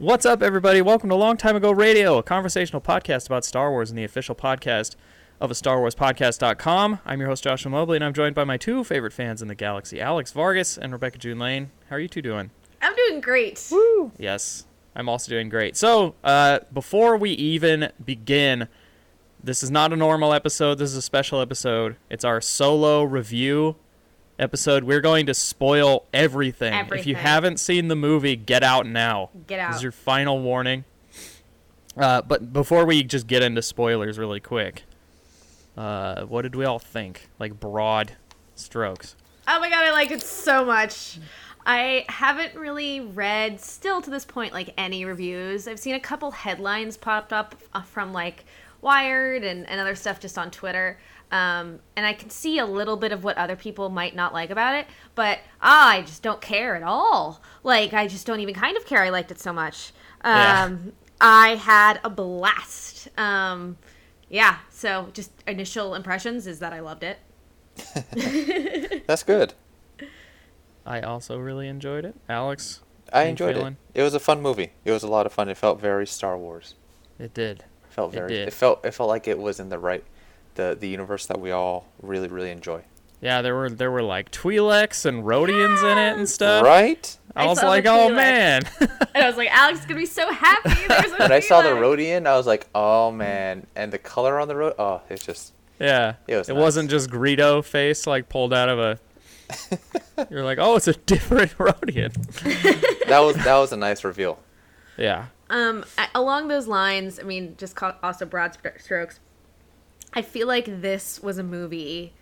[0.00, 0.80] What's up, everybody?
[0.80, 4.34] Welcome to Long Time Ago Radio, a conversational podcast about Star Wars and the official
[4.34, 4.96] podcast
[5.42, 7.00] of a Star Wars Podcast.com.
[7.04, 9.54] I'm your host, Joshua Mobley, and I'm joined by my two favorite fans in the
[9.54, 11.70] galaxy, Alex Vargas and Rebecca June Lane.
[11.90, 12.50] How are you two doing?
[12.80, 13.68] I'm doing great.
[13.70, 14.10] Woo!
[14.16, 14.64] Yes,
[14.96, 15.76] I'm also doing great.
[15.76, 18.68] So, uh, before we even begin,
[19.44, 20.76] this is not a normal episode.
[20.76, 21.96] This is a special episode.
[22.08, 23.76] It's our solo review
[24.40, 24.84] episode.
[24.84, 26.74] We're going to spoil everything.
[26.92, 29.30] If you haven't seen the movie, get out now.
[29.46, 29.68] Get out.
[29.68, 30.84] This is your final warning.
[31.96, 34.84] Uh, but before we just get into spoilers really quick,
[35.76, 37.28] uh, what did we all think?
[37.38, 38.12] Like broad
[38.54, 39.16] strokes.
[39.46, 41.18] Oh my god, I like it so much.
[41.66, 45.68] I haven't really read, still to this point, like any reviews.
[45.68, 48.44] I've seen a couple headlines popped up uh, from like
[48.80, 50.98] Wired and, and other stuff just on Twitter.
[51.30, 54.50] Um, and I can see a little bit of what other people might not like
[54.50, 57.40] about it, but I just don't care at all.
[57.62, 59.02] Like, I just don't even kind of care.
[59.02, 59.92] I liked it so much.
[60.24, 60.64] Yeah.
[60.64, 63.08] Um, I had a blast.
[63.18, 63.76] Um,
[64.28, 67.18] yeah, so just initial impressions is that I loved it.
[69.06, 69.54] That's good.
[70.86, 72.14] I also really enjoyed it.
[72.28, 72.80] Alex,
[73.12, 73.76] I enjoyed feeling?
[73.94, 74.00] it.
[74.00, 74.72] It was a fun movie.
[74.84, 75.48] It was a lot of fun.
[75.48, 76.74] It felt very Star Wars.
[77.18, 77.60] it did.
[77.60, 78.28] It felt very.
[78.28, 78.48] did.
[78.48, 78.84] It, felt.
[78.84, 80.04] It felt like it was in the right,
[80.54, 82.82] the the universe that we all really really enjoy.
[83.20, 86.64] Yeah, there were there were like Twi'leks and Rodians in it and stuff.
[86.64, 87.16] right.
[87.36, 88.62] I I was like, oh man.
[89.12, 90.70] And I was like, Alex is gonna be so happy.
[90.88, 93.98] There's a When I saw the Twi'lek." Rodian, I was like, oh man, and the
[93.98, 94.74] color on the road.
[94.78, 95.52] Oh, it's just.
[95.78, 96.14] yeah.
[96.28, 96.60] It was it nice.
[96.62, 98.98] wasn't just Greedo face like pulled out of a.
[100.30, 102.12] You're like, oh, it's a different Rodian.
[103.08, 104.38] That was that was a nice reveal.
[104.96, 105.26] Yeah.
[105.50, 105.84] Um,
[106.14, 109.18] along those lines, I mean, just also broad strokes.
[110.12, 112.12] I feel like this was a movie.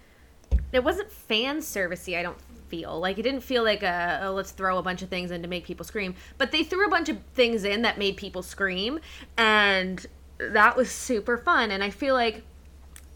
[0.72, 2.18] It wasn't fan servicey.
[2.18, 2.38] I don't
[2.68, 5.42] feel like it didn't feel like a oh, let's throw a bunch of things in
[5.42, 6.14] to make people scream.
[6.36, 9.00] But they threw a bunch of things in that made people scream,
[9.36, 10.04] and
[10.38, 11.70] that was super fun.
[11.70, 12.42] And I feel like,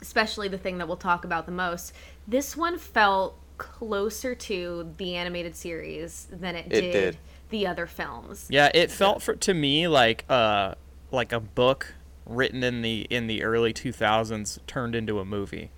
[0.00, 1.92] especially the thing that we'll talk about the most,
[2.26, 7.18] this one felt closer to the animated series than it, It did, did.
[7.50, 8.46] the other films.
[8.50, 10.74] Yeah, it felt for to me like uh
[11.10, 11.94] like a book
[12.26, 15.70] written in the in the early 2000s turned into a movie.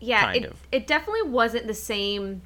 [0.00, 0.56] yeah kind it, of.
[0.72, 2.42] it definitely wasn't the same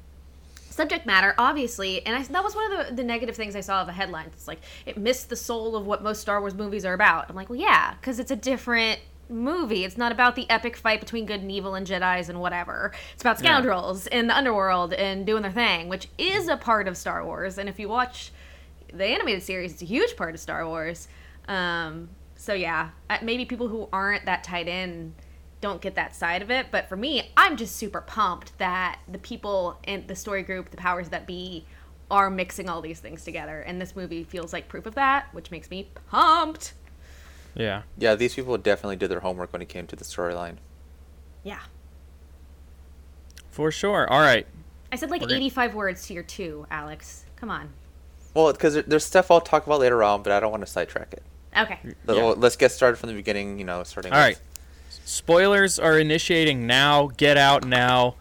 [0.69, 3.81] subject matter obviously and I, that was one of the, the negative things i saw
[3.81, 6.85] of the headlines it's like it missed the soul of what most star wars movies
[6.85, 8.99] are about i'm like well yeah because it's a different
[9.29, 12.91] movie it's not about the epic fight between good and evil and jedis and whatever
[13.13, 13.49] it's about Yeah.
[13.49, 17.57] scoundrels in the underworld and doing their thing which is a part of star wars
[17.57, 18.31] and if you watch
[18.93, 21.07] the animated series it's a huge part of star wars
[21.47, 22.07] um,
[22.47, 25.13] so yeah uh, maybe people who aren't that tied in
[25.59, 29.17] don't get that side of it but for me i'm just super pumped that the
[29.17, 31.65] people in the story group the powers that be
[32.09, 35.51] are mixing all these things together and this movie feels like proof of that which
[35.51, 36.73] makes me pumped
[37.53, 37.81] Yeah.
[37.97, 40.55] Yeah, these people definitely did their homework when it came to the storyline.
[41.43, 41.59] yeah
[43.51, 44.09] For sure.
[44.09, 44.47] All right.
[44.91, 47.69] i said like We're gonna- 85 words to your two alex come on
[48.33, 51.11] Well, because there's stuff I'll talk about later on, but I don't want to sidetrack
[51.13, 51.23] it.
[51.63, 52.33] Okay Yeah.
[52.37, 53.59] Let's get started from the beginning.
[53.59, 54.11] You know, starting.
[54.13, 54.41] All with- right.
[55.05, 57.07] Spoilers are initiating now.
[57.17, 58.15] Get out now.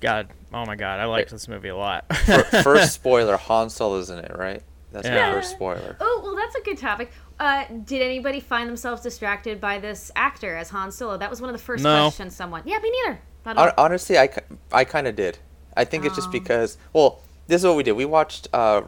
[0.00, 2.04] God, oh my God, I liked this movie a lot.
[2.14, 4.62] Fir- First spoiler: Han Solo's in it, right?
[4.92, 5.28] That's Yeah.
[5.28, 5.96] my first spoiler.
[6.00, 7.10] Oh, well, that's a good topic.
[7.38, 11.16] Uh, did anybody find themselves distracted by this actor as Han Solo?
[11.16, 12.04] That was one of the first No.
[12.04, 12.62] questions someone.
[12.64, 13.20] Yeah, me neither.
[13.44, 13.84] Not at Hon- all.
[13.84, 14.28] Honestly, I,
[14.72, 15.38] I kind of did.
[15.76, 16.32] I think it's just Oh.
[16.32, 17.92] because, well, this is what we did.
[17.92, 18.82] We watched uh,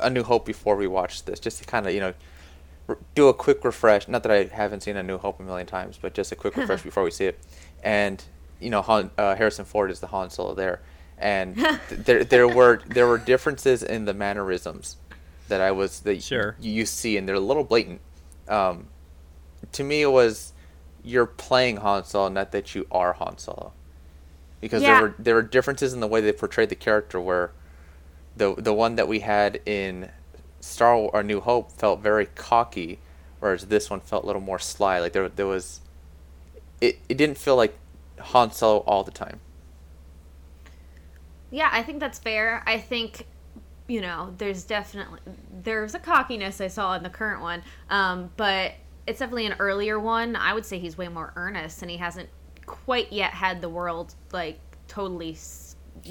[0.00, 2.14] A New Hope before we watch this, just to kind of, you know,
[2.88, 4.08] r- do a quick refresh.
[4.08, 6.56] Not that I haven't seen A New Hope a million times, but just a quick
[6.56, 7.38] refresh before we see it.
[7.82, 8.22] And
[8.60, 10.80] you know, Han, uh, Harrison Ford is the Han Solo there,
[11.16, 14.96] and th- there there were there were differences in the mannerisms
[15.48, 16.56] that I was that Sure.
[16.60, 18.00] you, you see, and they're a little blatant.
[18.48, 18.88] Um,
[19.72, 20.52] to me, it was
[21.04, 23.72] you're playing Han Solo, not that you are Han Solo
[24.60, 24.94] because Yeah.
[24.94, 27.52] there were there were differences in the way they portrayed the character where
[28.38, 30.10] the the one that we had in
[30.60, 32.98] Star Wars or New Hope felt very cocky
[33.40, 35.80] whereas this one felt a little more sly like there there was
[36.80, 37.76] it, it didn't feel like
[38.20, 39.40] Han Solo all the time
[41.50, 42.62] Yeah, I think that's fair.
[42.66, 43.26] I think,
[43.86, 45.20] you know, there's definitely
[45.62, 48.72] there's a cockiness I saw in the current one, um, but
[49.06, 50.36] it's definitely an earlier one.
[50.36, 52.28] I would say he's way more earnest, and he hasn't
[52.66, 55.34] quite yet had the world like totally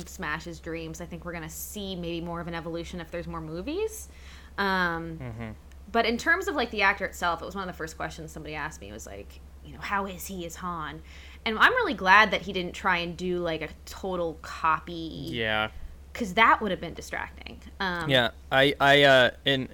[0.06, 1.02] smash his dreams.
[1.02, 4.10] I think we're gonna see maybe more of an evolution if there's more movies.
[4.58, 5.56] Um,
[5.90, 8.32] But in terms of like the actor itself, it was one of the first questions
[8.32, 8.90] somebody asked me.
[8.90, 11.02] It Was like, you know, how is he as Han?
[11.46, 15.70] And I'm really glad that he didn't try and do like a total copy Yeah.
[16.12, 17.62] because that would have been distracting.
[17.80, 19.70] Um, Yeah, I, I, uh, and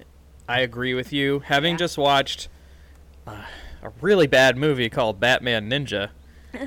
[0.48, 1.40] I agree with you.
[1.40, 1.78] Having Yeah.
[1.80, 2.48] just watched
[3.26, 3.46] uh,
[3.82, 6.10] a really bad movie called Batman Ninja,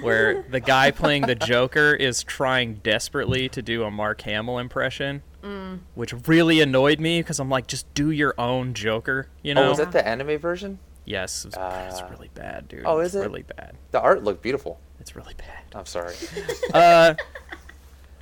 [0.00, 5.22] where the guy playing the Joker is trying desperately to do a Mark Hamill impression,
[5.42, 5.80] Mm.
[5.94, 9.66] which really annoyed me because I'm like, just do your own Joker, you know?
[9.66, 10.80] Oh, was that the anime version?
[11.04, 12.08] yes, it's, it's Ah.
[12.10, 12.82] really bad, dude.
[12.84, 13.26] Oh, it's is it?
[13.26, 13.76] really bad.
[13.92, 14.80] The art looked beautiful.
[14.98, 15.62] It's really bad.
[15.72, 16.14] I'm sorry.
[16.74, 17.14] uh,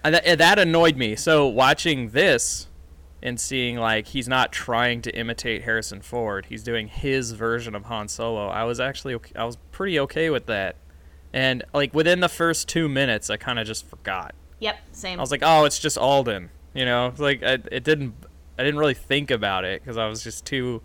[0.02, 1.16] that, that annoyed me.
[1.16, 2.66] So watching this
[3.22, 7.84] and seeing like he's not trying to imitate Harrison Ford, he's doing his version of
[7.86, 8.48] Han Solo.
[8.48, 10.76] I was actually okay, I was pretty okay with that.
[11.34, 14.34] And like within the first two minutes, I kind of just forgot.
[14.60, 15.18] Yep, same.
[15.18, 16.48] I was like, oh, it's just Alden.
[16.74, 18.14] You know, It's like I, it didn't.
[18.56, 20.80] I didn't really think about it because I was just too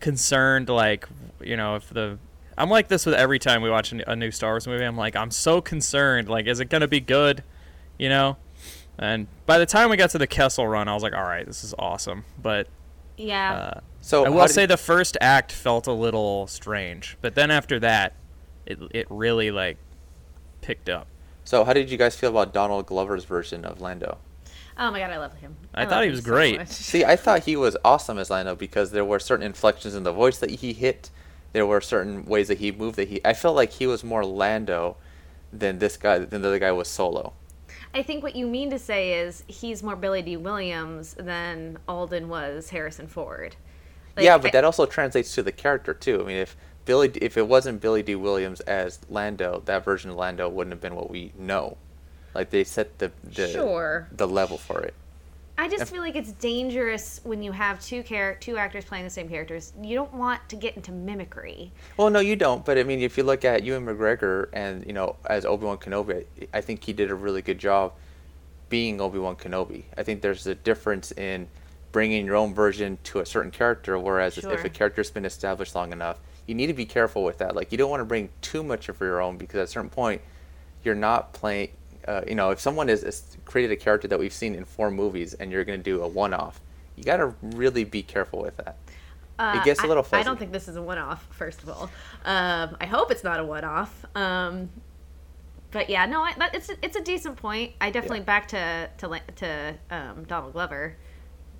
[0.00, 0.68] concerned.
[0.68, 1.08] Like,
[1.40, 2.18] you know, if the
[2.56, 4.84] I'm like this with every time we watch a new Star Wars movie.
[4.84, 6.28] I'm like, I'm so concerned.
[6.28, 7.42] Like, is it gonna be good?
[7.98, 8.36] You know.
[8.98, 11.44] And by the time we got to the Kessel Run, I was like, all right,
[11.44, 12.24] this is awesome.
[12.42, 12.66] But
[13.18, 13.52] yeah.
[13.76, 17.50] uh, So I will did- say the first act felt a little strange, but then
[17.50, 18.14] after that,
[18.66, 19.78] it it really like
[20.60, 21.06] picked up.
[21.44, 24.18] So how did you guys feel about Donald Glover's version of Lando?
[24.78, 25.56] oh my god, I love him.
[25.74, 26.58] I love thought he was great.
[26.58, 26.68] much.
[26.68, 30.12] See, I thought he was awesome as Lando because there were certain inflections in the
[30.12, 31.10] voice that he hit.
[31.52, 33.20] There were certain ways that he moved that he.
[33.24, 34.96] I felt like he was more Lando
[35.52, 37.32] than this guy than the other guy was Solo.
[37.94, 42.28] I think what you mean to say is he's more Billy Dee Williams than Alden
[42.28, 43.56] was Harrison Ford.
[44.16, 46.20] Like, yeah, but I- that also translates to the character too.
[46.22, 50.16] I mean, if Billy, if it wasn't Billy Dee Williams as Lando, that version of
[50.16, 51.76] Lando wouldn't have been what we know.
[52.34, 54.08] Like they set the the Sure.
[54.12, 54.94] the level for it.
[55.58, 59.10] I just feel like it's dangerous when you have two char- two actors playing the
[59.10, 59.72] same characters.
[59.82, 61.72] You don't want to get into mimicry.
[61.96, 62.62] Well, no, you don't.
[62.64, 65.78] But I mean, if you look at Ewan McGregor and you know as Obi Wan
[65.78, 67.94] Kenobi, I think he did a really good job
[68.68, 69.84] being Obi Wan Kenobi.
[69.96, 71.48] I think there's a difference in
[71.90, 75.90] bringing your own version to a certain character, whereas if a character's been established long
[75.92, 77.54] enough, you need to be careful with that.
[77.56, 79.90] Like you don't want to bring too much of your own because at a certain
[79.90, 80.20] point,
[80.84, 81.70] you're not playing.
[82.06, 84.90] Uh, you know, if someone has has created a character that we've seen in four
[84.90, 86.60] movies and you're going to do a one-off,
[86.94, 88.76] you got to really be careful with that.
[89.38, 90.24] Uh, It gets a little I, fuzzy.
[90.24, 91.26] don't think this is a one-off.
[91.30, 91.90] First of all,
[92.24, 94.06] um, I hope it's not a one-off.
[94.14, 94.70] Um,
[95.72, 97.72] but yeah, no, I, it's a, it's a decent point.
[97.80, 98.24] I definitely Yeah.
[98.24, 100.96] back to to to um, Donald Glover,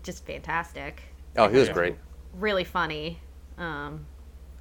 [0.05, 1.03] just fantastic.
[1.37, 1.97] Oh, he was great.
[2.35, 3.19] Really funny,
[3.59, 4.07] um,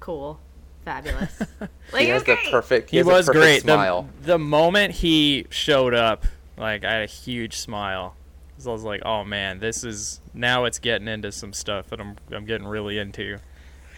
[0.05, 0.39] cool,
[0.83, 1.39] fabulous.
[1.91, 2.89] like He has was the perfect.
[2.91, 3.61] he has a was perfect great.
[3.63, 4.07] Smile.
[4.21, 6.25] The, the moment he showed up,
[6.57, 8.15] like I had a huge smile.
[8.55, 11.99] 'Cause I was like, "Oh man, this is now it's getting into some stuff that
[11.99, 13.39] I'm I'm getting really into."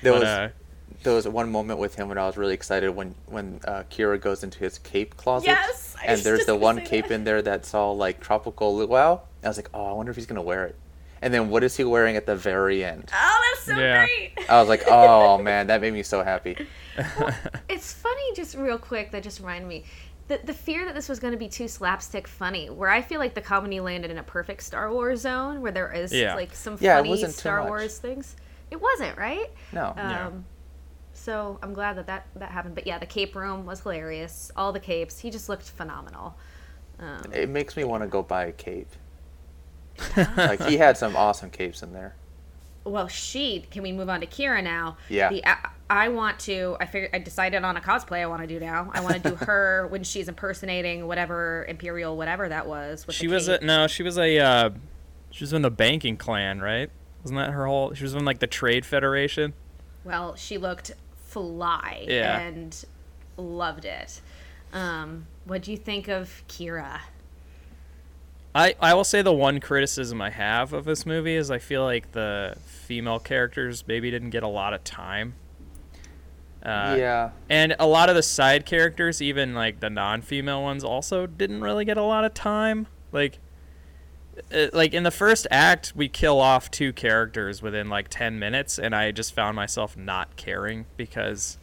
[0.01, 0.49] There But, was uh,
[1.03, 4.19] there was one moment with him when I was really excited when when uh, Qi'ra
[4.19, 5.47] goes into his cape closet.
[5.47, 7.13] Yes, and there's the one cape that.
[7.13, 9.19] in there that's all like tropical luau.
[9.43, 10.75] I was like, oh, I wonder if he's gonna wear it.
[11.21, 13.11] And then what is he wearing at the very end?
[13.13, 14.05] Oh, that's so Yeah.
[14.05, 14.49] great.
[14.49, 16.57] I was like, oh man, that made me so happy.
[17.69, 19.83] It's funny, just real quick, that just reminded me.
[20.29, 23.19] The, the fear that this was going to be too slapstick funny, where I feel
[23.19, 26.35] like the comedy landed in a perfect Star Wars zone, where there is Yeah.
[26.35, 27.63] like some Yeah, funny wasn't Star.
[27.63, 28.35] Wars things.
[28.71, 29.47] It wasn't, right?
[29.71, 29.93] No.
[29.95, 30.27] Yeah.
[30.27, 30.45] Um,
[31.13, 32.75] so I'm glad that, that that happened.
[32.75, 34.51] But yeah, the cape room was hilarious.
[34.55, 36.35] All the capes, he just looked phenomenal.
[36.99, 38.89] Um, It makes me want to go buy a cape.
[40.37, 42.15] like he had some awesome capes in there.
[42.85, 43.65] well, she.
[43.71, 44.97] Can we move on to Qi'ra now?
[45.09, 45.29] Yeah.
[45.29, 45.57] The, I,
[45.89, 46.77] I want to.
[46.79, 47.11] I figured.
[47.13, 48.19] I decided on a cosplay.
[48.21, 48.91] I want to do now.
[48.93, 53.07] I want to do her when she's impersonating whatever imperial whatever that was.
[53.07, 54.69] With she the was a no, she was a uh,
[55.31, 56.89] she was in the banking clan, right?
[57.23, 57.93] Wasn't that her whole?
[57.93, 59.53] She was in like the trade federation.
[60.03, 60.91] Well, she looked
[61.25, 62.39] fly Yeah.
[62.39, 62.85] and
[63.35, 64.21] loved it.
[64.71, 66.99] Um, what do you think of Qi'ra?
[68.55, 71.83] I, I will say the one criticism I have of this movie is I feel
[71.83, 75.35] like the female characters maybe didn't get a lot of time.
[76.63, 77.29] Uh, yeah.
[77.49, 81.85] And a lot of the side characters, even like the non-female ones, also didn't really
[81.85, 82.87] get a lot of time.
[83.11, 83.39] Like,
[84.53, 88.79] uh, like in the first act, we kill off two characters within like ten minutes,
[88.79, 91.57] and I just found myself not caring because,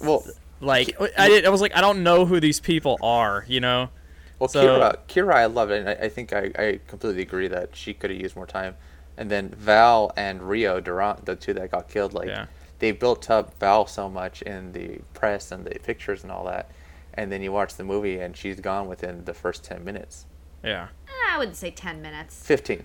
[0.00, 0.24] Well,
[0.60, 1.44] like, I did.
[1.44, 3.90] I was like, I don't know who these people are, you know.
[4.38, 7.48] Well, So- Qi'ra, Qi'ra, I love it, and I, I think I, I completely agree
[7.48, 8.74] that she could have used more time.
[9.16, 12.46] And then Val and Rio Durant, the two that got killed, like Yeah.
[12.80, 16.70] they built up Val so much in the press and the pictures and all that,
[17.14, 20.26] and then you watch the movie and she's gone within the first ten minutes,
[20.62, 20.88] Yeah.
[21.32, 22.46] I wouldn't say ten minutes.
[22.46, 22.84] fifteen.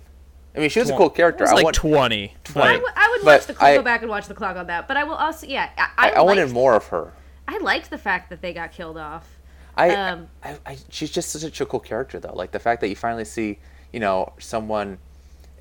[0.56, 1.44] I mean, she was a cool character.
[1.44, 2.34] It was I like want, twenty.
[2.56, 2.82] I Right.
[2.82, 4.88] would, But watch the clock, go back and watch the clock on that.
[4.88, 7.14] But I will also, yeah, I, I, I, I wanted more of her.
[7.48, 9.38] I liked the fact that they got killed off.
[9.82, 12.34] I, Um, I, I, she's just such a cool character though.
[12.34, 13.60] Like the fact that you finally see,
[13.92, 14.98] you know, someone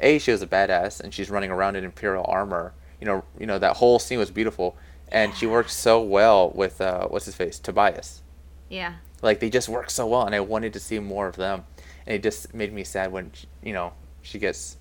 [0.01, 2.73] a she was a badass and she's running around in imperial armor.
[3.01, 4.77] You know, you know that whole scene was beautiful,
[5.09, 8.23] and she worked so well with uh, what's his face, Tobias.
[8.69, 8.95] Yeah.
[9.23, 11.65] Like they just work so well, and I wanted to see more of them,
[12.07, 14.77] and it just made me sad when you know she gets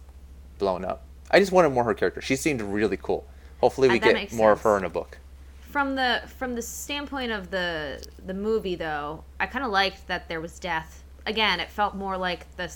[0.58, 1.06] blown up.
[1.32, 2.22] I just wanted more of her character.
[2.22, 3.26] She seemed really cool.
[3.62, 5.18] Hopefully, Uh, we that get more of her in a book.
[5.70, 10.28] From the from the standpoint of the the movie though, I kind of liked that
[10.28, 11.04] there was death.
[11.26, 12.74] Again, it felt more like the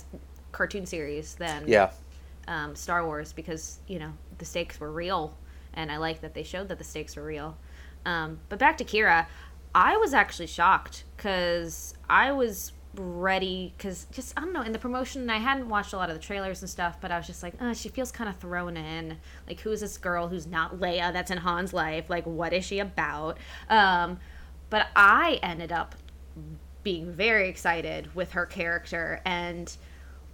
[0.52, 1.90] cartoon series than Yeah,
[2.46, 5.36] um, Star Wars because you know the stakes were real,
[5.72, 7.56] and I like that they showed that the stakes were real.
[8.06, 9.26] Um, but back to Qi'ra,
[9.74, 14.78] I was actually shocked because I was ready because just I don't know in the
[14.78, 17.42] promotion I hadn't watched a lot of the trailers and stuff, but I was just
[17.42, 19.18] like, uh, she feels kind of thrown in.
[19.46, 22.10] Like, who is this girl who's not Leia that's in Han's life?
[22.10, 23.38] Like, what is she about?
[23.68, 24.18] Um,
[24.70, 25.94] but I ended up
[26.82, 29.76] being very excited with her character and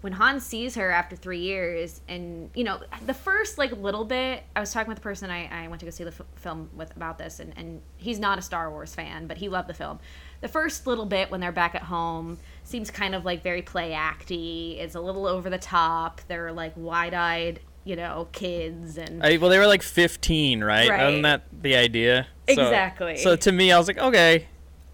[0.00, 4.42] when Han sees her after three years, and you know, the first like little bit,
[4.56, 6.70] I was talking with the person I, I went to go see the f- film
[6.74, 9.74] with about this, and, and he's not a Star Wars fan, but he loved the
[9.74, 9.98] film.
[10.40, 13.90] The first little bit when they're back at home seems kind of like very play
[13.90, 14.78] acty.
[14.78, 16.20] It's a little over the top.
[16.28, 20.88] They're like wide eyed, you know, kids, and I, well, they were like 15, right?
[20.88, 21.04] Right.
[21.04, 22.26] Wasn't that the idea?
[22.48, 23.16] So- Exactly.
[23.18, 24.46] So, to me, I was like, okay,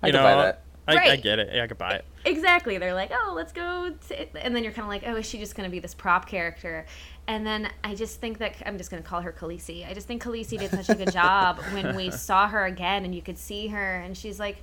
[0.02, 0.62] I you could know, buy that.
[0.88, 1.50] I, I get it.
[1.52, 2.04] Yeah, I could buy it.
[2.24, 2.78] Exactly.
[2.78, 3.92] They're like, oh, let's go.
[4.40, 6.26] And then you're kind of like, oh, is she just going to be this prop
[6.28, 6.86] character?
[7.26, 9.88] And then I just think that I'm just going to call her Khaleesi.
[9.88, 13.12] I just think Khaleesi did such a good job when we saw her again and
[13.14, 14.58] you could see her and she's like,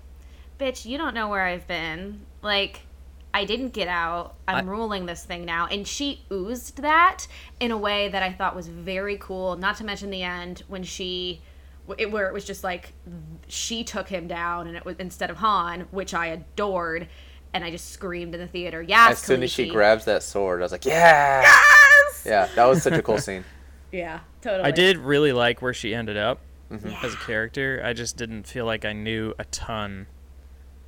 [0.63, 2.21] bitch, you don't know where I've been.
[2.41, 2.81] Like,
[3.33, 4.35] I didn't get out.
[4.47, 5.67] I'm I- ruling this thing now.
[5.67, 7.27] And she oozed that
[7.59, 9.55] in a way that I thought was very cool.
[9.57, 11.41] Not to mention the end when she.
[11.97, 12.93] It, where it was just like
[13.49, 17.09] she took him down and it was instead of Han, which I adored,
[17.53, 20.61] and I just screamed in the theater, "Yes!" As soon as she grabs that sword,
[20.61, 22.23] I was like, yeah, Yes!
[22.25, 23.43] yeah, that was such a cool scene.
[23.91, 24.63] Yeah, totally.
[24.63, 26.39] I did really like where she ended up
[26.71, 27.05] Mm-hmm.
[27.05, 27.81] as a character.
[27.83, 30.07] I just didn't feel like I knew a ton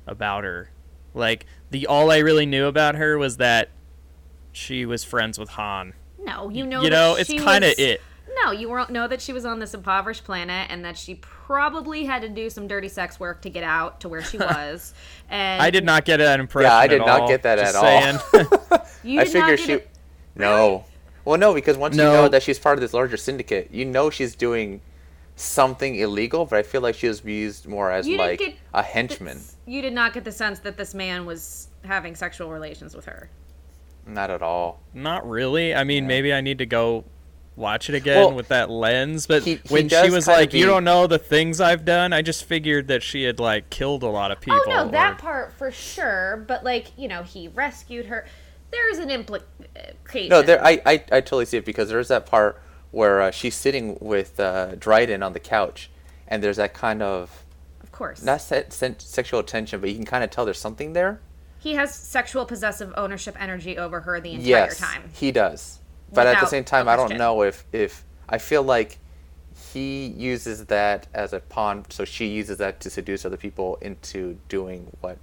[0.06, 0.70] about her.
[1.14, 3.70] Like the all I really knew about her was that
[4.52, 5.94] she was friends with Han.
[6.22, 6.82] No, you know.
[6.82, 8.00] you know, it's kind of was- it.
[8.44, 12.04] No, you won't know that she was on this impoverished planet and that she probably
[12.04, 14.92] had to do some dirty sex work to get out to where she was.
[15.30, 16.70] And I did not get that impression.
[16.70, 18.82] Yeah, I at did not all, get that just at all.
[19.02, 19.72] You I did not figured she.
[19.74, 19.90] it-
[20.34, 20.84] No.
[21.24, 24.10] Well, no, because once you know that she's part of this larger syndicate, you know
[24.10, 24.80] she's doing
[25.36, 26.44] something illegal.
[26.46, 29.40] But I feel like she was used more as You like get a henchman.
[29.66, 33.30] You did not get the sense that this man was having sexual relations with her.
[34.06, 34.80] Not at all.
[34.94, 35.74] Not really.
[35.74, 36.08] I mean, Yeah.
[36.08, 37.04] maybe I need to go
[37.56, 39.26] watch it again Well, with that lens.
[39.26, 42.12] But he- he when she was kinda like, "You don't know the things I've done,"
[42.12, 44.60] I just figured that she had like killed a lot of people.
[44.66, 46.44] oh no, that part for sure.
[46.46, 48.26] But like you know, he rescued her.
[48.70, 50.32] There's an implication.
[50.32, 50.62] Uh, no, there.
[50.64, 52.60] I, I, I totally see it because there's that part
[52.96, 55.90] where uh, she's sitting with uh, Dryden on the couch,
[56.28, 57.44] and there's that kind of
[57.82, 58.22] of course.
[58.22, 61.20] not se- sen- sexual tension, but you can kind of tell there's something there.
[61.58, 65.02] he has sexual possessive ownership energy over her the entire yes, time.
[65.12, 65.78] he does.
[66.12, 68.98] But at the same time, I don't know if if I feel like
[69.72, 74.38] he uses that as a pawn, so she uses that to seduce other people into
[74.48, 75.18] doing what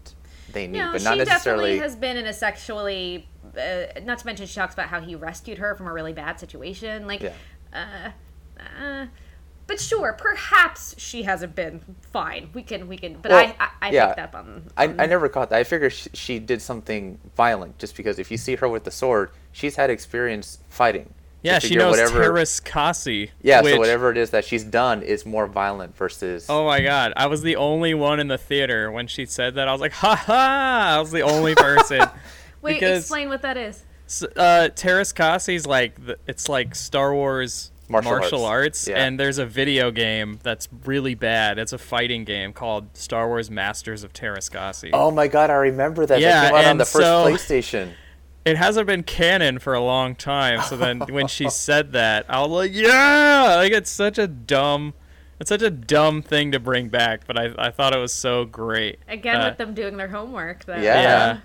[0.52, 1.64] they need, No, but she not necessarily.
[1.64, 3.28] definitely has been in a sexually.
[3.58, 6.40] Uh, not to mention, she talks about how he rescued her from a really bad
[6.40, 7.08] situation.
[7.08, 7.34] Like, Yeah.
[7.74, 8.12] Uh,
[8.60, 9.06] uh,
[9.66, 12.50] but sure, perhaps she hasn't been fine.
[12.54, 13.16] We can, we can.
[13.22, 14.08] But Well, I, I, I yeah.
[14.08, 14.64] picked up on.
[14.78, 15.60] I, on- I never caught that.
[15.60, 18.92] I figured she, she did something violent just because if you see her with the
[18.92, 21.14] sword, she's had experience fighting.
[21.44, 22.22] Yeah, she knows whatever.
[22.24, 23.30] Teräs Käsi.
[23.42, 26.46] Yeah, which, so whatever it is that she's done is more violent versus.
[26.50, 29.68] Oh my god, I was the only one in the theater when she said that.
[29.68, 30.94] I was like, ha ha!
[30.96, 32.00] I was the only person.
[32.62, 33.84] Wait, because- explain what that is.
[34.06, 38.66] S- uh, Teräs Käsi's like the, it's like Star Wars Martial martial, arts.
[38.66, 39.04] arts, Yeah.
[39.06, 41.60] and there's a video game that's really bad.
[41.60, 44.90] It's a fighting game called Star Wars Masters of Teräs Käsi.
[44.94, 46.20] Oh my god, I remember that.
[46.20, 47.92] Yeah, that came out on and the first so- PlayStation.
[48.46, 50.62] It hasn't been canon for a long time.
[50.64, 54.94] So then when she said that, I was like, yeah, like it's such a dumb.
[55.40, 58.46] It's such a dumb thing to bring back, but I, I thought it was so
[58.46, 59.00] great.
[59.08, 60.66] Again, Uh, with them doing their homework.
[60.66, 60.76] Though.
[60.76, 60.82] Yeah.
[61.02, 61.38] Yeah.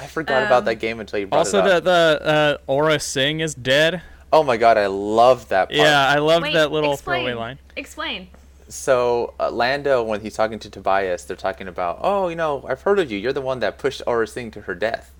[0.00, 1.84] I forgot about Um, that game until you brought Also, it the up.
[1.84, 4.02] the uh, Aurra Sing is dead.
[4.32, 5.76] Oh my god, I love that part.
[5.76, 7.24] Yeah, I loved Wait, that little explain.
[7.24, 7.58] throwaway line.
[7.76, 8.28] Explain.
[8.68, 12.82] So uh, Lando, when he's talking to Tobias, they're talking about, oh, you know, I've
[12.82, 13.18] heard of you.
[13.18, 15.12] You're the one that pushed Aurra Sing to her death.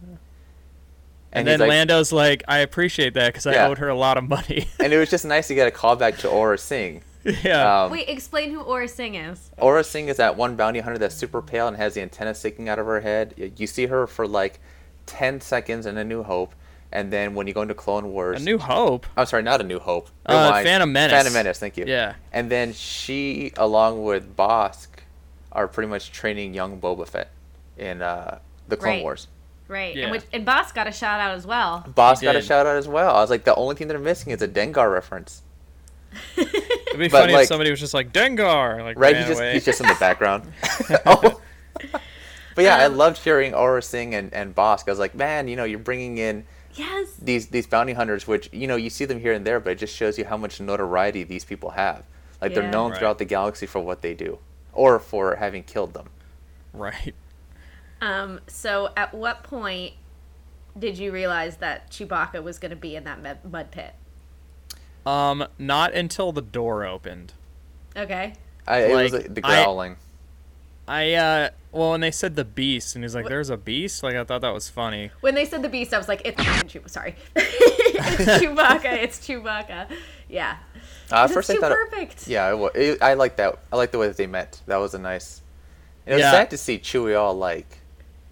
[1.32, 3.68] And, he's then like- Lando's like, I appreciate that because I Yeah.
[3.68, 4.68] owed her a lot of money.
[4.80, 7.02] and it was just nice to get a callback to Aurra Sing.
[7.42, 7.84] yeah.
[7.84, 9.50] Um, Wait, explain who Aurra Sing is.
[9.58, 12.68] Aurra Sing is that one bounty hunter that's super pale and has the antenna sticking
[12.68, 13.52] out of her head.
[13.56, 14.60] You see her for like
[15.06, 16.54] 10 seconds in A New Hope.
[16.92, 19.06] and then when you go into Clone Wars, A New Hope.
[19.16, 20.08] I'm sorry, not a New Hope.
[20.24, 20.66] Uh, Rewind.
[20.66, 21.12] Phantom Menace.
[21.16, 21.58] Phantom Menace.
[21.58, 21.84] Thank you.
[21.86, 22.14] Yeah.
[22.32, 24.88] And then she, along with Bossk,
[25.52, 27.30] are pretty much training young Boba Fett
[27.76, 29.02] in uh, the Clone Right.
[29.02, 29.28] Wars.
[29.68, 29.96] Right.
[29.96, 30.04] Yeah.
[30.04, 31.84] And which and Boss got a shout out as well.
[31.88, 33.16] Bossk He got a shout out as well.
[33.16, 35.42] I was like, the only thing they're missing is a Dengar reference.
[37.00, 39.16] It'd be But, funny like- if somebody was just like Dengar, like Right?
[39.16, 39.52] He just, away.
[39.54, 40.50] he's just in the background.
[41.06, 41.40] oh.
[42.54, 44.88] But yeah, I Um, loved hearing Aurra Sing and, and Bossk.
[44.88, 47.08] I was like, man, you know, you're bringing in Yes.
[47.20, 49.78] these these bounty hunters, which you know you see them here and there, but it
[49.78, 52.04] just shows you how much notoriety these people have.
[52.40, 52.98] Like they're known Right.
[52.98, 54.38] throughout the galaxy for what they do,
[54.72, 56.08] or for having killed them.
[56.72, 57.14] right.
[58.02, 58.40] Um.
[58.46, 59.94] So, at what point
[60.78, 63.94] did you realize that Chewbacca was going to be in that med- mud pit?
[65.06, 67.32] Um, not until the door opened.
[67.96, 68.34] Okay.
[68.66, 69.96] I, it was Like, like, the growling.
[70.88, 74.14] I uh, well, when they said the beast, and he's like, "There's a beast," like
[74.14, 75.10] I thought that was funny.
[75.20, 78.92] When they said the beast, I was like, "It's Chewbacca." Sorry, it's Chewbacca.
[79.02, 79.88] It's Chewbacca.
[80.28, 80.58] Yeah.
[81.10, 82.28] Uh, at It's first I too thought, it- perfect.
[82.28, 83.58] yeah, it, it, I like that.
[83.72, 84.60] I like the way that they met.
[84.66, 85.42] That was a nice.
[86.06, 86.30] It was Yeah.
[86.30, 87.78] sad to see Chewie all like.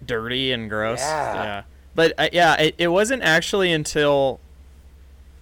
[0.05, 0.99] dirty and gross.
[0.99, 1.63] Yeah.
[1.93, 4.39] But uh, yeah, it, it wasn't actually until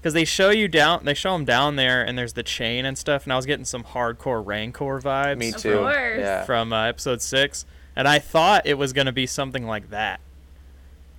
[0.04, 2.98] because they show you down, they show him down there, and there's the chain and
[2.98, 5.78] stuff, and I was getting some hardcore Rancor vibes Me Of too.
[5.78, 6.20] course.
[6.20, 6.44] Yeah.
[6.44, 10.20] from uh, episode six, and I thought it was gonna be something like that.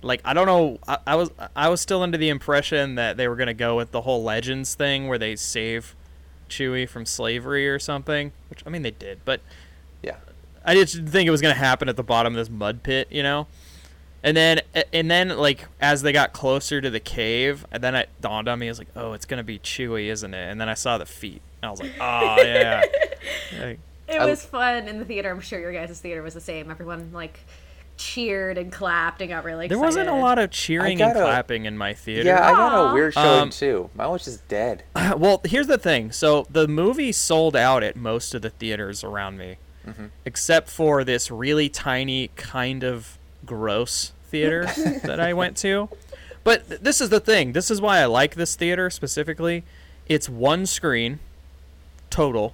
[0.03, 3.27] Like I don't know, I, I was I was still under the impression that they
[3.27, 5.95] were gonna go with the whole Legends thing where they save
[6.47, 9.41] Chewie from slavery or something, which I mean they did, but
[10.03, 10.17] Yeah.
[10.63, 13.07] I just didn't think it was gonna happen at the bottom of this mud pit,
[13.09, 13.47] you know.
[14.25, 14.59] And then,
[14.91, 18.59] and then, like as they got closer to the cave, and then it dawned on
[18.59, 20.97] me, I was like, "Oh, it's gonna be Chewie, isn't it?" And then I saw
[20.97, 22.83] the feet, and I was like, "Oh yeah."
[23.59, 25.29] Like, It I- was fun in the theater.
[25.31, 26.69] I'm sure your guys' theater was the same.
[26.71, 27.39] Everyone like
[27.97, 29.79] cheered and clapped and got really excited.
[29.79, 32.27] there wasn't a lot of cheering and gotta- clapping in my theater.
[32.27, 33.89] Yeah, I got a weird showing Um, too.
[33.95, 34.83] Mine was just dead.
[35.17, 36.11] well, here's the thing.
[36.11, 39.57] So the movie sold out at most of the theaters around me,
[39.87, 40.05] Mm-hmm.
[40.25, 44.65] except for this really tiny, kind of gross theater
[45.03, 45.87] that I went to.
[46.43, 47.53] But th- this is the thing.
[47.53, 49.63] This is why I like this theater specifically.
[50.07, 51.19] It's one screen
[52.09, 52.53] total.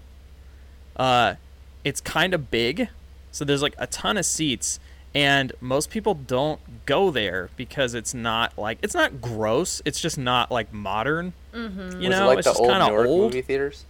[0.96, 1.36] Uh,
[1.84, 2.90] it's kind of big,
[3.32, 4.80] so there's like a ton of seats,
[5.16, 9.82] and most people don't go there because it's not like it's not gross.
[9.86, 11.34] It's just not like modern.
[11.54, 12.00] Mm-hmm.
[12.02, 13.22] You was know, it like it's the just old kind of New York old.
[13.22, 13.86] movie theaters?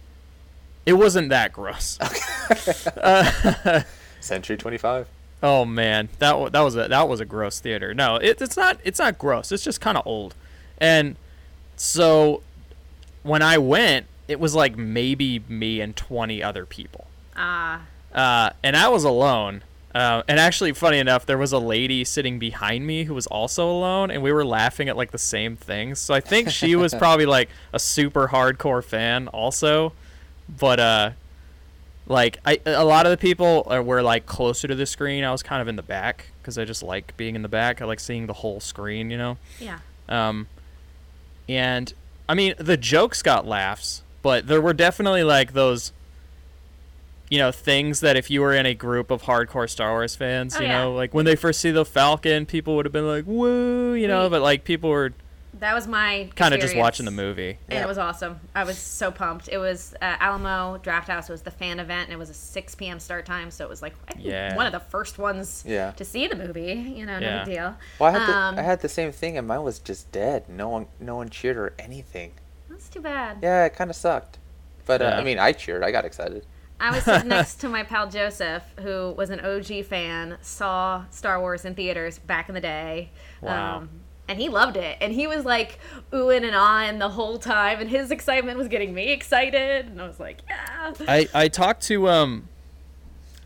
[0.86, 2.00] It wasn't that gross.
[2.00, 3.82] uh,
[4.20, 5.06] Century 25.
[5.42, 7.94] Oh man, that that was a that was a gross theater.
[7.94, 8.78] No, it, it's not.
[8.84, 9.52] It's not gross.
[9.52, 10.34] It's just kind of old,
[10.78, 11.16] and
[11.76, 12.42] so
[13.22, 17.06] when I went, it was like maybe me and twenty other people.
[17.36, 17.82] Ah,
[18.14, 19.62] uh, and I was alone.
[19.94, 23.70] Uh, and actually, funny enough, there was a lady sitting behind me who was also
[23.70, 25.98] alone, and we were laughing at like the same things.
[25.98, 29.92] So I think she was probably like a super hardcore fan, also.
[30.48, 31.10] But uh,
[32.06, 35.24] like I, a lot of the people uh, were like closer to the screen.
[35.24, 37.80] I was kind of in the back because I just like being in the back.
[37.80, 39.38] I like seeing the whole screen, you know.
[39.60, 39.78] yeah.
[40.08, 40.48] Um,
[41.48, 41.92] and
[42.28, 45.92] I mean, the jokes got laughs, but there were definitely like those,
[47.30, 50.56] you know, things that if you were in a group of hardcore Star Wars fans,
[50.56, 50.82] Oh, you yeah.
[50.84, 54.06] know, like when they first see the Falcon, people would have been like, "Woo," you
[54.08, 55.12] know, but like people were
[55.62, 57.50] That was my kind of just watching the movie.
[57.68, 57.82] And Yeah.
[57.84, 58.40] it was awesome.
[58.52, 59.48] I was so pumped.
[59.48, 61.28] It was uh, Alamo Drafthouse.
[61.28, 62.98] It was the fan event, and it was a 6 p.m.
[62.98, 63.48] start time.
[63.52, 64.56] So it was like Yeah.
[64.56, 65.92] one of the first ones Yeah.
[65.92, 66.72] to see the movie.
[66.96, 67.44] You know, no Yeah.
[67.44, 67.76] big deal.
[68.00, 70.48] Well, I had, Um, the, I had the same thing, and mine was just dead.
[70.48, 72.32] No one, no one cheered or anything.
[72.68, 73.38] That's too bad.
[73.40, 74.38] Yeah, it kind of sucked.
[74.84, 75.84] But uh, I mean, I cheered.
[75.84, 76.44] I got excited.
[76.80, 81.38] I was sitting next to my pal Joseph, who was an OG fan, saw Star
[81.38, 83.10] Wars in theaters back in the day.
[83.40, 83.76] Wow.
[83.76, 83.90] Um,
[84.32, 84.96] and he loved it.
[85.00, 85.78] And he was like
[86.10, 87.80] oohing and ahhing the whole time.
[87.80, 89.86] And his excitement was getting me excited.
[89.86, 90.92] And I was like, yeah.
[91.06, 92.48] I I talked to um,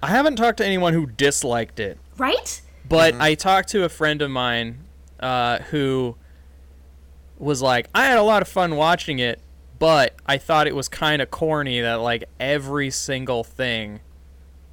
[0.02, 1.98] I haven't talked to anyone who disliked it.
[2.16, 2.60] Right?
[2.88, 4.78] But I talked to a friend of mine
[5.18, 6.16] uh, who
[7.38, 9.40] was like, I had a lot of fun watching it,
[9.78, 14.00] but I thought it was kind of corny that like every single thing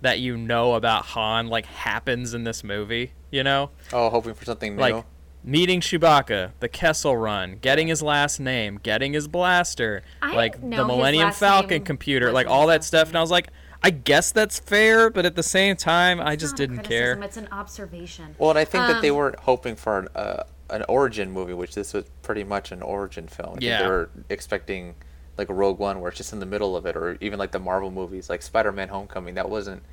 [0.02, 3.13] that you know about Han like happens in this movie.
[3.32, 4.82] You know, Oh, hoping for something new.
[4.82, 5.06] like
[5.43, 10.67] meeting Chewbacca, the Kessel Run, getting his last name, getting his blaster, I like the
[10.86, 13.08] Millennium Falcon computer, like all that last stuff.
[13.10, 13.49] And I was like,
[13.84, 17.21] I guess that's fair, but at the same time, I just Not didn't care.
[17.21, 18.36] It's an observation.
[18.38, 21.53] well, and I think that they Um, weren't hoping for an, uh, an origin movie,
[21.53, 23.58] which this was pretty much an origin film.
[23.60, 23.82] Yeah.
[23.84, 24.95] They were expecting
[25.38, 27.51] like a Rogue One, where it's just in the middle of it, or even like
[27.51, 29.34] the Marvel movies, like Spider-Man: Homecoming.
[29.36, 29.84] That wasn't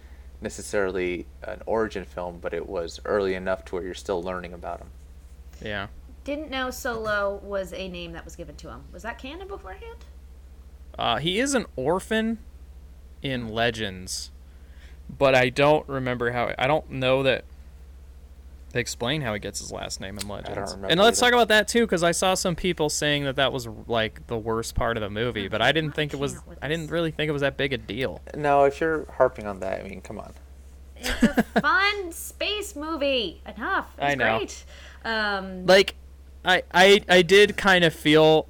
[0.40, 4.78] necessarily an origin film, but it was early enough to where you're still learning about
[4.80, 4.88] him.
[5.62, 5.88] Yeah.
[6.24, 8.84] didn't know Solo was a name that was given to him.
[8.92, 10.04] Was that canon beforehand?
[10.98, 12.38] Uh, he is an orphan
[13.22, 14.30] in Legends,
[15.18, 16.52] but I don't remember how.
[16.58, 17.44] I don't know that
[18.72, 20.72] they explain how he gets his last name in Legends.
[20.72, 21.30] remember and let's either.
[21.32, 24.38] talk about that too, because I saw some people saying that that was like the
[24.38, 26.38] worst part of the movie, but I didn't think it was.
[26.60, 28.20] I didn't really think it was that big a deal.
[28.36, 30.32] No, if you're harping on that, I mean, come on.
[30.96, 33.40] It's a fun space movie.
[33.56, 33.92] Enough.
[33.96, 34.38] It's I know.
[34.38, 34.64] great.
[35.04, 35.94] Um, like
[36.44, 38.46] I I I did kind of feel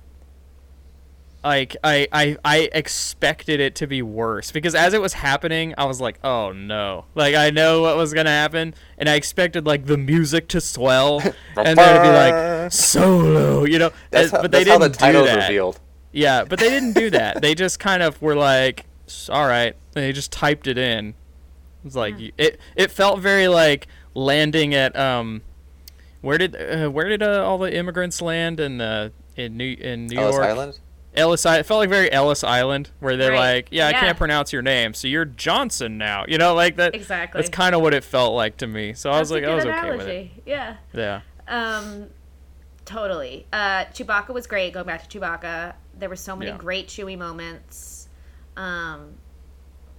[1.43, 5.85] like I, I I expected it to be worse because as it was happening, I
[5.87, 9.87] was like, oh no, like I know what was gonna happen, and I expected like
[9.87, 11.21] the music to swell
[11.57, 13.91] and then it'd be like solo, you know.
[14.11, 15.49] That's, how, but they that's didn't the title's do that.
[15.49, 15.81] revealed.
[16.13, 17.41] Yeah, but they didn't do that.
[17.43, 18.85] they just kind of were like,
[19.31, 19.75] all right.
[19.95, 21.15] And they just typed it in.
[21.85, 22.61] It's like you- it.
[22.77, 25.41] It felt very like landing at um,
[26.21, 30.07] where did uh, where did uh, all the immigrants land in uh, in New in
[30.07, 30.47] New Ellis York?
[30.47, 30.79] Island?
[31.15, 31.61] Ellis Island.
[31.61, 33.55] It felt like very Ellis Island, where they're Right.
[33.57, 36.25] like, yeah, I can't pronounce your name, so you're Johnson now.
[36.29, 36.95] You know, like that.
[36.95, 37.41] Exactly.
[37.41, 38.95] That's kind of what it felt like to me.
[38.95, 40.31] So I was like, I was good okay with it.
[40.47, 40.77] Yeah.
[40.93, 41.23] Yeah.
[41.49, 42.07] Um,
[42.85, 43.47] totally.
[43.53, 44.73] Uh, Chewbacca was great.
[44.73, 46.57] Going back to Chewbacca, there were so many Yeah.
[46.59, 48.09] great Chewie moments.
[48.57, 49.15] Um,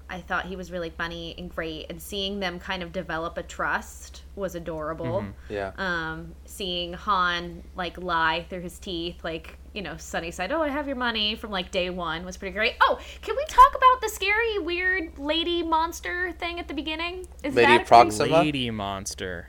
[0.09, 3.43] I thought he was really funny and great, and seeing them kind of develop a
[3.43, 5.05] trust was adorable.
[5.21, 5.53] Mm-hmm.
[5.53, 5.71] Yeah.
[5.77, 10.67] Um, seeing Han like lie through his teeth, like you know, Sunny side, "Oh, I
[10.69, 12.75] have your money" from like day one was pretty great.
[12.81, 17.27] Oh, can we talk about the scary, weird lady monster thing at the beginning?
[17.43, 18.37] Is Lady that a crazy- Proxima?
[18.43, 19.47] Lady monster.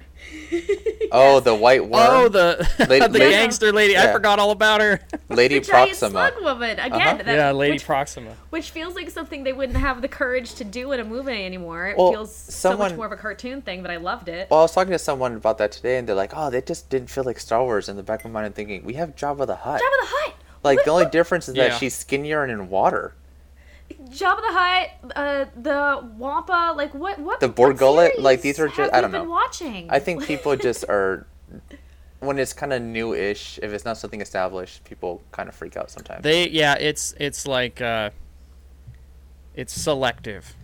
[1.15, 2.07] Oh, the white worm.
[2.09, 3.97] Oh, the Lady- the lady- gangster lady.
[3.99, 5.01] I forgot all about her.
[5.29, 6.11] Lady the giant Proxima.
[6.11, 6.93] slug woman again.
[6.93, 7.17] Uh-huh.
[7.23, 8.35] that- yeah, Lady which, Proxima.
[8.51, 11.89] which feels like something they wouldn't have the courage to do in a movie anymore.
[11.89, 14.49] It Well, feels so much more of a cartoon thing, but I loved it.
[14.51, 16.89] Well, I was talking to someone about that today, and they're like, "Oh, that just
[16.91, 19.15] didn't feel like Star Wars." In the back of my mind, I'm thinking, "We have
[19.17, 20.35] Jabba the Hutt." Jabba the Hutt.
[20.63, 21.69] Like What- the only difference is Yeah.
[21.69, 23.15] that she's skinnier and in water.
[24.11, 27.19] Jabba the Hutt, uh, the Wampa, like what?
[27.19, 27.41] What?
[27.41, 29.31] The what Bor Gullet, like, these are just- I don't been know.
[29.31, 29.89] Watching.
[29.91, 31.27] I think people just are
[32.21, 33.59] when it's kind of new-ish.
[33.63, 36.23] If it's not something established, people kind of freak out sometimes.
[36.23, 38.11] They yeah, it's it's like uh
[39.55, 40.55] it's selective.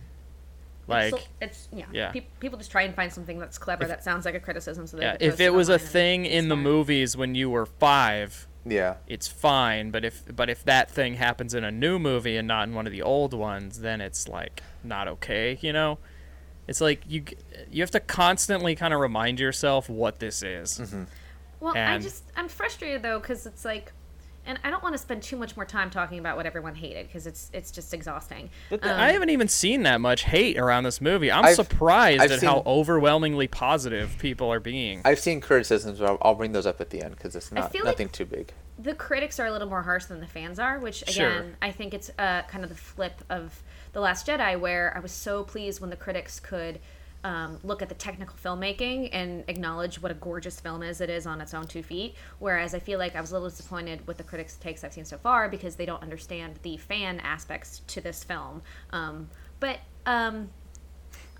[0.87, 1.85] Like It's, it's yeah.
[1.91, 2.11] Yeah.
[2.11, 4.87] Pe- people just try and find something that's clever that sounds like a criticism.
[4.87, 8.47] So they yeah, if it was a thing in the movies when you were 5,
[8.65, 8.95] yeah.
[9.07, 12.67] it's fine, but if but if that thing happens in a new movie and not
[12.67, 15.99] in one of the old ones, then it's like not okay, you know?
[16.67, 17.23] It's like you
[17.71, 20.77] you have to constantly kind of remind yourself what this is.
[20.77, 21.03] Mm-hmm.
[21.59, 23.91] Well, I just I'm frustrated though because it's like,
[24.49, 27.07] and I don't want to spend too much more time talking about what everyone hated
[27.07, 28.49] because it's it's just exhausting.
[28.69, 31.31] But Um, I haven't even seen that much hate around this movie.
[31.31, 35.01] I'm I've- surprised I've at how overwhelmingly positive people are being.
[35.05, 37.71] I've seen criticisms, but I'll, I'll bring those up at the end because it's not
[37.71, 38.51] feel like- nothing too big.
[38.79, 41.45] the critics are a little more harsh than the fans are, which again, Sure.
[41.61, 43.61] I think it's uh, kind of the flip of
[43.93, 46.79] the Last Jedi, where I was so pleased when the critics could.
[47.23, 51.25] Um, look at the technical filmmaking and acknowledge what a gorgeous film is it is
[51.25, 52.15] on its own two feet.
[52.39, 55.03] Whereas I feel like I was a little disappointed with the critics' takes I've seen
[55.03, 58.61] so far because they don't understand the fan aspects to this film.
[58.91, 59.29] Um,
[59.59, 60.49] but um,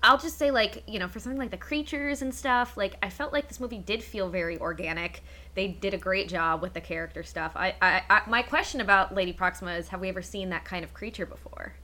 [0.02, 3.10] I'll just say, like, you know, for something like the creatures and stuff, like, I
[3.10, 5.22] felt like this movie did feel very organic.
[5.54, 7.52] They did a great job with the character stuff.
[7.54, 10.84] I, I, I my question about Lady Proxima is, have we ever seen that kind
[10.84, 11.74] of creature before?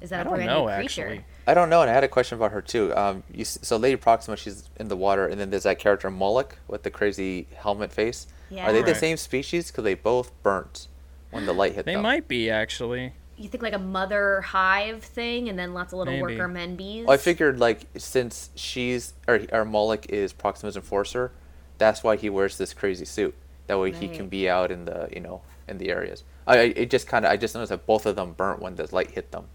[0.00, 1.02] Is that I a don't brand know new creature?
[1.06, 1.24] actually.
[1.46, 2.94] I don't know, and I had a question about her too.
[2.96, 6.56] Um, you, so Lady Proxima, she's in the water, and then there's that character Moloch
[6.68, 8.26] with the crazy helmet face.
[8.50, 8.68] Yeah.
[8.68, 8.84] Are they Yeah.
[8.86, 9.70] the same species?
[9.70, 10.88] Because they both burnt
[11.30, 12.02] when the light hit They them.
[12.02, 13.12] might be actually.
[13.36, 16.36] You think like a mother hive thing, and then lots of little Maybe.
[16.36, 17.06] worker men bees.
[17.06, 21.32] Well, I figured like since she's or, or Moloch is Proxima's enforcer,
[21.78, 23.34] that's why he wears this crazy suit.
[23.66, 26.22] That way he can be out in the you know in the areas.
[26.46, 28.74] I, I it just kind of I just noticed that both of them burnt when
[28.74, 29.46] the light hit them.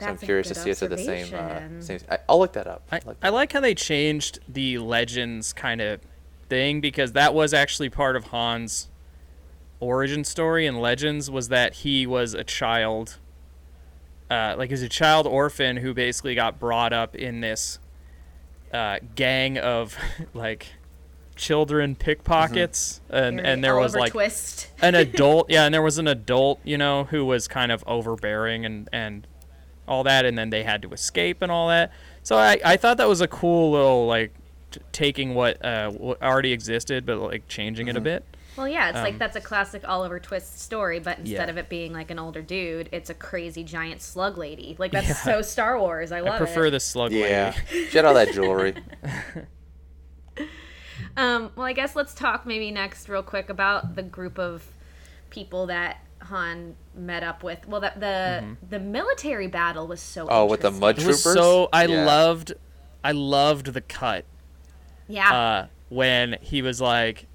[0.00, 1.32] So I'm curious to see if they're the same.
[1.32, 2.00] Uh, same.
[2.10, 2.82] I, I'll look that up.
[2.90, 6.00] I, Look I that like how they changed the legends kind of
[6.48, 8.88] thing because that was actually part of Han's
[9.80, 13.18] origin story in Legends was that he was a child
[14.30, 17.78] uh, like he's a child orphan who basically got brought up in this
[18.72, 19.96] uh, gang of
[20.34, 20.66] like
[21.36, 24.70] children pickpockets and Very and there was like twist.
[24.80, 28.64] an adult yeah and there was an adult you know who was kind of overbearing
[28.64, 29.26] and and
[29.88, 31.90] all that and then they had to escape and all that
[32.22, 34.32] so i i thought that was a cool little like
[34.70, 38.24] t- taking what uh what already existed but like changing it a bit
[38.56, 41.50] Well, yeah, it's Um, like that's a classic Oliver Twist story, but instead Yeah.
[41.50, 44.76] of it being like an older dude, it's a crazy giant slug lady.
[44.78, 45.14] Like that's Yeah.
[45.14, 46.12] so Star Wars.
[46.12, 46.70] I love i prefer it.
[46.70, 48.74] the slug Yeah, lady she had all that jewelry.
[51.16, 54.64] Um, well, I guess let's talk maybe next, real quick, about the group of
[55.30, 57.66] people that Han met up with.
[57.68, 60.26] Well, that the the military battle was so.
[60.30, 60.80] Oh, with the interesting.
[60.80, 61.38] mud It was troopers.
[61.42, 62.04] so I Yeah.
[62.06, 62.52] loved
[63.02, 64.24] I loved the cut.
[65.06, 65.32] Yeah.
[65.34, 67.26] uh, when he was like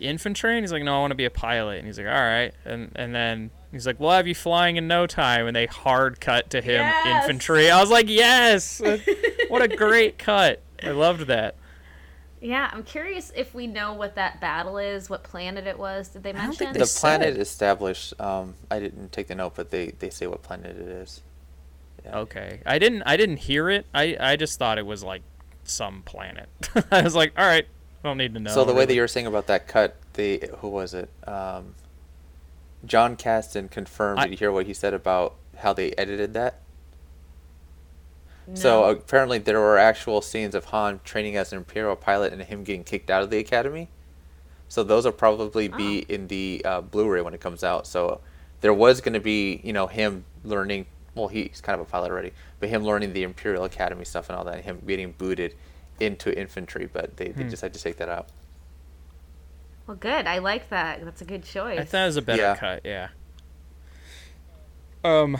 [0.00, 2.12] infantry and he's like no i want to be a pilot and he's like all
[2.12, 5.66] right and and then he's like we'll have you flying in no time and they
[5.66, 7.22] hard cut to him Yes.
[7.24, 8.80] infantry i was like yes
[9.48, 11.54] what a great cut i loved that
[12.42, 12.68] yeah.
[12.72, 16.08] I'm curious if we know what that battle is, what planet it was.
[16.08, 16.58] Did they don't mention?
[16.58, 17.00] think they The said.
[17.20, 18.12] planet established.
[18.20, 21.22] Um, I didn't take the note, but they they say what planet it is.
[22.04, 22.18] Yeah.
[22.18, 25.22] okay i didn't i didn't hear it i i just thought it was like
[25.62, 26.48] some planet
[26.90, 27.64] i was like all right
[28.02, 29.94] i don't need to know so the way that you were saying about that cut,
[30.14, 31.08] they who was it?
[31.28, 31.76] Um,
[32.84, 34.18] Jon Kasdan confirmed.
[34.18, 36.58] I- Did you hear what he said about how they edited that?
[38.46, 38.54] No.
[38.54, 42.64] So apparently there were actual scenes of Han training as an Imperial pilot and him
[42.64, 43.88] getting kicked out of the academy.
[44.68, 46.12] So those will probably be Oh.
[46.14, 47.86] in the uh, Blu-ray when it comes out.
[47.86, 48.20] So
[48.62, 50.86] there was going to be, you know, him learning.
[51.14, 54.36] Well, he's kind of a pilot already, but him learning the Imperial Academy stuff and
[54.38, 55.54] all that, and him getting booted
[56.00, 56.88] into infantry.
[56.90, 57.48] But they, they Hmm.
[57.50, 58.28] decided to take that out.
[59.86, 60.26] well, good.
[60.26, 61.04] I like that.
[61.04, 61.78] That's a good choice.
[61.80, 62.56] i thought it was a better Yeah.
[62.56, 63.08] cut yeah
[65.04, 65.36] um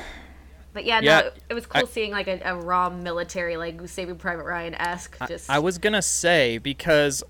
[0.73, 3.87] But yeah, Yeah, no, it was cool I- seeing like a, a raw military, like
[3.89, 5.17] Saving Private Ryan esque.
[5.21, 7.23] I- Just I, was gonna say because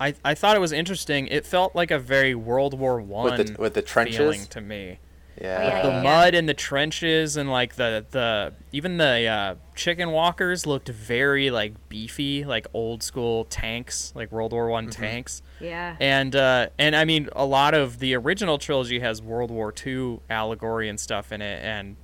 [0.00, 1.26] I I thought it was interesting.
[1.28, 4.48] It felt like a very World War One With the with the feeling trenches.
[4.48, 4.98] to me.
[5.40, 5.62] Yeah.
[5.68, 6.02] yeah, The yeah.
[6.02, 11.50] mud in the trenches and like the the even the uh, chicken walkers looked very
[11.50, 15.00] like beefy, like old school tanks, like World War One Mm-hmm.
[15.00, 15.42] tanks.
[15.60, 15.94] yeah.
[16.00, 20.20] And uh, and I mean, a lot of the original trilogy has World War Two
[20.28, 21.96] allegory and stuff in it, and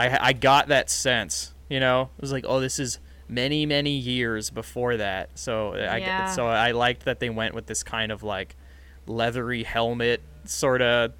[0.00, 1.54] I I got that sense.
[1.68, 5.38] You know, it was like, oh, this is many many years before that.
[5.38, 6.26] So I Yeah.
[6.26, 8.56] so I liked that they went with this kind of like
[9.06, 11.12] leathery helmet sort of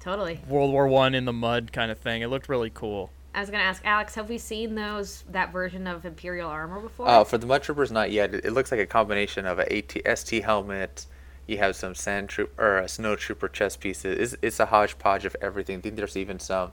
[0.00, 0.40] Totally.
[0.48, 2.22] World War One in the mud kind of thing.
[2.22, 3.10] It looked really cool.
[3.34, 7.06] I was gonna ask Alex, have we seen those that version of Imperial armor before?
[7.06, 8.34] Uh, for the mud troopers, not yet.
[8.34, 11.06] It, it looks like a combination of a AT, ST helmet.
[11.46, 14.18] You have some sand troop or a snow trooper chest pieces.
[14.18, 15.78] It's, it's a hodgepodge of everything.
[15.78, 16.72] I think there's even some,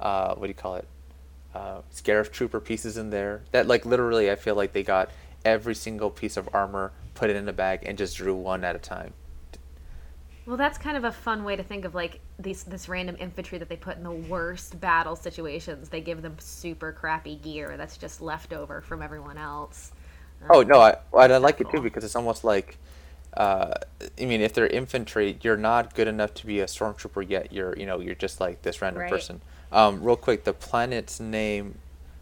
[0.00, 0.86] uh, what do you call it,
[1.54, 3.42] uh, Scarif trooper pieces in there.
[3.52, 5.10] That like literally, I feel like they got
[5.44, 8.76] every single piece of armor, put it in a bag, and just drew one at
[8.76, 9.14] a time.
[10.44, 13.58] well, that's kind of a fun way to think of like these this random infantry
[13.58, 15.88] that they put in the worst battle situations.
[15.88, 19.92] They give them super crappy gear that's just left over from everyone else.
[20.50, 22.76] Oh no, I I I like it too because it's almost like,
[23.36, 23.74] uh,
[24.20, 27.52] I mean, if they're infantry, you're not good enough to be a stormtrooper yet.
[27.52, 29.04] You're you know you're just like this random Right.
[29.04, 29.42] person.
[29.72, 31.78] Um, real quick, the planet's name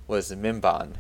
[0.07, 0.95] was Mimban.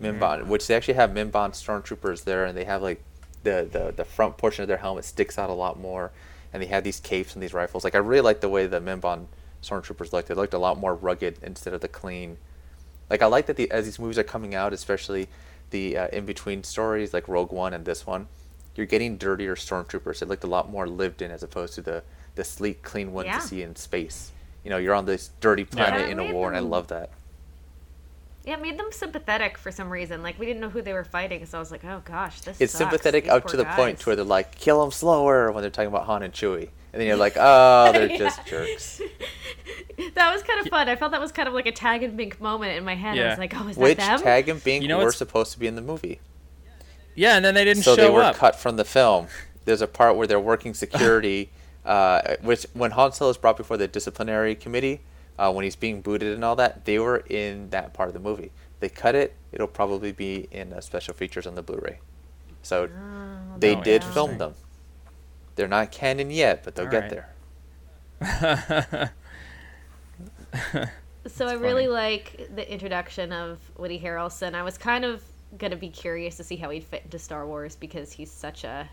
[0.00, 3.00] Mimban, which they actually have Mimban stormtroopers there, and they have like
[3.44, 6.10] the, the the front portion of their helmet sticks out a lot more,
[6.52, 7.84] and they have these capes and these rifles.
[7.84, 9.26] Like I really like the way the Mimban
[9.62, 10.28] stormtroopers looked.
[10.28, 12.38] They looked a lot more rugged instead of the clean.
[13.08, 15.28] Like I like that the as these movies are coming out, especially
[15.70, 18.26] the uh, in between stories like Rogue One and this one,
[18.74, 20.22] you're getting dirtier stormtroopers.
[20.22, 22.02] It looked a lot more lived in as opposed to the
[22.34, 23.36] the sleek, clean ones Yeah.
[23.36, 24.32] you see in space.
[24.64, 26.88] You know, you're on this dirty planet Yeah, in a made war, and I love
[26.88, 27.10] that.
[28.46, 30.22] Yeah, it made them sympathetic for some reason.
[30.22, 32.56] Like we didn't know who they were fighting, so I was like, oh gosh, this.
[32.56, 32.60] Is.
[32.62, 32.78] It's sucks.
[32.90, 35.50] sympathetic These up poor to the point guys." to where they're like, kill them slower
[35.52, 36.68] when they're talking about Han and Chewie.
[36.92, 39.00] And then you're like, oh, they're just jerks.
[40.14, 40.88] That was kind of fun.
[40.88, 43.12] I felt that was kind of like a tag and bink moment in my head.
[43.12, 43.28] I Yeah.
[43.30, 44.14] was like, oh, is Which that them?
[44.16, 46.20] Which Tag and Bink You know were what's- supposed to be in the movie.
[47.14, 48.06] Yeah, and then they didn't so show up.
[48.06, 48.36] So they were up.
[48.36, 49.28] cut from the film.
[49.64, 51.50] There's a part where they're working security,
[51.84, 55.00] uh, which when Han Solo is brought before the disciplinary committee,
[55.38, 58.20] uh, when he's being booted and all that, they were in that part of the
[58.20, 58.52] movie.
[58.80, 59.36] They cut it.
[59.52, 62.00] It'll probably be in uh, special features on the Blu-ray.
[62.62, 64.54] So Oh, they did film them.
[65.56, 67.10] They're not canon yet, but they'll All get right.
[67.10, 67.28] there.
[71.26, 74.54] So I It's really like the introduction of Woody Harrelson.
[74.54, 75.22] I was kind of
[75.58, 78.88] gonna be curious to see how he'd fit into Star Wars because he's such a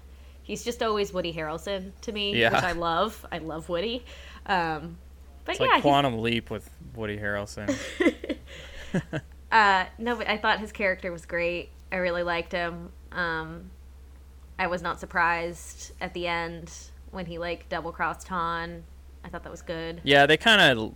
[0.51, 2.53] he's just always Woody Harrelson to me, Yeah.
[2.53, 3.25] which I love.
[3.31, 4.03] I love Woody.
[4.45, 4.97] Um,
[5.45, 7.73] but It's yeah, like he's- Quantum Leap with Woody Harrelson.
[9.51, 11.69] uh, no, but I thought his character was great.
[11.91, 12.91] I really liked him.
[13.13, 13.71] Um,
[14.59, 16.71] I was not surprised at the end
[17.11, 18.83] when he like double crossed Han.
[19.23, 20.01] I thought that was good.
[20.03, 20.93] Yeah, they kind of.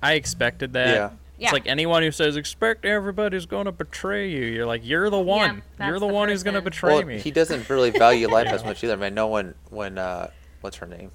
[0.00, 0.94] I expected that.
[0.94, 1.10] Yeah.
[1.42, 1.48] Yeah.
[1.48, 4.44] It's like anyone who says expect everybody's going to betray you.
[4.44, 5.62] You're like you're the one.
[5.80, 6.70] you're the, the one who's going to person.
[6.70, 7.18] betray well, me.
[7.18, 8.92] he doesn't really value life as much either.
[8.92, 11.10] I mean, no one when uh, what's her name,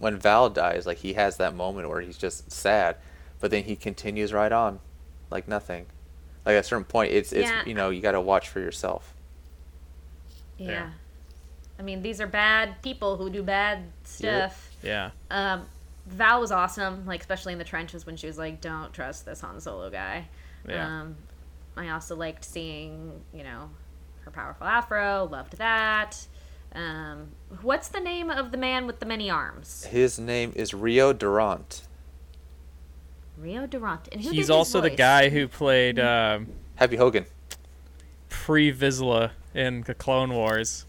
[0.00, 2.96] when Val dies, like he has that moment where he's just sad,
[3.38, 4.80] but then he continues right on,
[5.30, 5.86] like nothing.
[6.44, 7.62] Like at a certain point, it's it's Yeah.
[7.64, 9.14] you know you got to watch for yourself.
[10.58, 10.66] Yeah.
[10.66, 10.94] there.
[11.78, 14.70] I mean, these are bad people who do bad stuff.
[14.82, 15.10] Yeah.
[15.30, 15.66] Um,
[16.08, 19.40] Val was awesome, like especially in the trenches when she was like, "Don't trust this
[19.40, 20.28] Han Solo guy."
[20.68, 20.86] Yeah.
[21.02, 21.16] Um,
[21.76, 23.70] I also liked seeing, you know,
[24.24, 25.24] her powerful afro.
[25.30, 26.26] Loved that.
[26.74, 27.28] Um,
[27.62, 29.84] what's the name of the man with the many arms?
[29.84, 31.82] His name is Rio Durant.
[33.38, 34.08] Rio Durant.
[34.12, 37.24] And who did He's his also the guy who played um, Happy Hogan.
[38.28, 40.84] Pre Vizsla in the Clone Wars.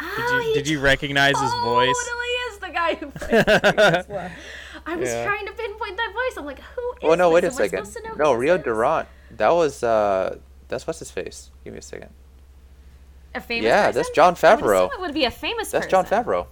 [0.00, 2.10] Did Oh, you he did you recognize his voice?
[2.92, 3.46] Totally is the guy who played
[4.06, 4.06] Grievous
[4.86, 5.24] I was Yeah.
[5.24, 6.36] trying to pinpoint that voice.
[6.38, 7.58] I'm like, who is Oh no, wait a this?
[7.60, 7.84] Am second.
[7.86, 8.58] supposed to know No, who Rio?
[8.58, 9.08] Durant.
[9.30, 11.50] That was uh, that's what's his face.
[11.64, 12.10] Give me a second.
[13.34, 13.94] A famous Yeah, person?
[13.98, 14.86] that's Jon I would Favreau.
[14.86, 16.24] assume it would be a famous That's John person.
[16.24, 16.46] Favreau.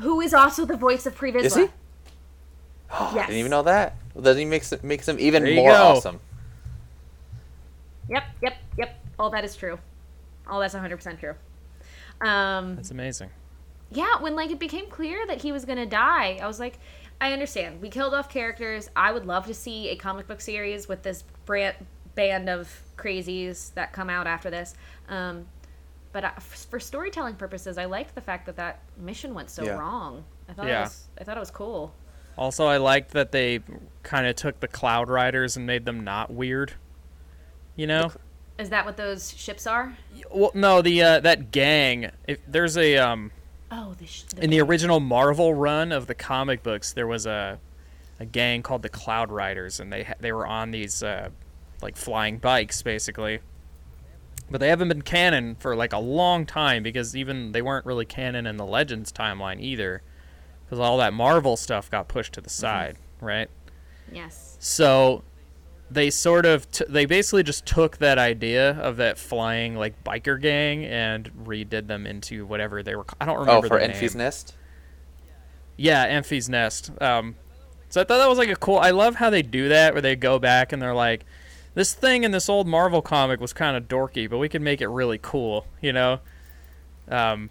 [0.00, 1.44] Who is also the voice of Pre Vizsla.
[1.44, 1.66] Is he?
[2.90, 3.26] Oh, I Yes.
[3.28, 3.96] didn't even know that.
[4.14, 5.82] Well, then he makes it makes him even There you more go.
[5.82, 6.20] awesome.
[8.08, 9.00] Yep, yep, yep.
[9.18, 9.78] All that is true.
[10.46, 11.34] All that's 100% true.
[12.26, 13.30] Um, That's amazing.
[13.92, 16.78] Yeah, when like it became clear that he was gonna die, I was like,
[17.20, 17.80] I understand.
[17.80, 18.90] We killed off characters.
[18.96, 21.76] I would love to see a comic book series with this brand,
[22.14, 24.74] band of crazies that come out after this.
[25.08, 25.46] Um,
[26.12, 29.78] but I, for storytelling purposes, I liked the fact that that mission went so Yeah.
[29.78, 30.24] wrong.
[30.48, 30.80] I thought Yeah.
[30.80, 31.94] it was, I thought it was cool.
[32.36, 33.60] Also, I liked that they
[34.02, 36.74] kind of took the Cloud Riders and made them not weird.
[37.76, 38.12] You know?
[38.58, 39.96] Is that what those ships are?
[40.30, 42.10] Well, no, the uh, that gang.
[42.26, 43.30] If there's a um
[43.74, 47.24] Oh, the, sh- the in the original Marvel run of the comic books, there was
[47.26, 47.58] a
[48.20, 51.30] a gang called the Cloud Riders, and they ha- they were on these uh,
[51.80, 53.40] like flying bikes, basically.
[54.50, 58.04] But they haven't been canon for like a long time because even they weren't really
[58.04, 60.02] canon in the Legends timeline either,
[60.66, 63.48] because all that Marvel stuff got pushed to the side, right?
[64.12, 64.56] yes.
[64.60, 65.24] So
[65.92, 70.40] they sort of t- they basically just took that idea of that flying like biker
[70.40, 73.04] gang and redid them into whatever they were.
[73.20, 73.66] I don't remember.
[73.66, 74.14] Oh, for Enfys.
[74.14, 74.54] Nest.
[75.76, 76.90] Yeah, Enfys Nest.
[77.00, 77.36] Um,
[77.88, 78.78] so I thought that was like a cool.
[78.78, 81.24] I love how they do that, where they go back and they're like,
[81.74, 84.80] this thing in this old Marvel comic was kind of dorky, but we could make
[84.80, 86.20] it really cool, you know.
[87.08, 87.50] Um,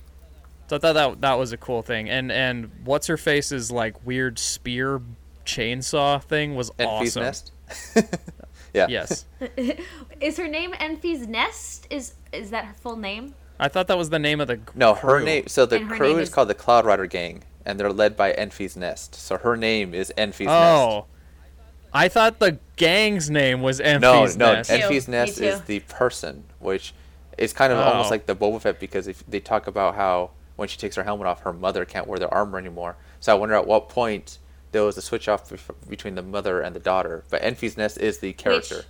[0.67, 4.05] so I thought that that was a cool thing, and and what's her face's like
[4.05, 5.01] weird spear
[5.45, 7.23] chainsaw thing was Enfys awesome.
[7.23, 7.51] Nest.
[8.73, 8.87] yeah.
[8.89, 9.25] Yes,
[10.21, 11.87] Is her name Enfys Nest?
[11.89, 13.35] Is is that her full name?
[13.59, 14.59] I thought that was the name of the.
[14.75, 15.47] No, her name.
[15.47, 18.75] So the crew is is- called the Cloud Rider Gang, and they're led by Enfys
[18.75, 19.15] Nest.
[19.15, 20.49] So her name is Enfys Nest.
[20.49, 21.05] Oh,
[21.93, 24.71] I thought the gang's name was Enfys No, no, Nest.
[24.71, 26.93] En- Enfys Nest is the person, which
[27.37, 27.83] is kind of oh.
[27.83, 28.11] almost Oh.
[28.11, 31.27] like the Boba Fett because if they talk about how when she takes her helmet
[31.27, 32.95] off, her mother can't wear their armor anymore.
[33.19, 34.37] So I wonder at what point
[34.71, 35.51] there was a switch off
[35.89, 37.23] between the mother and the daughter.
[37.29, 38.85] But Enfys Nest is the character.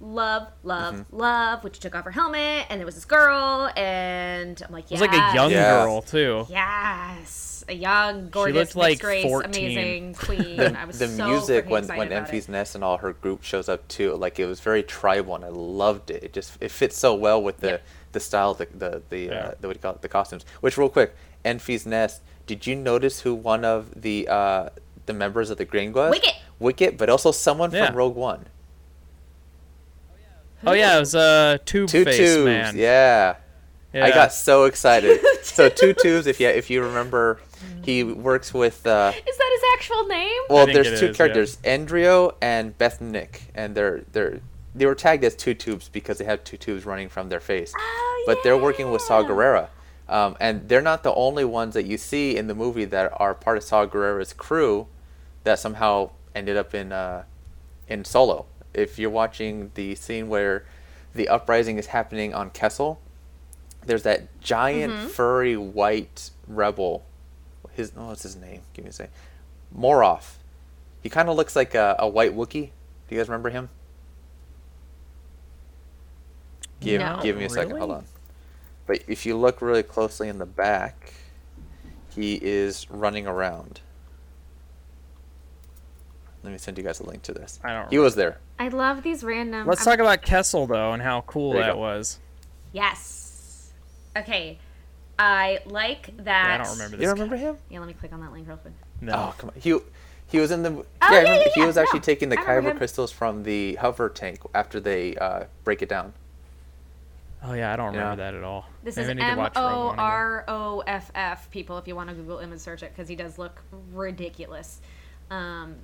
[0.00, 1.16] Love, love, Mm-hmm.
[1.16, 1.64] love.
[1.64, 5.00] Which took off her helmet, and there was this girl, and I'm like, It yes,
[5.00, 5.82] was like a young Yeah.
[5.84, 6.46] girl too.
[6.48, 9.50] yes, a young, gorgeous, looked like mixed race, 14.
[9.64, 10.56] amazing queen.
[10.56, 12.48] The, I was the so music when excited when Enfys.
[12.48, 15.48] Nest and all her group shows up too, like it was very tribal, and I
[15.48, 16.22] loved it.
[16.22, 17.82] It just it fits so well with the Yep.
[18.12, 19.32] the style, the the the, Yeah.
[19.34, 20.44] uh, the what do you call it, the costumes.
[20.60, 21.12] Which real quick,
[21.44, 22.22] Enfys Nest.
[22.48, 24.70] Did you notice who one of the uh,
[25.06, 26.10] the members of the Green was?
[26.10, 26.34] Wicket.
[26.58, 27.86] Wicket, but also someone Yeah.
[27.86, 28.46] from Rogue One.
[30.66, 32.76] Oh yeah, it was a tube Two face tubes, man.
[32.76, 33.36] yeah.
[33.94, 35.20] I got so excited.
[35.42, 37.40] so two tubes, if you if you remember,
[37.84, 38.86] he works with.
[38.86, 40.40] Uh, Is that his actual name?
[40.50, 41.12] well, there's two is, yeah.
[41.12, 44.40] characters, Edrio and Benthic, and they're they're
[44.74, 47.72] they were tagged as two tubes because they have two tubes running from their face.
[47.76, 49.22] Oh, but they're working with Saw.
[49.22, 49.68] Gerrera.
[50.08, 53.34] Um, and they're not the only ones that you see in the movie that are
[53.34, 54.86] part of Saw Gerrera's crew
[55.44, 57.24] that somehow ended up in uh,
[57.88, 58.46] in Solo.
[58.72, 60.64] If you're watching the scene where
[61.14, 63.00] the uprising is happening on Kessel,
[63.84, 65.08] there's that giant Mm-hmm.
[65.08, 67.04] furry white rebel.
[67.72, 68.62] His oh, what's his name?
[68.72, 69.12] Give me a second.
[69.76, 70.36] Moroff.
[71.02, 72.70] He kind of looks like a, a white Wookie.
[73.08, 73.68] Do you guys remember him?
[76.80, 77.20] Give, No.
[77.22, 77.76] give me a second.
[77.76, 78.04] Hold on.
[78.88, 81.12] But if you look really closely in the back,
[82.12, 83.82] he is running around.
[86.42, 87.60] Let me send you guys a link to this.
[87.62, 88.38] I don't He was there.
[88.58, 89.66] I love these random.
[89.66, 91.78] Let's I'm- talk about Kessel though and how cool that go.
[91.78, 92.18] was.
[92.72, 93.72] Yes.
[94.16, 94.58] Okay.
[95.18, 96.46] I like that.
[96.48, 97.02] Yeah, I don't remember this.
[97.02, 97.58] You don't remember him?
[97.68, 98.72] Yeah, let me click on that link real quick.
[99.02, 99.12] No.
[99.12, 99.60] Oh come on.
[99.60, 99.78] He
[100.28, 100.70] he was in the.
[100.70, 103.42] Oh, I yeah, remember- yeah, He was actually no, taking the I kyber crystals from
[103.42, 106.14] the hover tank after they uh, break it down.
[107.42, 108.30] Oh yeah, I don't remember Yeah.
[108.30, 108.66] that at all.
[108.82, 110.04] This Maybe is need to M watch Rogue O One again.
[110.04, 111.50] R O F F.
[111.50, 113.62] People, if you want to Google image search it, because he does look
[113.92, 114.80] ridiculous.
[115.30, 115.76] Um,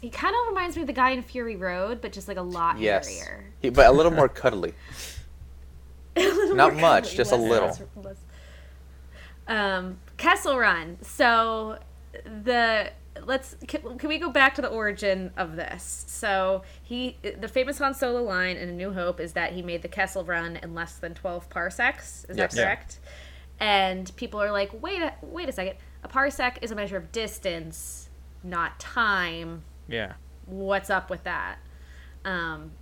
[0.00, 2.42] he kind of reminds me of the guy in Fury Road, but just like a
[2.42, 3.06] lot Yes.
[3.08, 3.52] hairier.
[3.60, 4.74] He, but a little more cuddly.
[6.16, 7.68] little Not More much, cuddly, just a little.
[7.68, 8.16] less- less-
[9.46, 10.98] Um, Kessel Run.
[11.02, 11.78] So
[12.24, 12.90] the
[13.22, 16.04] let's can, can we go back to the origin of this?
[16.08, 19.82] So he the famous Han Solo line in A New Hope is that he made
[19.82, 22.24] the Kessel Run in less than twelve parsecs.
[22.28, 22.52] Is Yes.
[22.54, 22.64] that Yeah.
[22.66, 23.00] correct?
[23.60, 25.76] And people are like, wait a wait a second.
[26.02, 28.08] A parsec is a measure of distance,
[28.42, 30.14] not time Yeah.
[30.46, 31.56] what's up with that
[32.26, 32.72] um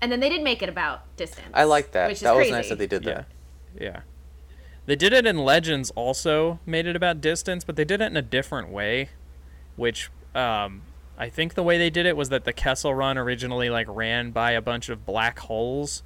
[0.00, 2.08] and then they did make it about distance I like that.
[2.08, 2.52] which is That was crazy.
[2.52, 3.14] nice that they did Yeah.
[3.14, 3.26] that.
[3.80, 4.00] Yeah.
[4.86, 8.16] They did it in Legends also, made it about distance, but they did it in
[8.16, 9.10] a different way,
[9.76, 10.82] which um,
[11.18, 14.30] I think the way they did it was that the Kessel Run originally like ran
[14.30, 16.02] by a bunch of black holes.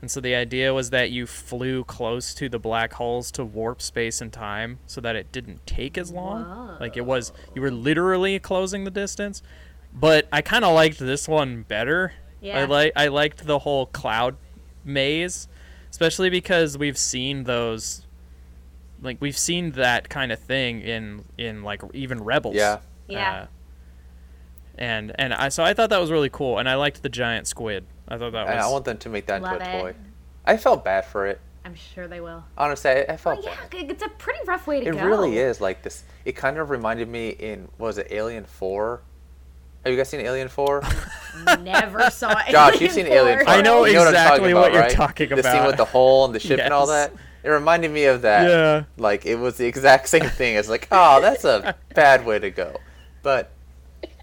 [0.00, 3.82] And so the idea was that you flew close to the black holes to warp
[3.82, 6.76] space and time so that it didn't take as long.
[6.78, 9.42] Like it was you were literally closing the distance.
[9.92, 12.12] But I kind of liked this one better.
[12.40, 12.60] Yeah.
[12.60, 14.36] I like I liked the whole cloud
[14.84, 15.48] maze,
[15.90, 18.06] especially because we've seen those
[19.02, 22.54] like we've seen that kind of thing in in like even Rebels.
[22.54, 22.80] Yeah.
[23.08, 23.42] Yeah.
[23.42, 23.46] Uh,
[24.76, 27.46] and and I so I thought that was really cool, and I liked the giant
[27.46, 27.84] squid.
[28.06, 28.50] I thought that was.
[28.52, 29.80] And I want them to make that into Love a it.
[29.80, 29.94] toy.
[30.44, 31.40] I felt bad for it.
[31.66, 33.90] i'm sure they will Honestly, I, I felt oh yeah bad.
[33.90, 36.04] it's a pretty rough way to It go It really is like this.
[36.24, 39.02] It kind of reminded me in what was it Alien Four?
[39.84, 40.82] Have you guys seen Alien Four?
[41.60, 43.48] never saw it Josh, you've seen Alien Four.
[43.48, 44.90] I know You what I'm exactly talking what about, you're right?
[44.92, 45.42] talking about.
[45.42, 47.12] The scene with the hole and the ship and all that.
[47.42, 48.48] It reminded me of that.
[48.48, 48.84] Yeah.
[48.96, 50.56] Like it was the exact same thing.
[50.56, 52.76] It's like, oh, that's a bad way to go.
[53.28, 53.50] But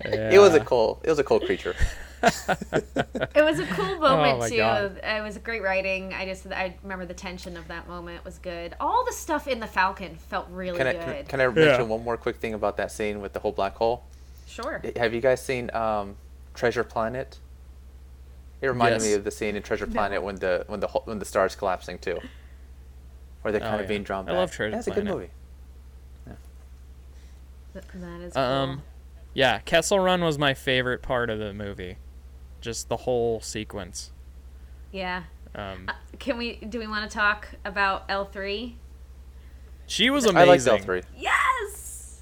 [0.04, 1.00] it was a cool.
[1.04, 1.76] It was a cool creature.
[2.24, 5.00] it was a cool moment Oh too God.
[5.04, 8.74] it was great writing i just i remember the tension of that moment was good
[8.80, 11.88] all the stuff in the falcon felt really Can I good can, can I mention
[11.88, 14.06] one more quick thing about that scene with the whole black hole?
[14.48, 16.16] sure Have you guys seen um,
[16.56, 17.38] Treasure Planet?
[18.62, 19.94] It reminded me of the scene in Treasure No.
[19.94, 22.18] Planet when the when the when the stars collapsing too,
[23.44, 23.88] where they're Oh, kind of yeah.
[23.88, 25.14] being drawn I love Treasure That's a good Planet.
[25.14, 26.38] movie.
[27.74, 28.42] Th- that is cool.
[28.42, 28.82] Um,
[29.36, 31.98] yeah, Kessel Run was my favorite part of the movie,
[32.62, 34.12] just the whole sequence.
[34.92, 35.24] yeah
[35.54, 38.74] Um, Uh, can we do we want to talk about l3
[39.88, 40.38] she was amazing.
[40.38, 40.72] I amazing.
[40.74, 41.02] liked L three.
[41.18, 42.22] yes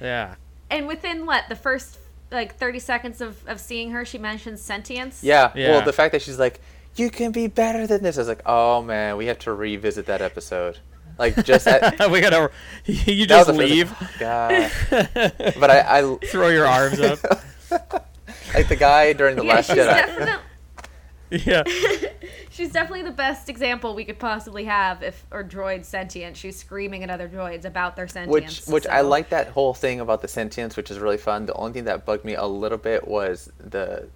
[0.00, 0.36] Yeah.
[0.70, 1.98] and within what the first
[2.30, 5.52] like 30 seconds of, of seeing her she mentions sentience Yeah.
[5.54, 5.70] Yeah.
[5.72, 6.60] Well, the fact that she's like,
[6.96, 10.06] "You can be better than this," I was like, "Oh man, we have to revisit
[10.06, 10.78] that episode."
[11.18, 12.50] Like just at, we gotta.
[12.84, 13.94] You just leave.
[14.18, 14.70] God.
[14.90, 17.20] But I, I Throw your arms up.
[18.54, 20.40] like the guy during the yeah Last she's, Jedi.
[21.30, 21.62] yeah.
[22.50, 27.02] she's definitely the best example we could possibly have if or droid sentient she's screaming
[27.02, 30.28] at other droids about their sentience which which I like that whole thing about the
[30.28, 31.46] sentience, which is really fun.
[31.46, 34.08] The only thing that bugged me a little bit was the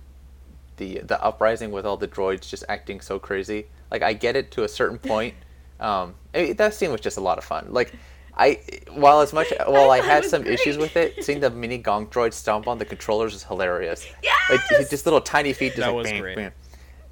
[0.77, 3.67] the the uprising with all the droids just acting so crazy.
[3.91, 5.35] Like I get it to a certain point.
[5.81, 7.69] Um, I mean, that scene was just a lot of fun.
[7.71, 7.93] Like
[8.37, 8.61] I
[8.93, 11.51] while as much while I, thought it had was some issues with it, seeing the
[11.51, 14.07] mini gonk droid stomp on the controllers is hilarious.
[14.51, 14.61] Like
[14.91, 16.37] just little tiny feet just That like was bang, great.
[16.37, 16.53] bang.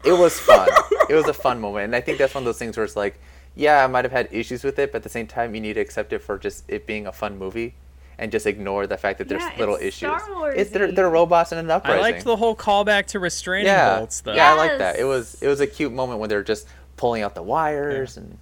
[0.05, 0.69] It was fun.
[1.09, 2.95] it was a fun moment, and I think that's one of those things where it's
[2.97, 3.19] like,
[3.55, 5.75] yeah, I might have had issues with it, but at the same time, you need
[5.75, 7.75] to accept it for just it being a fun movie,
[8.19, 10.23] and just ignore the fact that there's Yeah, little it's issues.
[10.23, 10.95] Star It's they're, Warsy.
[10.97, 11.99] they're robots in an uprising.
[11.99, 14.35] I liked the whole callback to restraining yeah, bolts though.
[14.35, 14.99] yeah, I like that.
[14.99, 18.37] It was it was a cute moment when they're just pulling out the wires and.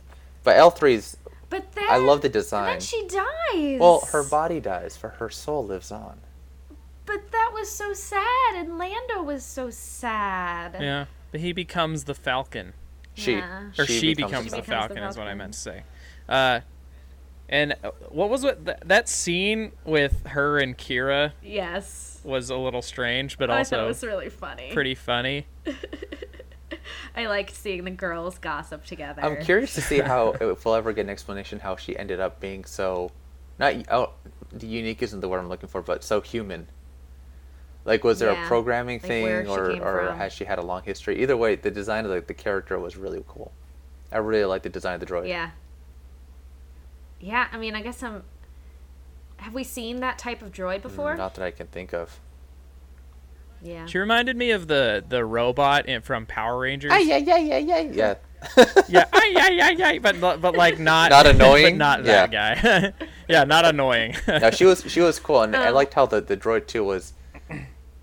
[0.45, 1.17] But L 3s
[1.51, 2.67] but then I love the and design.
[2.67, 6.21] then she dies Well, her body dies, for her soul lives on.
[7.07, 11.07] but that was so sad and lando was so sad Yeah.
[11.31, 12.73] But he becomes the Falcon.
[13.15, 13.65] She, Yeah.
[13.79, 15.83] or she, becomes becomes, the the, becomes the Falcon, is what I meant to say.
[16.29, 16.61] Uh,
[17.49, 18.65] and uh, what was it?
[18.65, 23.73] Th- that scene with her and Qi'ra yes was a little strange, but I thought
[23.77, 24.71] it also was really funny.
[24.73, 25.47] pretty funny.
[27.17, 29.23] I liked seeing the girls gossip together.
[29.25, 32.41] I'm curious to see how if we'll ever get an explanation how she ended up
[32.41, 33.11] being so,
[33.59, 34.11] not oh,
[34.61, 36.69] unique isn't the word I'm looking for, but so human.
[37.85, 40.19] Like, was there Yeah, a programming like thing, or or from.
[40.19, 41.21] has she had a long history?
[41.23, 43.53] Either way, the design of the, the character was really cool.
[44.13, 45.29] I really like the design of the droid.
[45.29, 45.51] Yeah.
[47.21, 48.23] Yeah, I mean, I guess I'm.
[49.39, 51.15] Have we seen that type of droid before?
[51.15, 52.21] Mm, Not that I can think of.
[53.63, 53.87] Yeah.
[53.87, 56.91] She reminded me of the the robot in, from Power Rangers.
[56.93, 58.15] yeah, yeah, yeah, yeah, yeah.
[58.89, 61.79] yeah, ay, ay, ay, ay, but but like not Not annoying?
[61.79, 62.93] but not that guy.
[63.29, 64.17] yeah, not annoying.
[64.29, 65.73] no, she was she was cool, and I Oh.
[65.73, 67.13] liked how the the droid too was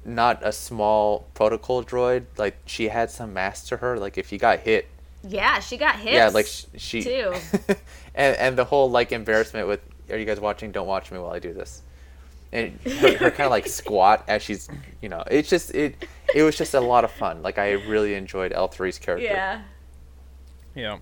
[0.05, 2.23] not a small protocol droid.
[2.37, 3.97] Like she had some mass to her.
[3.99, 4.87] Like if you got hit,
[5.27, 6.13] Yeah, she got hit.
[6.13, 7.33] yeah, like sh- she too.
[8.15, 10.71] and and the whole like embarrassment with are you guys watching?
[10.71, 11.81] Don't watch me while I do this.
[12.51, 14.67] And her, her kind of like squat as she's,
[15.01, 16.07] you know, it's just it.
[16.33, 17.43] It was just a lot of fun.
[17.43, 19.25] Like I really enjoyed L 3s character.
[19.25, 19.61] Yeah.
[20.75, 20.97] yeah.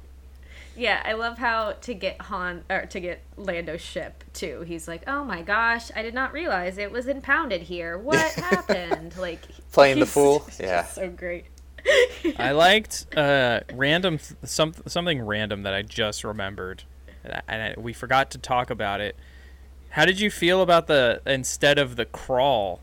[0.75, 4.61] Yeah, I love how to get Han or to get Lando's ship too.
[4.61, 7.97] He's like, "Oh my gosh, I did not realize it was impounded here.
[7.97, 9.39] What happened?" Like
[9.71, 10.39] Playing the fool?
[10.45, 10.83] just Yeah.
[10.83, 11.45] so great.
[12.37, 16.83] I liked uh, random some something random that I just remembered,
[17.23, 19.15] and, I, and I, we forgot to talk about it.
[19.89, 22.81] How did you feel about the instead of the crawl,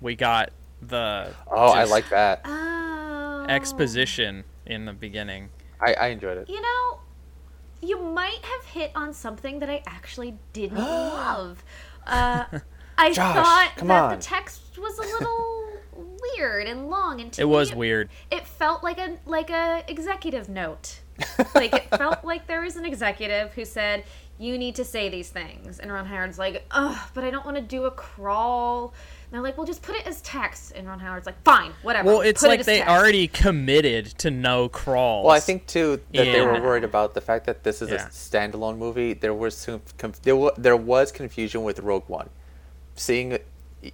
[0.00, 2.42] we got the Oh, I like that.
[2.44, 5.50] Oh, exposition in the beginning.
[5.80, 6.48] I, I enjoyed it.
[6.48, 7.00] You know,
[7.80, 11.64] you might have hit on something that I actually didn't love.
[12.06, 12.44] Uh,
[12.98, 14.16] I Josh, thought come that on.
[14.16, 15.68] the text was a little
[16.36, 18.08] weird and long, and to It was me, weird.
[18.30, 21.00] It felt like a like a executive note.
[21.54, 24.04] like it felt like there was an executive who said,
[24.38, 27.56] "You need to say these things," and Ron Howard's like, "Ugh, but I don't want
[27.56, 28.92] to do a crawl."
[29.24, 32.08] And they're like, "Well, just put it as text," and Ron Howard's like, "Fine, whatever."
[32.08, 35.24] Well, it's put like as they text." already committed to no crawls.
[35.26, 38.06] Well, I think too that they were worried about the fact that this is Yeah.
[38.06, 39.12] a standalone movie.
[39.14, 42.28] There was some conf- there, wa- there was confusion with Rogue One.
[42.96, 43.38] Seeing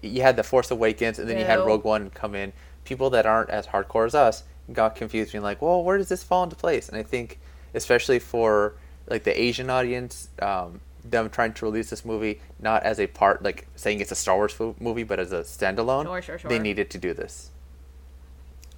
[0.02, 2.52] you had the Force Awakens and then you had Rogue One come in.
[2.84, 6.22] People that aren't as hardcore as us got confused, being like, "Well, where does this
[6.22, 7.38] fall into place?" And I think,
[7.74, 8.74] especially for
[9.10, 13.42] like the Asian audience, um, them trying to release this movie not as a part,
[13.42, 16.88] like saying it's a Star Wars movie, but as a standalone, Sure, sure, they needed
[16.90, 17.50] to do this.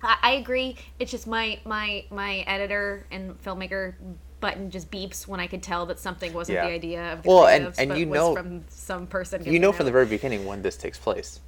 [0.02, 0.76] I, I agree.
[0.98, 3.94] It's just my my my editor and filmmaker
[4.40, 6.66] button just beeps when I could tell that something wasn't Yeah.
[6.66, 9.44] the idea of the Well, and- and you know- from some person.
[9.44, 11.38] you know it from the very beginning when this takes place.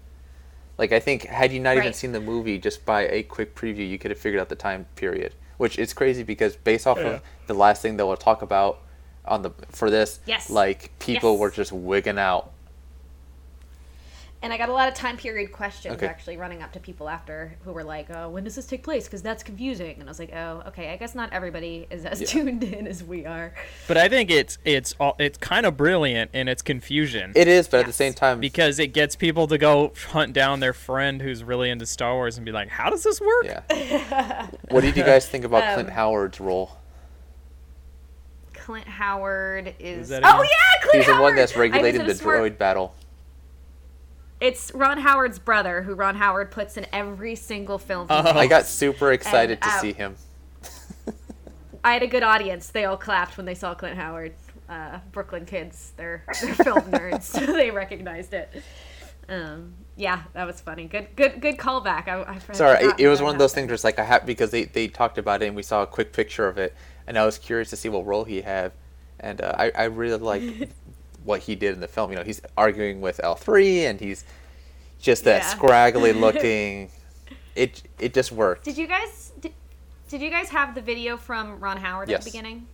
[0.79, 3.89] Like I think had you not even seen the movie just by a quick preview,
[3.89, 5.35] you could have figured out the time period.
[5.65, 7.05] Which is crazy because based off Yeah.
[7.07, 8.81] of the last thing that we'll talk about
[9.25, 10.51] on the for this, Yes.
[10.51, 11.41] like people Yes.
[11.41, 12.51] were just wigging out.
[14.45, 16.07] And I got a lot of time period questions Okay.
[16.07, 19.07] actually running up to people after who were like, "Oh, when does this take place?"
[19.07, 19.95] Because that's confusing.
[19.99, 20.93] And I was like, "Oh, okay.
[20.93, 22.27] I guess not everybody is as Yeah.
[22.27, 23.55] tuned in as we are."
[23.89, 27.69] but I think it's it's all, it's kind of brilliant in its confusion It is,
[27.69, 31.23] but at the same time, because it gets people to go hunt down their friend
[31.23, 34.49] who's really into Star Wars and be like, "How does this work?" yeah.
[34.69, 36.71] what did you guys think about Clint Um, Howard's role?
[38.53, 40.11] Clint Howard is.
[40.11, 42.59] that oh yeah, Clint He's the one that's I was regulating the a smart- droid
[42.59, 42.95] battle.
[44.45, 48.09] It's Ron Howard's brother, who Ron Howard puts in every single film.
[48.11, 48.39] Oh.
[48.39, 50.17] I got super excited to uh, see him.
[51.83, 52.69] I had a good audience.
[52.69, 54.35] They all clapped when they saw Clint Howard.
[54.69, 58.63] Uh, Brooklyn kids, they're, they're film nerds, so they recognized it.
[59.31, 60.85] Um, yeah, that was funny.
[60.89, 62.07] Good, good, good callback.
[62.09, 64.27] I, I Sorry, it, it was one of those things where it's like I have
[64.27, 66.75] because they, they talked about it and we saw a quick picture of it,
[67.07, 68.73] and I was curious to see what role he had,
[69.21, 70.71] and uh, I I really liked
[71.25, 72.11] what he did in the film.
[72.11, 74.25] You know, he's arguing with L three, and he's
[75.01, 75.49] just that Yeah.
[75.49, 76.91] scraggly looking.
[77.57, 78.65] It it just worked.
[78.65, 79.53] Did you guys did,
[80.09, 82.19] did you guys have the video from Ron Howard Yes.
[82.21, 82.67] at the beginning?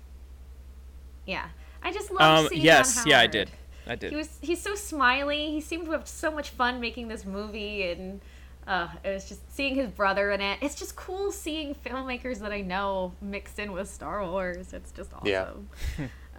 [1.26, 1.46] Yeah,
[1.82, 2.48] I just love Um.
[2.48, 2.96] seeing Yes.
[2.98, 3.50] Ron Yeah, I did.
[3.86, 4.10] I did.
[4.10, 5.50] He was he's so smiley.
[5.50, 8.20] He seemed to have so much fun making this movie, and
[8.66, 10.58] uh, it was just seeing his brother in it.
[10.60, 14.72] It's just cool seeing filmmakers that I know mixed in with Star Wars.
[14.72, 15.26] It's just awesome.
[15.28, 15.50] Yeah.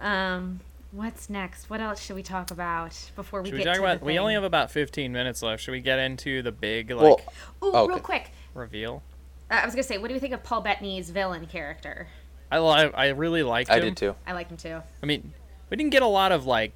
[0.00, 0.60] um,
[0.92, 1.68] what's next?
[1.70, 3.98] What else should we talk about before we Should we get talk to about?
[4.00, 5.62] the We only have about 15 minutes left.
[5.62, 7.20] Should we get into the big like Well,
[7.64, 7.88] Ooh, okay.
[7.94, 8.30] real quick.
[8.54, 9.02] reveal?
[9.50, 12.06] Uh, I was gonna say, what do you think of Paul Bettany's villain character?
[12.50, 13.82] I li- I really liked I him.
[13.84, 14.14] did too.
[14.26, 14.82] I like him too.
[15.02, 15.32] I mean,
[15.70, 16.72] we didn't get a lot of like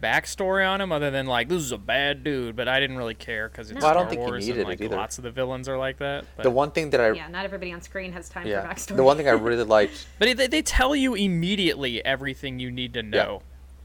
[0.00, 3.14] backstory on him other than like this is a bad dude, but I didn't really
[3.14, 4.96] care because it's Well, I don't think you Wars needed and it like either.
[4.96, 6.24] lots of the villains are like that.
[6.36, 8.68] But, The one thing that I Yeah, not everybody on screen has time yeah, for
[8.68, 8.96] backstory.
[8.96, 10.06] the one thing I really liked.
[10.18, 13.42] but they, they tell you immediately everything you need to know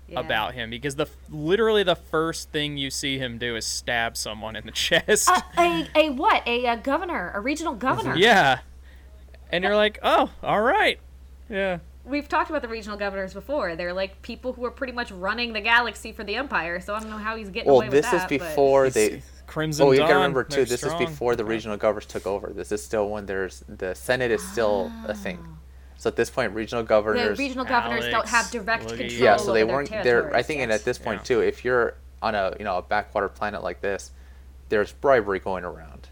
[0.07, 0.19] Yeah.
[0.21, 4.55] about him because the literally the first thing you see him do is stab someone
[4.55, 5.29] in the chest.
[5.29, 6.43] Uh, a a what?
[6.47, 8.17] A, uh governor, a regional governor.
[8.17, 8.59] yeah,
[9.51, 10.99] and you're like, oh, all right,
[11.49, 11.79] yeah.
[12.09, 13.75] We've talked about the regional governors before.
[13.75, 16.79] They're like people who are pretty much running the galaxy for the Empire.
[16.81, 18.29] So I don't know how he's getting Well, away this with is that.
[18.29, 19.21] but- before they.
[19.47, 20.07] Crimson Oh, you Dawn.
[20.09, 20.63] gotta remember too.
[20.65, 21.01] This strong.
[21.01, 22.51] is before the regional governors took over.
[22.53, 25.39] This is still when there's the Senate is still a thing.
[25.43, 25.55] Ah.
[25.97, 27.15] So at this point, regional governors.
[27.17, 27.39] the governors.
[27.39, 29.07] regional governors don't have direct Woody.
[29.09, 29.21] control.
[29.23, 29.89] yeah, so they their weren't.
[29.89, 29.99] They're.
[30.01, 31.23] I territories think, and at this point Yeah.
[31.23, 34.11] too, if you're on a you know a backwater planet like this,
[34.69, 36.08] there's bribery going around.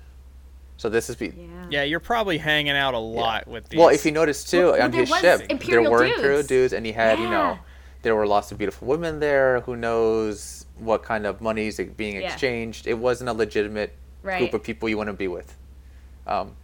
[0.77, 1.27] So this is be.
[1.27, 1.67] Yeah.
[1.69, 3.79] Yeah, you're probably hanging out a lot with these.
[3.79, 6.17] Well, if you notice too, Well, on his ship, Imperial there were dudes.
[6.17, 7.57] Imperial dudes, and he had, you know,
[8.03, 9.61] there were lots of beautiful women there.
[9.61, 12.31] Who knows what kind of money is being Yeah.
[12.31, 12.85] exchanged?
[12.87, 14.37] It wasn't a legitimate Right.
[14.39, 15.57] group of people you want to be with.
[16.27, 16.55] Um,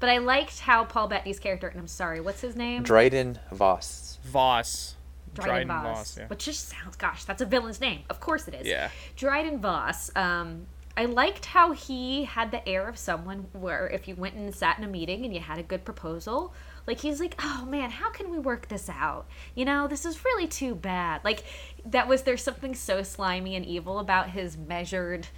[0.00, 2.84] But I liked how Paul Bettany's character, and I'm sorry, what's his name?
[2.84, 4.18] Dryden Voss.
[4.22, 4.94] Voss,
[5.34, 6.26] Dryden, Dryden Voss, yeah.
[6.28, 8.02] which just sounds, gosh, that's a villain's name.
[8.08, 8.66] Of course it is.
[8.68, 8.90] Yeah.
[9.16, 10.10] Dryden Voss.
[10.14, 10.66] Um,
[10.98, 14.78] I liked how he had the air of someone where if you went and sat
[14.78, 16.52] in a meeting and you had a good proposal,
[16.86, 19.26] Like he's like, "Oh man, how can we work this out?
[19.54, 21.44] You know, this is really too bad." Like
[21.84, 25.28] that was there's something so slimy and evil about his measured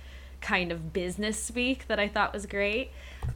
[0.40, 2.92] kind of business speak that I thought was great.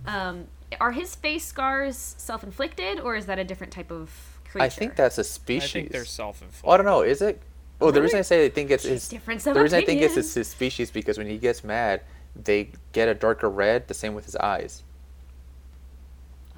[0.07, 0.47] Um,
[0.81, 4.65] are his face scars self-inflicted or is that a different type of creature?
[4.65, 5.71] I think that's a species.
[5.71, 6.65] I think they're self-inflicted.
[6.69, 7.03] Oh, I don't know.
[7.03, 7.43] Is it?
[7.81, 9.09] Oh, the reason I say I think it's his.
[9.09, 10.35] difference The of reason I think it's opinions.
[10.35, 12.03] his, his species because when he gets mad,
[12.37, 13.89] they get a darker red.
[13.89, 14.83] The same with his eyes.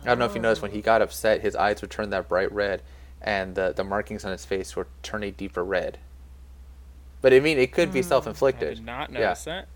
[0.02, 2.28] I don't know if you noticed when he got upset, his eyes would turn that
[2.28, 2.82] bright red,
[3.20, 5.98] and the the markings on his face would turn a deeper red.
[7.22, 8.76] But I mean, it could be I self-inflicted.
[8.76, 9.34] did not Yeah.
[9.46, 9.68] that.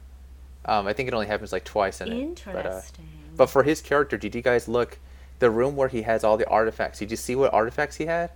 [0.66, 2.42] Um, I think it only happens like twice in it.
[2.44, 3.08] But, uh, Interesting.
[3.36, 4.98] but for his character, did you guys look
[5.38, 6.98] the room where he has all the artifacts?
[6.98, 8.30] Did you see what artifacts he had?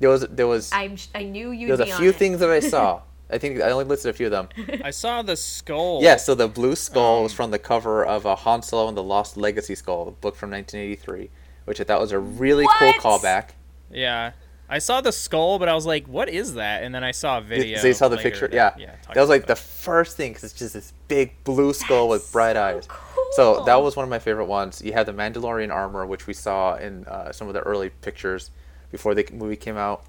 [0.00, 2.16] There was there was I'm, I knew you'd there was be a on few it.
[2.16, 3.02] things that I saw.
[3.30, 4.48] I think I only listed a few of them.
[4.84, 6.00] I saw the skull.
[6.02, 8.96] Yeah, so the blue skull was Um, from the cover of a Han Solo and
[8.96, 11.30] the Lost Legacy Skull, the book from 1983,
[11.66, 12.78] which I thought was a really What?
[12.78, 13.50] cool callback.
[13.90, 14.32] Yeah.
[14.70, 17.38] I saw the skull, but I was like, "What is that?" And then I saw
[17.38, 17.78] a video.
[17.78, 18.48] so you saw the later picture?
[18.48, 18.86] that- Yeah.
[18.86, 22.06] yeah that was like the talking first thing because it's just this big blue skull
[22.08, 22.88] with That's bright so eyes.
[23.32, 24.82] So that was one of my favorite ones.
[24.84, 28.50] You have the Mandalorian armor, which we saw in uh, some of the early pictures
[28.90, 30.04] before the movie came out.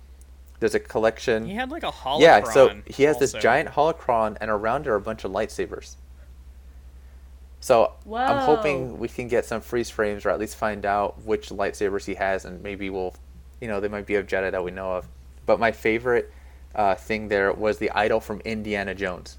[0.60, 1.46] There's a collection.
[1.46, 2.20] He had like a holocron.
[2.22, 5.96] yeah, so he has this giant holocron, and around it are a bunch of lightsabers.
[7.62, 11.50] So I'm hoping we can get some freeze frames, or at least find out which
[11.50, 13.14] lightsabers he has, and maybe we'll,
[13.60, 15.08] you know, they might be of Jedi that we know of.
[15.46, 16.32] But my favorite
[16.76, 19.38] uh, thing there was the idol from Indiana Jones.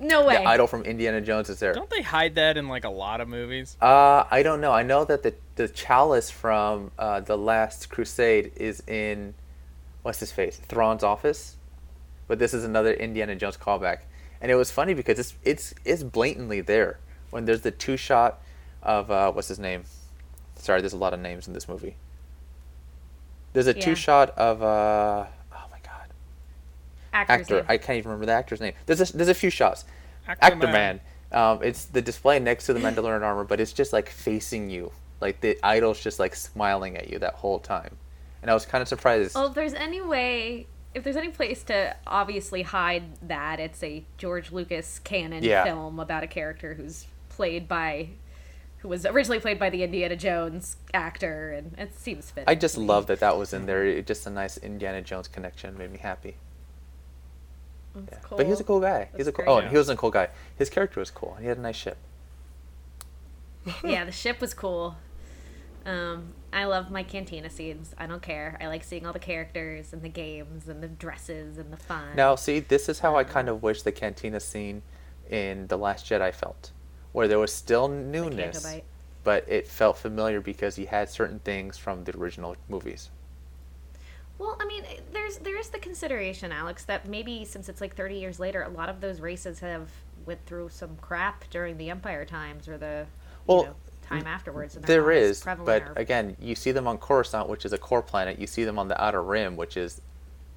[0.00, 0.36] No way.
[0.36, 1.72] The idol from Indiana Jones is there.
[1.72, 3.76] Don't they hide that in like a lot of movies?
[3.80, 4.70] Uh, I don't know.
[4.72, 9.34] I know that the the chalice from uh, the Last Crusade is in
[10.08, 11.56] what's his face Thrawn's office,
[12.28, 13.98] but this is another Indiana Jones callback,
[14.40, 16.98] and it was funny because it's it's it's blatantly there
[17.28, 18.40] when there's the two shot
[18.82, 19.84] of uh, what's his name.
[20.56, 21.96] Sorry, there's a lot of names in this movie.
[23.52, 23.84] There's a Yeah.
[23.84, 26.08] two shot of uh oh my god
[27.12, 27.64] Actor's actor name.
[27.68, 28.72] I can't even remember the actor's name.
[28.86, 29.84] There's a, there's a few shots.
[30.26, 30.40] Aquaman.
[30.40, 31.00] Actorman.
[31.36, 34.90] Um, it's the display next to the Mandalorian armor, but it's just like facing you.
[35.20, 37.98] Like the idol's just like smiling at you that whole time.
[38.42, 39.34] And I was kind of surprised.
[39.34, 44.04] Well, if there's any way, if there's any place to obviously hide that, it's a
[44.16, 45.64] George Lucas canon Yeah.
[45.64, 48.10] film about a character who's played by,
[48.78, 52.48] who was originally played by the Indiana Jones actor, and it seems fitting.
[52.48, 53.84] I just love that that was in there.
[53.84, 56.36] It, just a nice Indiana Jones connection made me happy.
[57.94, 58.18] That's Yeah.
[58.22, 58.38] cool.
[58.38, 59.08] But he was a cool guy.
[59.16, 59.44] He's a cool.
[59.44, 59.52] great.
[59.52, 60.28] Oh, and he wasn't a cool guy.
[60.56, 61.36] His character was cool.
[61.40, 61.96] He had a nice ship.
[63.84, 64.96] yeah, the ship was cool.
[65.84, 67.94] Um, I love my cantina scenes.
[67.98, 68.56] I don't care.
[68.60, 72.16] I like seeing all the characters and the games and the dresses and the fun.
[72.16, 74.82] Now, see, this is how I um, kind of wish the cantina scene
[75.30, 76.72] in The Last Jedi felt,
[77.12, 78.66] where there was still newness,
[79.24, 83.10] but it felt familiar because you had certain things from the original movies.
[84.38, 88.14] Well, I mean, there's there is the consideration, Alex, that maybe since it's like 30
[88.14, 89.90] years later, a lot of those races have
[90.24, 93.06] went through some crap during the Empire times or the
[93.46, 93.74] Well, know,
[94.08, 94.74] time afterwards.
[94.76, 97.48] And they're There not as is, prevalent but or- again, you see them on Coruscant,
[97.48, 98.38] which is a core planet.
[98.38, 100.00] You see them on the Outer Rim, which is,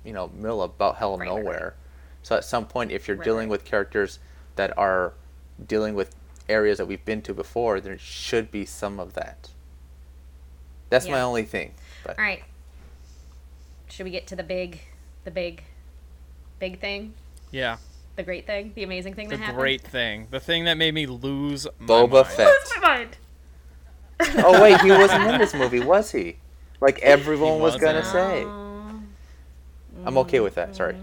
[0.04, 1.44] you know, middle of about hell of Right, right, right.
[1.44, 1.76] nowhere.
[2.24, 3.52] So at some point, if you're Right, dealing right.
[3.52, 4.20] with characters
[4.56, 5.14] that are
[5.68, 6.16] dealing with
[6.50, 9.50] areas that we've been to before, there should be some of that.
[10.90, 11.74] That's my only thing.
[12.04, 12.44] But all right.
[13.90, 14.82] Should we get to the big,
[15.24, 15.64] the big,
[16.60, 17.14] big thing,
[17.52, 17.78] Yeah,
[18.16, 19.58] the great thing, the amazing thing the that happened?
[19.58, 22.28] The great thing, the thing that made me lose my Boba mind.
[22.28, 22.48] Fett.
[22.62, 23.18] Lose my mind.
[24.46, 26.38] oh wait, he wasn't in this movie, was he?
[26.80, 27.84] Like everyone was wasn't.
[27.84, 28.44] gonna say.
[30.06, 30.76] I'm okay with that.
[30.76, 30.96] Sorry.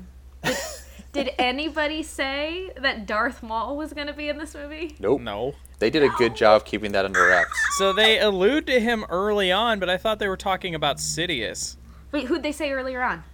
[1.13, 4.95] Did anybody say that Darth Maul was going to be in this movie?
[5.01, 5.23] Nope.
[5.23, 5.55] No.
[5.79, 7.51] They did a good job keeping that under wraps.
[7.79, 11.77] So they allude to him early on, but I thought they were talking about Sidious.
[12.13, 13.25] Wait, who'd they say earlier on?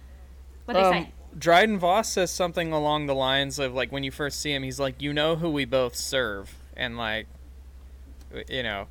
[0.65, 1.11] What'd they Um, say?
[1.37, 4.79] Dryden Voss says something along the lines of like when you first see him, he's
[4.79, 7.27] like, "You know who we both serve," and like,
[8.47, 8.87] you know,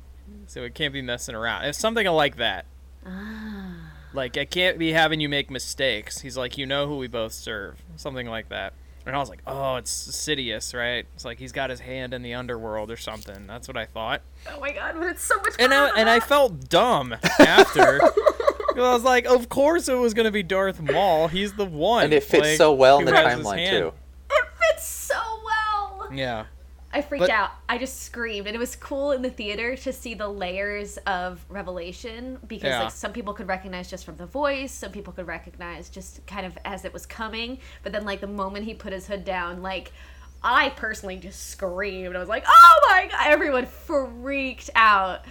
[0.47, 1.65] so it can't be messing around.
[1.65, 2.65] It's something like that.
[3.05, 3.91] Ah.
[4.13, 6.21] Like I can't be having you make mistakes.
[6.21, 8.73] He's like, "You know who we both serve," something like that.
[9.05, 12.21] And I was like, "Oh, it's Sidious, right?" It's like he's got his hand in
[12.23, 13.45] the underworld or something.
[13.45, 14.21] That's what I thought.
[14.49, 17.99] Oh my god, but it's so much And I, and I felt dumb after.
[17.99, 18.13] 'Cause
[18.77, 21.27] I was like, of course it was gonna be Darth Maul.
[21.27, 22.05] He's the one.
[22.05, 23.93] And it fits like, so well in the timeline too.
[24.31, 25.15] It fits so
[25.45, 26.07] well.
[26.13, 26.45] Yeah.
[26.95, 27.51] I freaked But- out.
[27.67, 31.43] I just screamed, and it was cool in the theater to see the layers of
[31.49, 32.83] revelation because Yeah.
[32.83, 36.45] like some people could recognize just from the voice, some people could recognize just kind
[36.45, 39.61] of as it was coming, but then like the moment he put his hood down,
[39.61, 39.91] like
[40.41, 42.15] I personally just screamed.
[42.15, 45.25] I was like, "Oh my god!" Everyone freaked out.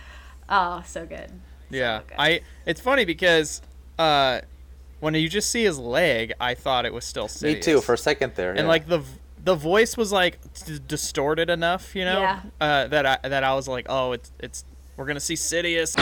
[0.48, 1.30] Oh, so good.
[1.70, 2.16] Yeah, good.
[2.18, 2.40] I.
[2.66, 3.62] It's funny because
[3.98, 4.40] uh,
[5.00, 7.42] when you just see his leg, I thought it was still Sidious.
[7.42, 7.80] Me too.
[7.80, 8.52] For a second there.
[8.52, 12.40] and like the v- the voice was like d- distorted enough, you know, Yeah.
[12.60, 14.64] uh, that I that I was like, oh, it's it's
[14.96, 15.96] we're gonna see Sidious,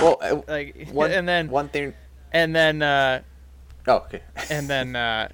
[0.00, 1.94] well, uh, like, one and then one thing.
[2.32, 3.22] and then uh,
[3.86, 4.22] Oh, okay.
[4.50, 5.28] and then uh,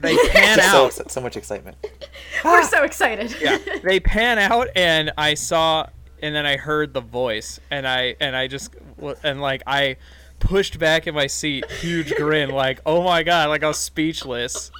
[0.00, 0.92] they pan so, out.
[0.92, 1.76] so so much excitement.
[2.44, 3.34] We're so excited.
[3.40, 5.86] yeah they pan out and i saw
[6.20, 8.74] and then i heard the voice and i and i just
[9.22, 9.96] and like i
[10.40, 14.70] pushed back in my seat huge grin like oh my god like i was speechless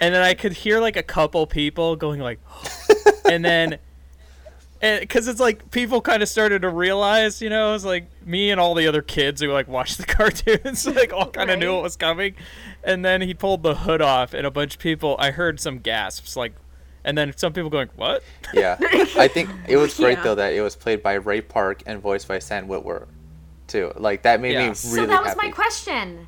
[0.00, 2.38] and then i could hear like a couple people going like
[3.24, 3.78] and then
[4.82, 8.50] and because it's like people kind of started to realize you know it's like me
[8.50, 11.68] and all the other kids who like watched the cartoons like all kind of knew
[11.68, 11.74] Right.
[11.74, 12.34] what was coming
[12.82, 15.78] and then he pulled the hood off and a bunch of people i heard some
[15.78, 16.52] gasps like
[17.06, 18.22] and then some people going what
[18.54, 20.24] Yeah, I think it was great Yeah.
[20.24, 23.08] though that it was played by Ray Park and voiced by Sam Witwer,
[23.66, 23.92] too.
[23.96, 24.70] Like that made Yeah.
[24.70, 25.48] me So really so that was happy.
[25.48, 26.26] my question.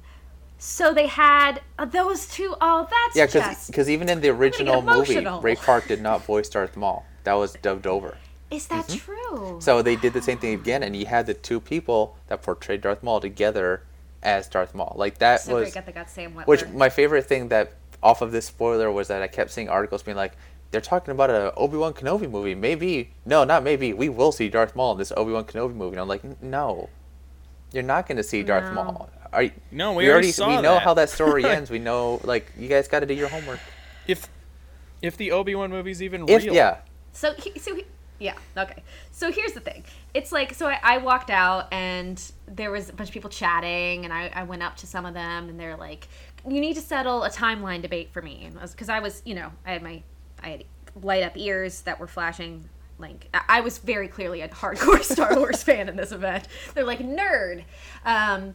[0.58, 5.24] So they had uh, those two oh that's Yeah, because even in the original movie.
[5.42, 7.04] Ray Park did not voice Darth Maul.
[7.24, 8.16] That was dubbed over.
[8.50, 8.98] Is that Mm-hmm.
[8.98, 9.60] true?
[9.60, 12.80] So they did the same thing again, and you had the two people that portrayed
[12.80, 13.82] Darth Maul together
[14.22, 14.94] as Darth Maul.
[14.96, 18.46] Like that so was, they got Sam which my favorite thing that off of this
[18.46, 20.32] spoiler was that I kept seeing articles being like,
[20.70, 22.54] they're talking about a Obi Wan Kenobi movie.
[22.54, 23.92] Maybe no, not maybe.
[23.92, 25.92] We will see Darth Maul in this Obi Wan Kenobi movie.
[25.94, 26.88] And I'm like, no,
[27.72, 28.82] you're not going to see Darth No.
[28.84, 29.10] Maul.
[29.36, 31.70] Are you, No, we already saw we know how that story ends.
[31.70, 33.60] We know like you guys got to do your homework.
[34.08, 34.28] if
[35.02, 36.78] if the obi-wan movie's even If real yeah,
[37.12, 37.84] So, he- so he,
[38.18, 38.82] yeah, okay.
[39.12, 39.84] So here's the thing.
[40.14, 44.04] It's like, so I, I walked out and there was a bunch of people chatting,
[44.06, 46.08] and I, I went up to some of them, and they're like,
[46.48, 49.72] "You need to settle a timeline debate for me," because I was, you know, I
[49.72, 50.02] had my,
[50.42, 50.64] I had
[51.02, 52.66] light up ears that were flashing.
[52.98, 56.48] Like I I was very clearly a hardcore Star Wars fan in this event.
[56.74, 57.64] They're like nerd,
[58.06, 58.54] um,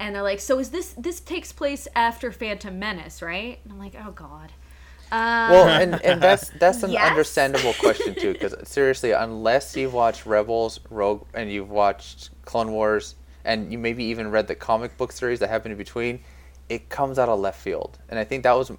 [0.00, 3.78] and they're like, "So is this this takes place after Phantom Menace, right?" And I'm
[3.80, 4.52] like, "Oh God."
[5.12, 7.00] Um, Well, and, and that's that's an Yes.
[7.00, 13.16] understandable question too, because seriously, unless you've watched Rebels, Rogue, and you've watched Clone Wars,
[13.44, 16.20] and you maybe even read the comic book series that happened in between,
[16.68, 17.98] it comes out of left field.
[18.08, 18.70] And I think that was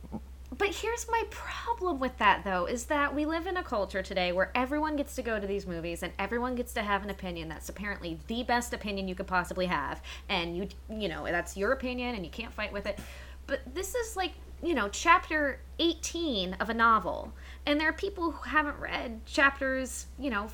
[0.62, 4.32] But here's my problem with that, though, is that we live in a culture today
[4.32, 7.49] where everyone gets to go to these movies and everyone gets to have an opinion
[7.49, 11.72] that's apparently the best opinion you could possibly have, and you, you know, that's your
[11.72, 12.99] opinion and you can't fight with it.
[13.47, 17.34] But this is like, you know, chapter 18 of a novel,
[17.66, 20.49] and there are people who haven't read chapters, you know,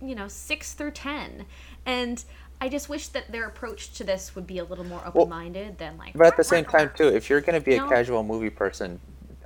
[0.00, 1.44] you know, six through ten,
[1.84, 2.24] and.
[2.62, 5.96] I just wish that their approach to this would be a little more open-minded than
[5.96, 6.12] like.
[6.12, 9.00] But at the same time, too, if you're going to be a casual movie person,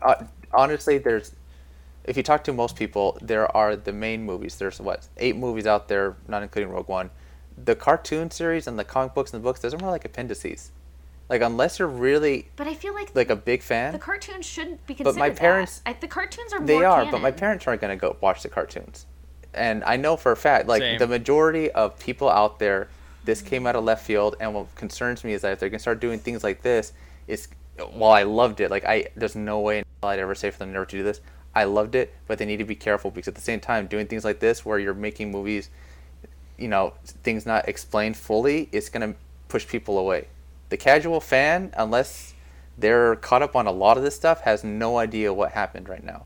[0.05, 1.35] uh, honestly, there's,
[2.05, 4.57] if you talk to most people, there are the main movies.
[4.57, 7.11] There's what eight movies out there, not including Rogue One.
[7.57, 10.71] The cartoon series and the comic books and the books, those are more like appendices.
[11.29, 14.87] Like unless you're really But I feel like like a big fan, The cartoons shouldn't
[14.87, 15.05] be considered.
[15.05, 15.39] But considered my that.
[15.39, 18.17] parents- I, the cartoons are they more are, but my parents aren't going to go
[18.21, 19.07] watch the cartoons.
[19.55, 20.99] And I know for a fact, like Same.
[20.99, 22.89] the majority of people out there,
[23.25, 24.37] this came out of left field.
[24.41, 26.93] And what concerns me is that if they're going to start doing things like this,
[27.27, 27.49] it's
[27.93, 30.87] while I loved it, like I there's no way I'd ever say for them never
[30.87, 31.21] to do this.
[31.55, 34.07] I loved it, but they need to be careful because at the same time, doing
[34.07, 35.71] things like this where you're making movies,
[36.59, 39.15] you know, things not explained fully, it's to
[39.49, 40.27] push people away.
[40.71, 42.35] The casual fan, unless
[42.77, 46.03] they're caught up on a lot of this stuff, has no idea what happened right
[46.03, 46.25] now.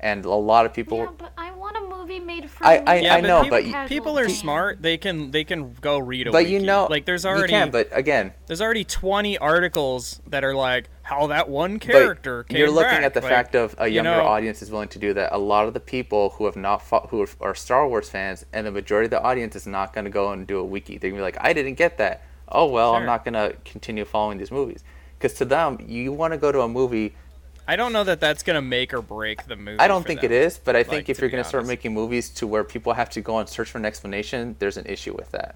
[0.00, 2.64] And a lot of people Yeah, but I want a movie made for.
[2.66, 4.82] I- I- yeah, I know, people, but you- Casual people are smart.
[4.82, 7.52] They can they can go read a but you know like there's already.
[7.52, 8.32] you already can but again.
[8.46, 13.02] there's already 20 articles that are like how that one character came you're looking back.
[13.02, 15.32] at the Like, fact of a you younger know, audience is willing to do that.
[15.34, 18.66] A lot of the people who have not fought, who are Star Wars fans and
[18.66, 20.98] the majority of the audience is not going to go and do a wiki.
[20.98, 22.22] They're going to be like I didn't get that.
[22.48, 24.84] Oh well I'm not going to continue following these movies.
[25.18, 27.14] Because to them you want to go to a movie
[27.66, 29.78] I don't know that that's gonna make or break the movie.
[29.78, 30.32] I don't think them.
[30.32, 32.64] it is but I like, think if you're going to start making movies to where
[32.64, 35.54] people have to go and search for an explanation there's an issue with that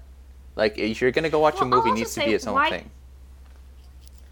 [0.55, 2.33] like if you're going to go watch Well, a movie it needs also to be
[2.33, 2.89] its own why- thing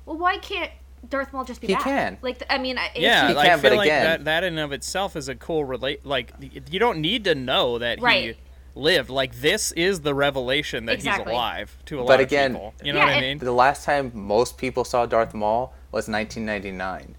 [0.05, 0.71] Well, why can't
[1.09, 1.83] Darth Maul just be He back?
[1.83, 2.17] can.
[2.23, 4.53] Like, I mean, I- Yeah, He he- I can, but like again- that that in
[4.57, 6.05] and of itself is a cool relate.
[6.05, 8.35] Like you don't need to know that he
[8.73, 9.09] lived.
[9.11, 11.25] Like this is the revelation that Exactly.
[11.25, 12.73] he's alive to a lot But of again- people.
[12.83, 13.37] You know Yeah, what I mean?
[13.37, 17.15] the last time most people saw Darth Maul was 1999,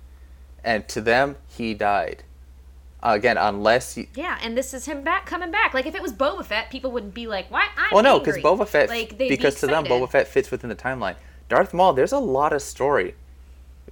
[0.66, 2.24] and to them he died.
[3.02, 5.72] Uh, again, unless you, yeah, and this is him back coming back.
[5.74, 8.36] Like, if it was Boba Fett, people wouldn't be like, "What?" I'm well, no, because
[8.36, 8.50] angry.
[8.50, 10.02] Boba Fett, Like, they'd be because to them excited.
[10.02, 11.14] Boba Fett fits within the timeline.
[11.48, 13.14] Darth Maul, there's a lot of story.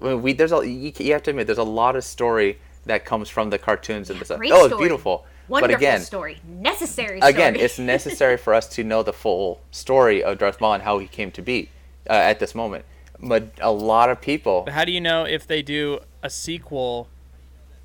[0.01, 3.05] When we there's a you, you have to admit there's a lot of story that
[3.05, 4.39] comes from the cartoons and the stuff.
[4.39, 5.25] great Oh, it's beautiful.
[5.47, 6.41] Wonderful again- story.
[6.49, 7.33] Necessary story.
[7.33, 10.99] Again, it's necessary for us to know the full story of Darth Maul and how
[10.99, 11.69] he came to be
[12.09, 12.85] uh, at this moment.
[13.23, 17.09] But a lot of people, But how do you know if they do a sequel?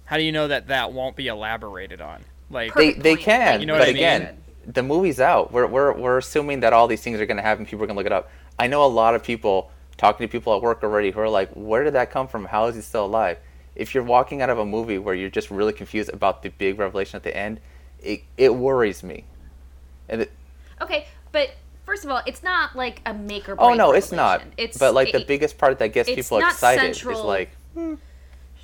[0.05, 2.23] How do you know that that won't be elaborated on?
[2.49, 3.97] Like, they they can, You know but what I mean?
[3.97, 5.51] again, the movie's out.
[5.51, 7.65] We're, we're, we're assuming that all these things are going to happen.
[7.65, 8.31] People are going to look it up.
[8.57, 11.51] I know a lot of people talking to people at work already who are like,
[11.53, 12.45] where did that come from?
[12.45, 13.37] How is he still alive?
[13.75, 16.79] If you're walking out of a movie where you're just really confused about the big
[16.79, 17.59] revelation at the end,
[18.01, 19.25] it, it worries me.
[20.07, 20.31] And it,
[20.81, 21.51] Okay, but
[21.85, 23.69] first of all, it's not like a make or oh, break.
[23.71, 24.41] oh no, it's not.
[24.57, 27.51] It's but like the it- biggest part that gets people not excited is central- like,
[27.73, 27.95] hmm.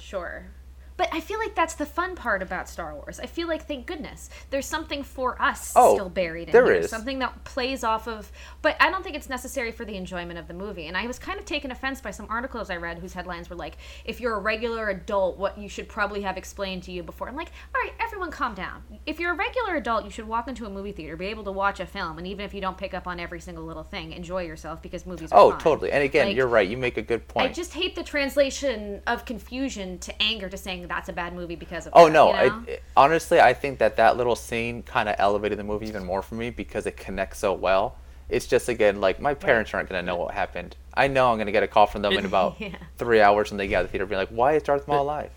[0.05, 0.54] Sure.
[0.97, 3.19] But I feel like that's the fun part about Star Wars.
[3.19, 6.75] I feel like, thank goodness, there's something for us Oh, still buried in there here.
[6.75, 6.89] is.
[6.89, 8.31] Something that plays off of.
[8.61, 10.87] But I don't think it's necessary for the enjoyment of the movie.
[10.87, 13.55] And I was kind of taken offense by some articles I read whose headlines were
[13.57, 17.27] like, if you're a regular adult, what you should probably have explained to you before.
[17.27, 18.81] I'm like, all right, everyone calm down.
[19.05, 21.51] If you're a regular adult, you should walk into a movie theater, be able to
[21.51, 24.13] watch a film, and even if you don't pick up on every single little thing,
[24.13, 25.59] enjoy yourself because movies are oh, fun.
[25.59, 25.91] totally.
[25.91, 26.67] And again, Like, you're right.
[26.67, 27.49] You make a good point.
[27.49, 31.55] I just hate the translation of confusion to anger to saying that's a bad movie
[31.55, 32.27] because of Oh that, no!
[32.27, 32.63] you know?
[32.67, 36.03] I, I- honestly, I think that that little scene kind of elevated the movie even
[36.05, 37.97] more for me because it connects so well.
[38.29, 40.75] It's just again like my parents aren't gonna know what happened.
[40.93, 42.75] I know I'm gonna get a call from them in about Yeah.
[42.97, 45.03] three hours when they get out of the theater, being like, "Why is Darth Maul
[45.03, 45.31] alive?"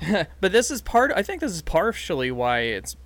[0.40, 1.12] but this is part.
[1.14, 2.96] I think this is partially why it's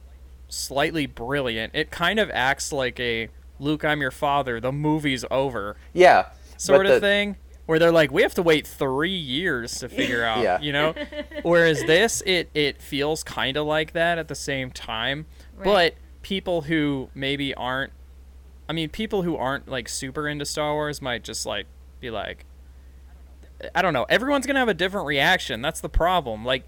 [0.48, 1.74] slightly brilliant.
[1.74, 3.28] It kind of acts like a
[3.58, 4.60] Luke, I'm your father.
[4.60, 6.26] The movie's over, Yeah,
[6.56, 7.36] sort of the- thing.
[7.66, 10.60] Where they're like, we have to wait three years to figure out, Yeah.
[10.60, 10.94] you know.
[11.42, 15.26] Whereas this, it it feels kind of like that at the same time.
[15.56, 15.64] Right.
[15.64, 17.92] But people who maybe aren't,
[18.68, 21.66] I mean, people who aren't like super into Star Wars might just like
[22.00, 22.44] be like,
[23.74, 24.04] I don't know.
[24.10, 25.62] Everyone's gonna have a different reaction.
[25.62, 26.44] That's the problem.
[26.44, 26.64] Like,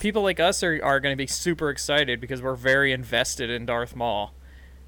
[0.00, 3.94] people like us are are gonna be super excited because we're very invested in Darth
[3.94, 4.34] Maul.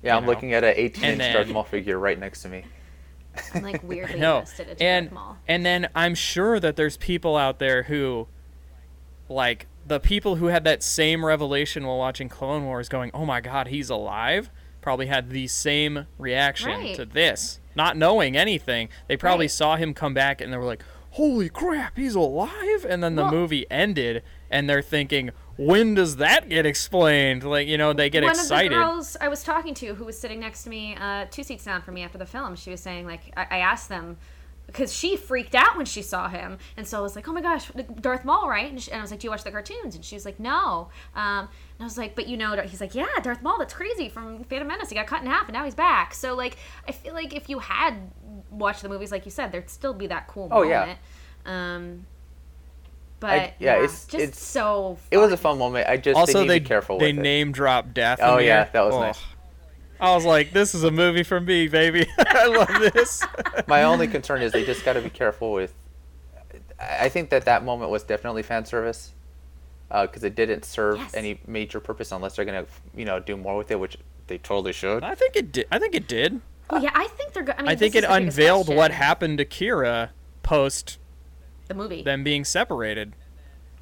[0.02, 0.30] Yeah, I'm know.
[0.30, 2.64] looking at an 18 inch Darth Maul figure right next to me.
[3.54, 5.36] I'm like weirdly No, invested in and Maul.
[5.48, 8.28] and then I'm sure that there's people out there who,
[9.28, 13.40] like the people who had that same revelation while watching Clone Wars, going, "Oh my
[13.40, 16.94] God, he's alive," probably had the same reaction Right.
[16.96, 18.88] to this, not knowing anything.
[19.08, 19.50] They probably Right.
[19.50, 23.22] saw him come back and they were like, "Holy crap, he's alive!" And then the
[23.22, 28.10] Well- movie ended, and they're thinking, "When does that get explained?" Like you know, they
[28.10, 28.72] get One excited.
[28.72, 31.42] of the girls I was talking to, who was sitting next to me, uh, two
[31.42, 34.16] seats down from me after the film, she was saying like I, I asked them
[34.66, 37.40] because she freaked out when she saw him, and so I was like, "Oh my
[37.42, 39.94] gosh, Darth Maul, right?" And, she, and I was like, "Do you watch the cartoons?"
[39.94, 42.94] And she was like, "No." Um, and I was like, "But you know," he's like,
[42.94, 44.88] "Yeah, Darth Maul, that's crazy from Phantom Menace.
[44.88, 46.56] He got cut in half, and now he's back." So like,
[46.88, 47.94] I feel like if you had
[48.50, 50.80] watched the movies, like you said, there'd still be that cool Oh, yeah.
[50.80, 50.98] moment.
[51.44, 52.06] Um,
[53.22, 54.98] but I- yeah, yeah, it's- just it's- so.
[55.10, 55.52] It was a fun.
[55.52, 55.88] fun moment.
[55.88, 57.22] I just also, they they be careful they with it.
[57.22, 58.18] Name drop death.
[58.22, 58.70] Oh, in yeah, here.
[58.74, 59.00] that was Oh.
[59.00, 59.20] nice.
[60.00, 62.06] I was like, this is a movie for me, baby.
[62.18, 63.22] I love this.
[63.68, 65.72] My only concern is they just got to be careful with.
[66.78, 69.12] I I think that that moment was definitely fan service,
[69.90, 71.14] uh, because it didn't serve Yes.
[71.14, 72.66] any major purpose unless they're gonna,
[72.96, 73.96] you know, do more with it, which
[74.26, 75.04] they totally should.
[75.04, 75.66] I think it did.
[75.70, 76.40] I think it did.
[76.70, 77.42] Oh yeah, I think they're.
[77.44, 80.10] Go- I, mean, I think this it is the biggest unveiled what happened to Qi'ra
[80.42, 80.98] post
[81.72, 82.02] The movie.
[82.02, 83.12] them being separated,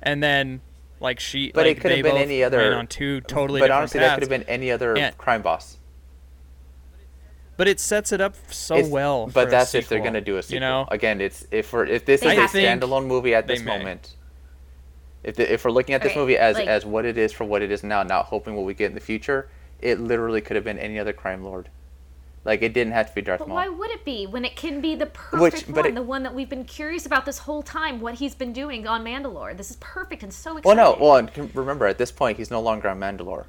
[0.02, 0.60] and then
[1.00, 1.52] like she.
[1.52, 4.22] But it could have been any other- on two totally but different honestly, that could
[4.22, 5.76] have been any other And- crime boss.
[7.56, 9.26] But it sets it up so It's- well.
[9.26, 10.54] But for a that's if they're gonna do a sequel.
[10.54, 13.60] You know, Again, it's if we're if this They is a standalone movie at this
[13.60, 13.76] may.
[13.78, 14.16] moment.
[15.22, 17.32] If the, if we're looking at this Okay, movie as like- as what it is
[17.32, 20.40] for what it is now, not hoping what we get in the future, it literally
[20.40, 21.68] could have been any other crime lord.
[22.44, 23.56] Like it didn't have to be Darth but Maul.
[23.56, 26.02] why would it be when it can be the perfect Which- but one, it- the
[26.02, 29.54] one that we've been curious about this whole time, what he's been doing on Mandalore?
[29.56, 30.76] This is perfect and so exciting.
[30.78, 31.04] Well, no.
[31.04, 33.44] Well, and remember at this point he's no longer on Mandalore.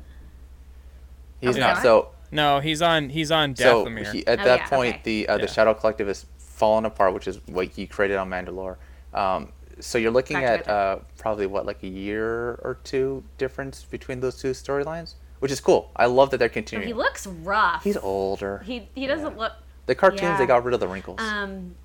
[1.40, 1.76] He's Oh, not.
[1.76, 3.10] he's So no, he's on.
[3.10, 5.02] He's on so he, at Oh, that yeah, point okay.
[5.04, 5.48] the uh, the Yeah.
[5.52, 8.76] Shadow Collective is fallen apart, which is what he created on Mandalore.
[9.14, 13.84] Um, so you're looking Gotcha, at uh, probably what like a year or two difference
[13.86, 15.92] between those two storylines, which is cool.
[15.96, 16.88] I love that they're continuing.
[16.88, 17.84] he looks rough.
[17.84, 18.60] He's older.
[18.66, 19.38] he he doesn't Yeah.
[19.40, 19.54] look.
[19.88, 20.38] the cartoons yeah.
[20.38, 21.20] they got rid of the wrinkles.
[21.20, 21.76] Um,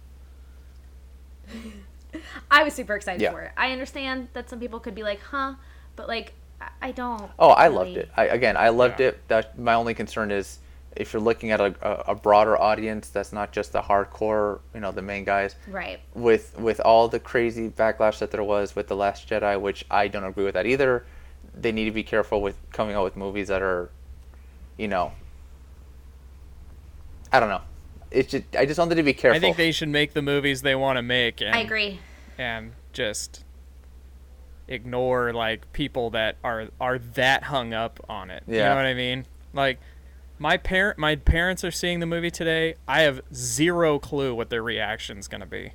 [2.51, 3.33] I was super excited Yeah.
[3.33, 3.53] for it.
[3.57, 5.55] I understand that some people could be like, "Huh,"
[5.97, 7.31] but like, I- I don't.
[7.39, 8.11] oh, I really- loved it.
[8.17, 9.09] I, again, I loved Yeah.
[9.09, 9.29] it.
[9.29, 10.59] That my only concern is
[10.95, 14.81] if you're looking at a, a, a broader audience that's not just the hardcore, you
[14.81, 15.57] know, the main guys.
[15.69, 16.01] Right.
[16.15, 20.09] with with all the crazy backlash that there was with the Last Jedi, which I
[20.09, 21.05] don't agree with that either.
[21.57, 23.91] They need to be careful with coming out with movies that are,
[24.77, 25.13] you know,
[27.33, 27.63] I don't know.
[28.11, 29.37] It's just I just wanted to be careful.
[29.37, 31.41] I think they should make the movies they want to make.
[31.41, 32.01] And, I agree.
[32.39, 33.45] And just
[34.69, 38.43] ignore like people that are are that hung up on it.
[38.47, 38.55] Yeah.
[38.55, 39.27] You know what I mean?
[39.53, 39.79] Like
[40.39, 42.77] my parent my parents are seeing the movie today.
[42.87, 45.73] I have zero clue what their reaction's going to be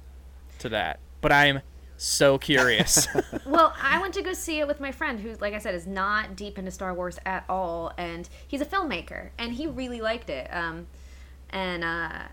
[0.60, 1.00] to that.
[1.22, 1.62] But I'm
[2.02, 3.08] so curious.
[3.46, 5.86] well, I went to go see it with my friend who, like I said, is
[5.86, 10.30] not deep into Star Wars at all, and he's a filmmaker, and he really liked
[10.30, 10.48] it.
[10.52, 10.88] Um,
[11.52, 12.24] and uh,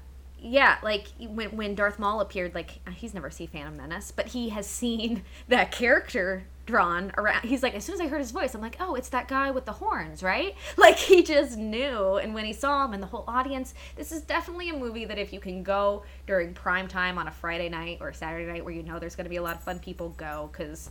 [0.41, 4.49] yeah, like when when Darth Maul appeared, like he's never seen Phantom Menace, but he
[4.49, 7.47] has seen that character drawn around.
[7.47, 9.51] He's like, as soon as I heard his voice, I'm like, oh, it's that guy
[9.51, 10.55] with the horns, right?
[10.77, 12.17] Like he just knew.
[12.17, 15.19] And when he saw him and the whole audience, this is definitely a movie that
[15.19, 18.73] if you can go during prime time on a Friday night or Saturday night where
[18.73, 20.91] you know there's going to be a lot of fun people, go because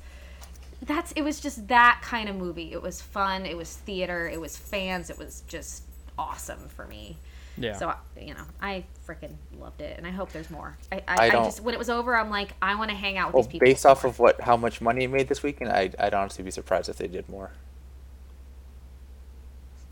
[0.81, 2.73] that's it was just that kind of movie.
[2.73, 3.45] It was fun.
[3.45, 4.27] It was theater.
[4.27, 5.09] It was fans.
[5.09, 5.83] It was just
[6.17, 7.17] awesome for me.
[7.57, 7.73] Yeah.
[7.75, 10.77] So you know, I freaking loved it, and I hope there's more.
[10.91, 12.95] I, I, I I, don't- just when it was over, I'm like, I want to
[12.97, 13.65] hang out with Well, these people.
[13.67, 14.09] based off more.
[14.11, 16.97] of what how much money it made this weekend, I, I'd honestly be surprised if
[16.97, 17.51] they did more.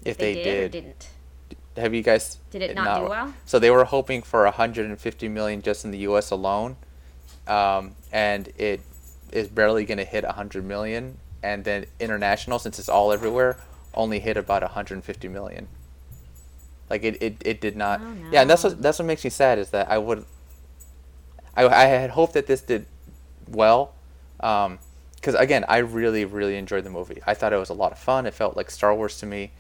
[0.04, 1.08] If they, they, did, or did, didn't.
[1.78, 2.38] have you guys?
[2.52, 3.34] Did it not do well?
[3.46, 6.30] So they were hoping for 150 million just in the U.S.
[6.32, 6.78] alone,
[7.48, 8.82] um, and it
[9.32, 11.18] is barely going to hit 100 million.
[11.42, 13.58] And then international, since it's all everywhere,
[13.94, 15.68] only hit about 150 million.
[16.90, 18.02] Like it, it, it did not.
[18.04, 20.26] Oh, Yeah, and that's what that's what makes me sad is that I would.
[21.56, 22.86] I, I had hoped that this did
[23.48, 23.94] well,
[24.40, 24.80] um,
[25.16, 27.22] because again, I really really enjoyed the movie.
[27.26, 28.26] I thought it was a lot of fun.
[28.26, 29.52] It felt like Star Wars to me,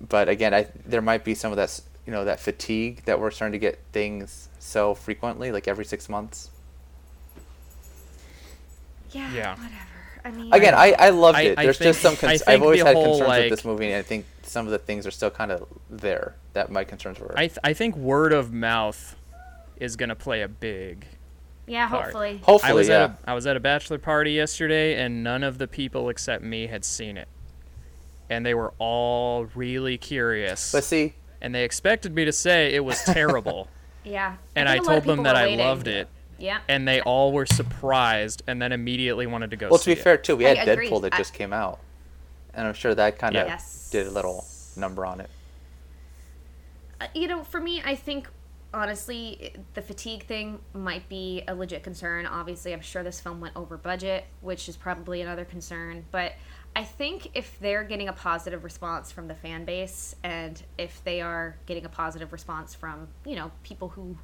[0.00, 3.30] but again, I there might be some of that you know that fatigue that we're
[3.30, 6.50] starting to get things so frequently, like every six months.
[9.12, 9.32] Yeah.
[9.32, 9.50] Yeah.
[9.54, 9.99] Whatever.
[10.24, 11.58] I mean, Again, I, I loved I- it.
[11.58, 12.14] I There's just some.
[12.16, 14.26] think- I Cons- I've always had whole, concerns like- with this movie, and I think
[14.42, 17.32] some of the things are still kind of there that my concerns were.
[17.36, 19.16] I th- I think word of mouth
[19.76, 21.06] is going to play a big
[21.66, 21.88] yeah.
[21.88, 22.04] part.
[22.04, 22.40] Hopefully.
[22.42, 22.94] Hopefully, I was yeah.
[23.04, 26.42] at a I was at a bachelor party yesterday and none of the people except
[26.42, 27.28] me had seen it.
[28.28, 30.70] And they were all really curious.
[30.72, 33.68] but see, and they expected me to say it was terrible.
[34.02, 34.36] Yeah.
[34.56, 36.08] and I think a lot of told them that were I loved it.
[36.40, 36.60] Yeah.
[36.68, 40.00] And they all were surprised and then immediately wanted to go well, to see be
[40.00, 40.02] it.
[40.02, 40.88] fair too, we I had agree.
[40.88, 41.78] Deadpool that I- just came out,
[42.54, 43.90] and I'm sure that kind of Yes.
[43.90, 44.44] did a little
[44.76, 45.30] number on it.
[47.00, 48.28] Uh, you know, for me, I think
[48.72, 52.26] honestly, the fatigue thing might be a legit concern.
[52.26, 56.04] Obviously, I'm sure this film went over budget, which is probably another concern.
[56.12, 56.34] But
[56.76, 61.20] I think if they're getting a positive response from the fan base, and if they
[61.20, 64.16] are getting a positive response from you know people who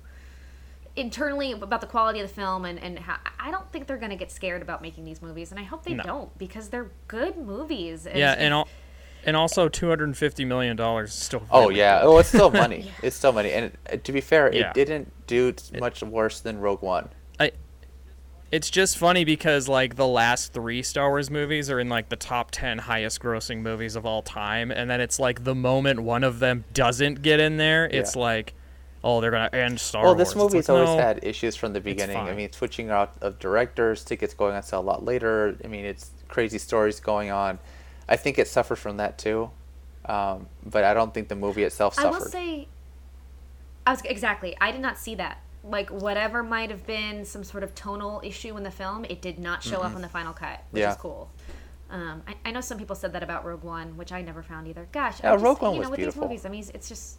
[0.96, 4.10] internally about the quality of the film and, and how I don't think they're going
[4.10, 6.02] to get scared about making these movies and I hope they No.
[6.02, 8.06] don't because they're good movies.
[8.12, 8.68] Yeah, and al-
[9.24, 12.00] and also 250 million dollars is still Oh really yeah.
[12.00, 12.06] good.
[12.06, 12.90] Oh, it's still money.
[13.02, 14.68] It's still money, and uh, to be fair, Yeah.
[14.70, 17.08] it didn't do t- much worse than Rogue One.
[17.38, 17.50] I
[18.52, 22.16] it's just funny because like the last three Star Wars movies are in like the
[22.16, 26.22] top 10 highest grossing movies of all time and then it's like the moment one
[26.22, 28.22] of them doesn't get in there it's Yeah.
[28.22, 28.54] like
[29.06, 30.18] oh they're going to end Star well, Wars.
[30.18, 31.02] this It's movie's like, always no.
[31.02, 32.16] had issues from the beginning.
[32.16, 35.56] I mean, switching out of directors, tickets going on sale a lot later.
[35.64, 37.58] I mean, it's crazy stories going on.
[38.08, 39.50] I think it suffered from that too,
[40.06, 42.08] um, but I don't think the movie itself suffered.
[42.08, 42.68] I will say,
[43.86, 44.56] I was exactly.
[44.60, 45.38] I did not see that.
[45.64, 49.38] Like whatever might have been some sort of tonal issue in the film, it did
[49.38, 50.90] not show up in the final cut, which Yeah.
[50.92, 51.28] is cool.
[51.90, 54.66] Um, I, I know some people said that about Rogue One, which I never found
[54.68, 54.88] either.
[54.92, 56.22] Gosh, Yeah, I just, Rogue One you was know, with beautiful.
[56.28, 57.18] these movies, I mean, it's just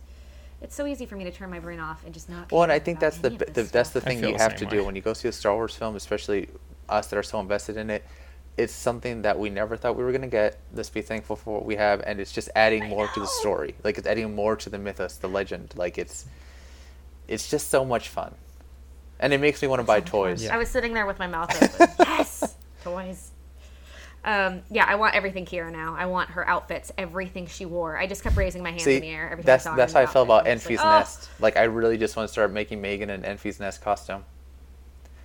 [0.62, 2.52] it's so easy for me to turn my brain off and just not.
[2.52, 4.38] Well, and I think that's the, any of b- the that's the thing you the
[4.40, 6.50] have same to do when you go see a Star Wars film, especially
[6.90, 8.04] us that are so invested in it.
[8.58, 10.58] It's something that we never thought we were gonna get.
[10.74, 13.76] Let's be thankful for what we have, and it's just adding more to the story.
[13.84, 15.74] Like it's adding more to the mythos, the legend.
[15.76, 16.26] Like it's,
[17.28, 18.34] it's just so much fun,
[19.20, 20.44] and it makes me want to buy toys.
[20.44, 20.56] Yeah.
[20.56, 21.96] I was sitting there with my mouth open.
[22.00, 23.30] yes, toys.
[24.26, 25.96] Um, yeah, I want everything Qi'ra now.
[25.98, 27.98] I want her outfits, everything she wore.
[27.98, 29.76] I just kept raising my hands See, in the air every time that's I saw
[29.76, 31.00] that's how I felt about I'm Enfys like, oh.
[31.00, 31.30] Nest.
[31.40, 34.26] Like I really just want to start making Megan an Enfys Nest costume.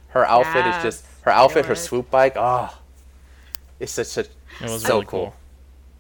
[0.09, 2.35] Her outfit is just her outfit, her swoop bike.
[2.37, 2.77] Oh,
[3.81, 5.21] it's such a It was so really cool.
[5.21, 5.35] cool.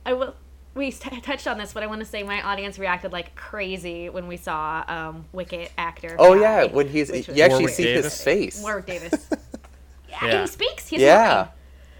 [0.06, 0.34] I will.
[0.74, 4.08] We t- touched on this, but I want to say my audience reacted like crazy
[4.10, 6.14] when we saw um, Wicket actor.
[6.18, 8.04] Oh yeah, when he's you actually Warwick see Davis?
[8.04, 8.62] his face.
[8.62, 9.28] Warwick Davis.
[10.08, 10.40] Yeah, Yeah.
[10.42, 10.88] he speaks.
[10.88, 11.34] He's Yeah.
[11.38, 11.48] line.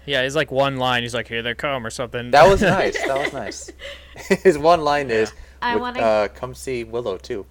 [0.05, 1.03] Yeah, he's like one line.
[1.03, 2.31] He's like, "Here they come" or something.
[2.31, 2.97] That was nice.
[3.05, 3.71] That was nice.
[4.43, 5.31] His one line is,
[5.61, 7.45] I wanna- uh, "Come see Willow too."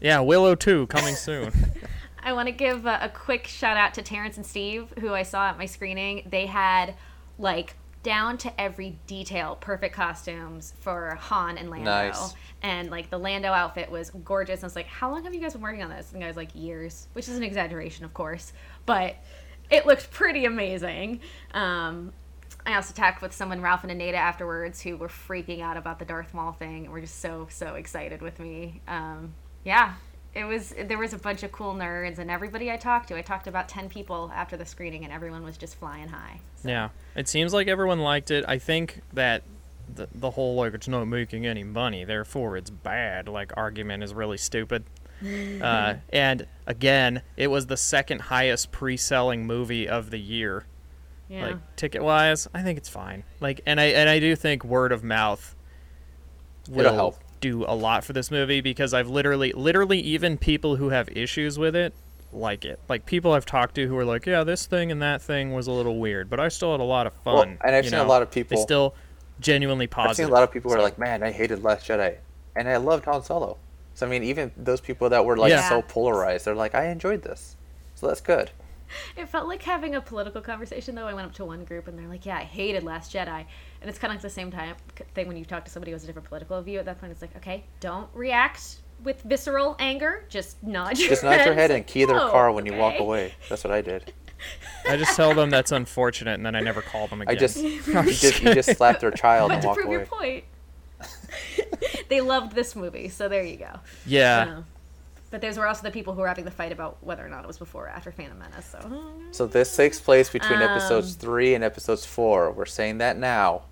[0.00, 1.52] yeah, Willow 2 coming soon.
[2.22, 5.22] I want to give a, a quick shout out to Terrence and Steve, who I
[5.22, 6.26] saw at my screening.
[6.30, 6.94] They had
[7.38, 11.84] like down to every detail perfect costumes for Han and Lando.
[11.90, 12.34] Nice.
[12.62, 14.62] And like the Lando outfit was gorgeous.
[14.62, 16.12] I was like, how long have you guys been working on this?
[16.12, 18.52] And the guy's like, years, which is an exaggeration, of course.
[18.86, 19.16] But
[19.70, 21.20] it looked pretty amazing.
[21.54, 22.12] Um,
[22.66, 26.04] I also talked with someone, Ralph and Anita, afterwards, who were freaking out about the
[26.04, 28.82] Darth Maul thing and were just so so excited with me.
[28.86, 29.94] Um, yeah,
[30.34, 33.16] it was there was a bunch of cool nerds and everybody I talked to.
[33.16, 36.40] I talked to about ten people after the screening, and everyone was just flying high.
[36.56, 38.44] So, Yeah, it seems like everyone liked it.
[38.46, 39.42] I think that
[39.92, 44.12] the, the whole like it's not making any money, therefore it's bad like argument is
[44.12, 44.84] really stupid.
[45.62, 50.64] uh, and again, it was the second highest pre-selling movie of the year.
[51.28, 51.46] yeah.
[51.46, 53.24] Like ticket wise, I think it's fine.
[53.40, 55.54] Like, and I and I do think word of mouth
[56.68, 57.16] will It'll help.
[57.40, 61.58] do a lot for this movie because I've literally, literally, even people who have issues
[61.58, 61.92] with it
[62.32, 62.78] like it.
[62.88, 65.66] Like people I've talked to who are like, yeah, this thing and that thing was
[65.66, 67.34] a little weird, but I still had a lot of fun.
[67.34, 68.94] Well, and I've you seen a lot of They people- still
[69.40, 70.10] genuinely positive.
[70.10, 72.16] I've seen a lot of people who are like, "Man, I hated Last Jedi,"
[72.54, 73.56] and I loved Han Solo.
[73.94, 75.68] So I mean, even those people that were like Yeah.
[75.68, 77.56] so polarized, they're like, "I enjoyed this,"
[77.94, 78.50] so that's good.
[79.16, 81.06] It felt like having a political conversation, though.
[81.06, 83.44] I went up to one group and they're like, "Yeah, I hated Last Jedi,"
[83.80, 84.74] and it's kind of like the same time
[85.14, 86.78] thing when you talk to somebody who has a different political view.
[86.80, 90.24] At that point, it's like, okay, don't react with visceral anger.
[90.28, 92.98] Just nod your Just nod your head and key their "Oh, car when you walk
[92.98, 93.34] away.
[93.48, 94.12] That's what I did.
[94.88, 97.36] I just tell them that's unfortunate, and then I never call them again.
[97.36, 97.64] I just I'm
[98.06, 100.44] you just you just slap their child But and to walk prove your point,
[102.08, 103.80] they loved this movie, so there you go.
[104.06, 104.56] yeah.
[104.58, 104.62] Uh,
[105.30, 107.44] but those were also the people who were having the fight about whether or not
[107.44, 108.66] it was before or after Phantom Menace.
[108.66, 112.50] So So this takes place between episodes Um, three and episodes four.
[112.50, 113.62] We're saying that now.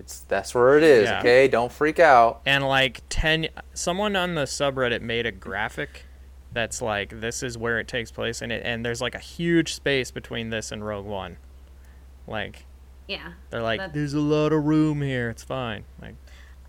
[0.00, 1.04] It's that's where it is.
[1.04, 1.20] Yeah.
[1.20, 2.40] Okay, don't freak out.
[2.44, 6.06] and like 10 someone on the subreddit made a graphic
[6.52, 9.74] that's like this is where it takes place and it and there's like a huge
[9.74, 11.36] space between this and rogue one
[12.26, 12.64] like
[13.06, 16.23] yeah, they're like That- there's a lot of room here it's fine like fine.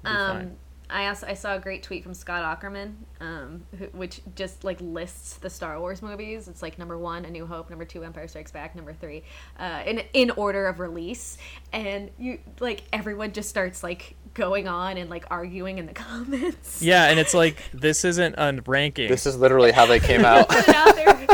[0.05, 0.51] Um,
[0.89, 4.79] I also I saw a great tweet from Scott Aukerman, um, who, which just like
[4.81, 6.47] lists the Star Wars movies.
[6.47, 9.23] It's like number one, A New Hope; number two, Empire Strikes Back; number three,
[9.59, 11.37] uh, in in order of release.
[11.73, 16.81] And you like everyone just starts like going on and like arguing in the comments.
[16.81, 20.49] yeah and it's like this isn't a ranking This is literally how they came out.
[20.49, 21.27] Put it out there.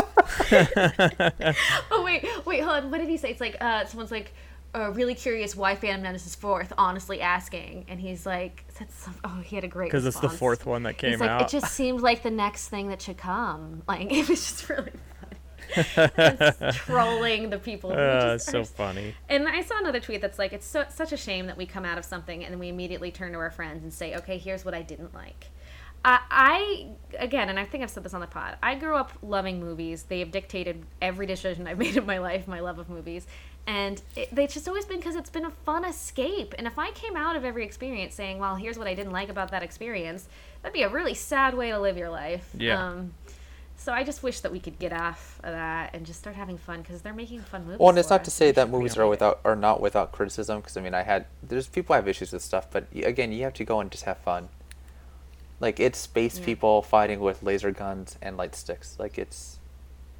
[1.90, 2.90] oh wait, wait, hold on.
[2.90, 3.30] What did he say?
[3.30, 4.32] It's like uh, someone's like.
[4.74, 6.72] Uh, really curious why Phantom Menace is fourth.
[6.78, 10.64] Honestly, asking, and he's like, some, "Oh, he had a great." because it's the fourth
[10.64, 13.18] one that came He's like, out it just seemed like the next thing that should
[13.18, 13.82] come.
[13.88, 14.92] Like it was just really.
[16.72, 17.90] Trolling the people.
[17.90, 20.84] Who uh, just so are- funny And I saw another tweet that's like, it's so,
[20.88, 23.38] such a shame that we come out of something and then we immediately turn to
[23.38, 25.46] our friends and say, okay, here's what I didn't like.
[26.04, 26.86] I, I
[27.18, 28.56] again, and I think I've said this on the pod.
[28.62, 30.04] I grew up loving movies.
[30.04, 32.48] They have dictated every decision I've made in my life.
[32.48, 33.26] My love of movies,
[33.66, 36.54] and it, they've just always been because it's been a fun escape.
[36.58, 39.28] And if I came out of every experience saying, "Well, here's what I didn't like
[39.28, 40.28] about that experience,"
[40.62, 42.48] that'd be a really sad way to live your life.
[42.56, 42.88] Yeah.
[42.88, 43.14] Um,
[43.76, 46.56] so I just wish that we could get off of that and just start having
[46.56, 47.80] fun because they're making fun movies.
[47.80, 50.12] Well, and it's for not to say We that movies are without are not without
[50.12, 50.60] criticism.
[50.60, 53.54] Because I mean, I had there's people have issues with stuff, but again, you have
[53.54, 54.48] to go and just have fun.
[55.60, 56.44] Like it's space Yeah.
[56.44, 58.96] people fighting with laser guns and light sticks.
[58.98, 59.58] Like it's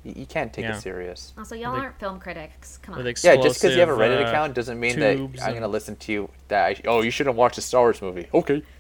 [0.05, 0.76] you, you can't take Yeah.
[0.76, 1.32] it serious.
[1.38, 2.78] Also, y'all With aren't film critics.
[2.82, 3.05] Come on.
[3.07, 5.68] Yeah, just because you have a Reddit uh, account doesn't mean that I'm tubes gonna
[5.68, 6.30] listen to you.
[6.48, 8.27] That I, oh, you shouldn't watch a Star Wars movie.
[8.35, 8.62] Okay.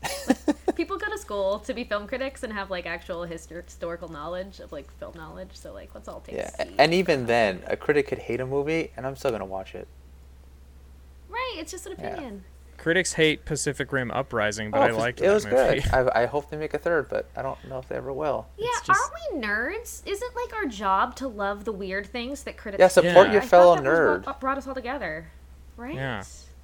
[0.76, 4.60] People go to school to be film critics and have like actual histor- historical knowledge
[4.60, 5.50] of like film knowledge.
[5.54, 8.40] So like, let's all take Yeah, a a- and even then, a critic could hate
[8.40, 9.88] a movie, and I'm still gonna watch it.
[11.28, 12.30] right, it's just an Yeah.
[12.78, 12.82] Opinion.
[12.94, 15.80] critics hate pacific rim uprising but Oh, i it liked it that was movie.
[15.80, 15.92] good.
[15.92, 18.46] I, I hope they make a third, but I don't know if they ever will.
[18.56, 20.02] Yeah, just- aren't we nerds?
[20.06, 22.80] Isn't like our job to love the weird things that critics?
[22.80, 23.32] Yeah, support Yeah.
[23.34, 24.26] your I thought fellow that was nerd.
[24.26, 25.28] What brought us all together,
[25.76, 25.94] right?
[25.94, 26.20] Yeah.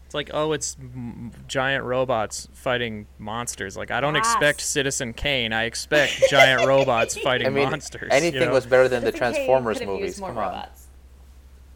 [0.07, 3.77] It's like, oh, it's m- giant robots fighting monsters.
[3.77, 4.27] Like, I don't Yes.
[4.27, 5.53] expect Citizen Kane.
[5.53, 8.11] I expect giant robots fighting I mean, monsters.
[8.13, 8.53] anything you know?
[8.53, 10.07] was better than the Citizen Kane Transformers movies.
[10.07, 10.84] used more Come on, robots.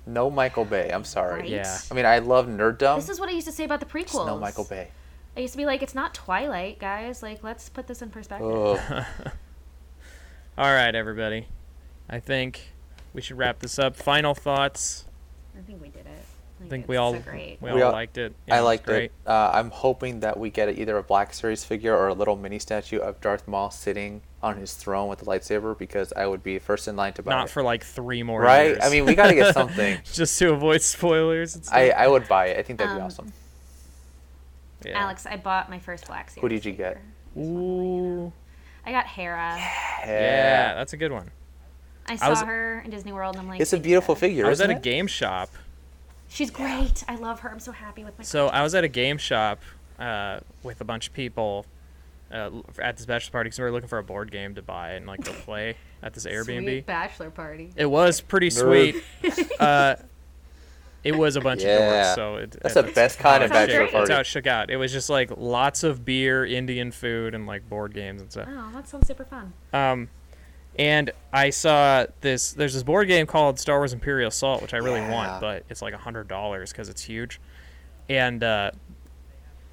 [0.08, 0.90] No Michael Bay.
[0.90, 1.42] I'm sorry.
[1.42, 1.50] Right?
[1.50, 1.78] Yeah.
[1.90, 2.96] I mean, I love nerddom.
[2.96, 4.26] This is what I used to say about the just prequels.
[4.26, 4.88] no Michael Bay.
[5.36, 7.22] I used to be like, it's not Twilight, guys.
[7.22, 8.50] Like, let's put this in perspective.
[8.50, 9.04] Ugh.
[10.58, 11.46] All right, everybody.
[12.08, 12.72] I think
[13.12, 13.94] we should wrap this up.
[13.94, 15.04] Final thoughts.
[15.56, 16.17] I think we did it.
[16.60, 17.58] I think we all so great.
[17.60, 18.34] we We all all- liked it.
[18.50, 19.04] I Yeah, liked great.
[19.04, 19.12] it.
[19.26, 22.58] Uh, I'm hoping that we get either a Black Series figure or a little mini
[22.58, 26.58] statue of Darth Maul sitting on his throne with a lightsaber because I would be
[26.58, 27.50] first in line to buy Not it.
[27.50, 28.68] for like three more right?
[28.70, 28.78] years.
[28.82, 29.98] I mean, we got to get something.
[30.12, 31.54] just to avoid spoilers.
[31.54, 31.76] And stuff.
[31.76, 32.58] I, I would buy it.
[32.58, 33.32] I think that'd be Um, awesome.
[34.84, 34.98] yeah.
[35.00, 36.40] Alex, I bought my first Black Series.
[36.42, 36.98] Who did you get?
[37.34, 37.48] figure.
[37.50, 38.32] Ooh.
[38.86, 39.56] I got Hera.
[40.06, 41.30] Yeah, that's a good one.
[42.06, 44.46] I saw was- her in Disney World, and I'm like, It's a beautiful you." figure.
[44.46, 44.82] I was at isn't a it?
[44.82, 45.50] game shop.
[46.28, 47.04] She's great.
[47.08, 47.50] I love her.
[47.50, 48.24] I'm so happy with my.
[48.24, 49.60] So I was at a game shop
[49.98, 51.64] uh, with a bunch of people,
[52.30, 52.50] uh,
[52.80, 55.06] at this bachelor party because we were looking for a board game to buy and
[55.06, 56.62] like to play at this Airbnb.
[56.64, 57.70] Sweet bachelor party.
[57.76, 59.02] It was pretty Nerd.
[59.22, 59.50] sweet.
[59.60, 59.96] uh,
[61.04, 62.12] it was a bunch of Yeah.
[62.12, 63.92] dorks, so it, That's it- the best kind of bachelor great.
[63.92, 64.68] That's how it shook out.
[64.70, 68.48] It was just like lots of beer, Indian food, and like board games and stuff.
[68.50, 69.52] Oh, that sounds super fun.
[69.72, 70.08] Um,
[70.78, 72.52] and I saw this.
[72.52, 75.10] There's this board game called Star Wars Imperial Assault, which I really Yeah.
[75.12, 77.40] want, but it's like a hundred dollars because it's huge.
[78.08, 78.70] And uh,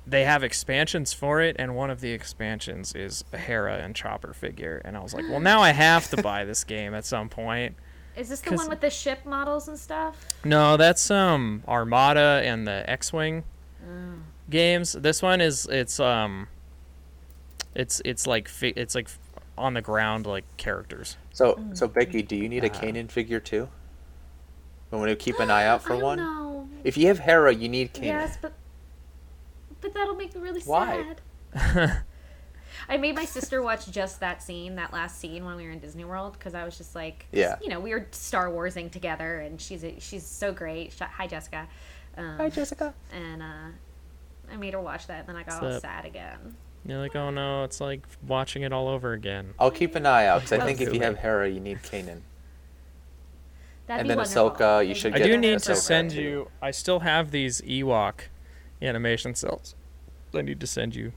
[0.08, 4.34] they have expansions for it, and one of the expansions is a Hera and Chopper
[4.34, 4.82] figure.
[4.84, 7.76] And I was like, well, now I have to buy this game at some point.
[8.16, 10.16] Is this the one with the ship models and stuff?
[10.46, 13.44] No, that's um Armada and the X-wing
[14.50, 14.94] games.
[14.94, 16.48] This one is it's um
[17.74, 19.10] it's it's like it's like
[19.58, 21.18] on the ground like characters.
[21.32, 23.70] So, so Becky, do you need a Uh, Kanan figure too?
[24.92, 26.18] We want to keep an eye out for I don't one.
[26.18, 26.70] know.
[26.84, 28.04] If you have Hera, you need Kanan.
[28.06, 28.54] Yes, but
[29.82, 31.16] but that'll make me really Why?
[31.54, 32.02] sad.
[32.90, 35.80] I made my sister watch just that scene, that last scene when we were in
[35.80, 37.58] Disney World, because I was just like, Yeah.
[37.62, 40.94] you know, we were Star Warsing together, and she's a, she's so great.
[41.00, 41.68] Hi, Jessica.
[42.18, 42.94] Um, Hi, Jessica.
[43.12, 43.70] And uh,
[44.52, 45.82] I made her watch that, and then I got What's all up?
[45.82, 46.56] sad again.
[46.86, 49.54] You're like, oh no, it's like watching it all over again.
[49.60, 52.22] I'll keep an eye out because I think if you have Hera, you need Kanan.
[53.88, 54.52] That'd And be then wonderful.
[54.52, 56.22] Ahsoka, you Thank should I do a need to send too.
[56.22, 56.52] you.
[56.62, 58.22] I still have these Ewok
[58.82, 59.76] animation cells.
[60.34, 61.14] I need to send you.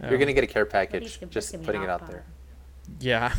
[0.00, 1.20] You're Um, gonna get a care package.
[1.28, 2.24] Just putting it out there.
[3.00, 3.34] Yeah.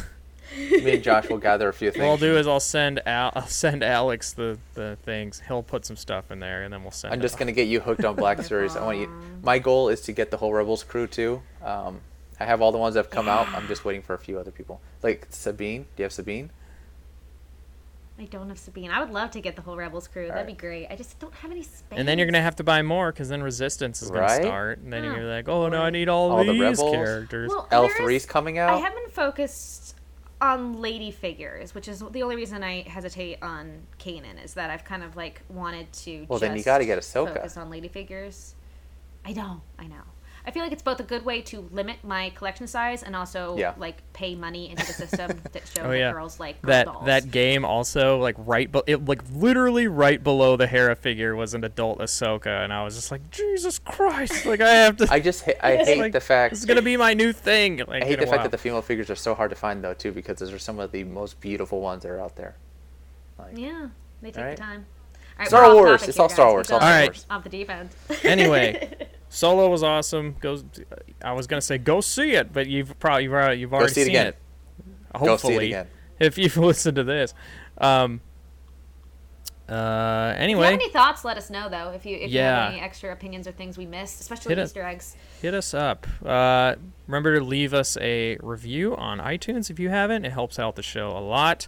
[0.57, 2.01] Me and Josh will gather a few things.
[2.01, 3.31] What I'll do is I'll send Al.
[3.35, 5.41] I'll send Alex the the things.
[5.47, 7.13] He'll put some stuff in there, and then we'll send.
[7.13, 7.39] I'm it just off.
[7.39, 8.75] gonna get you hooked on Black Series.
[8.75, 9.09] I want you.
[9.43, 11.41] My goal is to get the whole Rebels crew too.
[11.63, 12.01] Um,
[12.39, 13.47] I have all the ones that have come out.
[13.49, 14.79] I'm just waiting for a few other people.
[15.03, 15.83] Like Sabine.
[15.83, 16.49] Do you have Sabine?
[18.17, 18.91] I don't have Sabine.
[18.91, 20.23] I would love to get the whole Rebels crew.
[20.23, 20.47] That'd Alright.
[20.57, 20.87] be great.
[20.89, 21.97] I just don't have any space.
[21.97, 24.41] And then you're gonna have to buy more because then Resistance is gonna Right?
[24.41, 26.91] start, and then Oh, you're like, oh no, I need all, All the these Rebels.
[26.91, 27.49] characters.
[27.49, 28.73] Well, L there 3's is- coming out.
[28.73, 29.95] I haven't focused
[30.41, 34.85] on lady figures, which is the only reason I hesitate on Kanan is that I've
[34.85, 36.25] kind of like wanted to.
[36.29, 37.35] Well, then you gotta get Ahsoka.
[37.35, 38.55] Focus on lady figures.
[39.25, 40.03] I know, I know.
[40.45, 43.57] I feel like it's both a good way to limit my collection size and also
[43.57, 43.73] Yeah.
[43.77, 46.11] like pay money into the system that shows Oh, yeah.
[46.11, 47.05] girls like girl that dolls.
[47.05, 51.53] that game also like right, but it like literally right below the Hera figure was
[51.53, 54.45] an adult Ahsoka, and I was just like, Jesus Christ!
[54.45, 55.07] Like I have to.
[55.11, 56.51] I just ha- I hate like, the fact.
[56.51, 57.77] this is gonna be my new thing.
[57.87, 59.93] Like, I hate the fact that the female figures are so hard to find though
[59.93, 62.55] too because those are some of the most beautiful ones that are out there.
[63.37, 63.87] Like, Yeah,
[64.21, 64.57] they take Alright.
[64.57, 64.85] the time.
[65.39, 66.03] All Star Wars.
[66.03, 66.51] It's here, all Star.
[66.51, 66.67] Wars.
[66.67, 67.25] We've All Star Wars.
[67.29, 67.89] Off the deep end.
[68.23, 68.89] Anyway,
[69.29, 70.35] Solo was awesome.
[70.39, 70.65] Goes.
[71.23, 74.01] I was gonna say go see it, but you've probably you've already, you've already see
[74.01, 74.27] it seen again.
[74.27, 74.35] it.
[75.13, 75.87] Go Hopefully, see it again.
[76.19, 77.33] if you've listened to this.
[77.77, 78.21] Um.
[79.67, 80.31] Uh.
[80.33, 81.91] If you Anyway, have any thoughts, let us know though.
[81.91, 82.63] If you if you Yeah.
[82.65, 85.15] have any extra opinions or things we missed, especially Hit us- Easter eggs.
[85.41, 86.07] hit us up.
[86.25, 86.75] Uh,
[87.07, 90.25] remember to leave us a review on iTunes if you haven't.
[90.25, 91.67] It helps out the show a lot.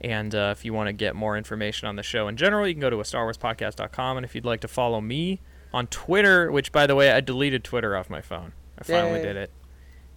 [0.00, 2.74] And uh, if you want to get more information on the show in general, you
[2.74, 4.16] can go to a StarWarsPodcast.com.
[4.18, 5.40] And if you'd like to follow me
[5.72, 8.52] on Twitter, which by the way, I deleted Twitter off my phone.
[8.78, 9.22] I finally Yay.
[9.22, 9.50] did it.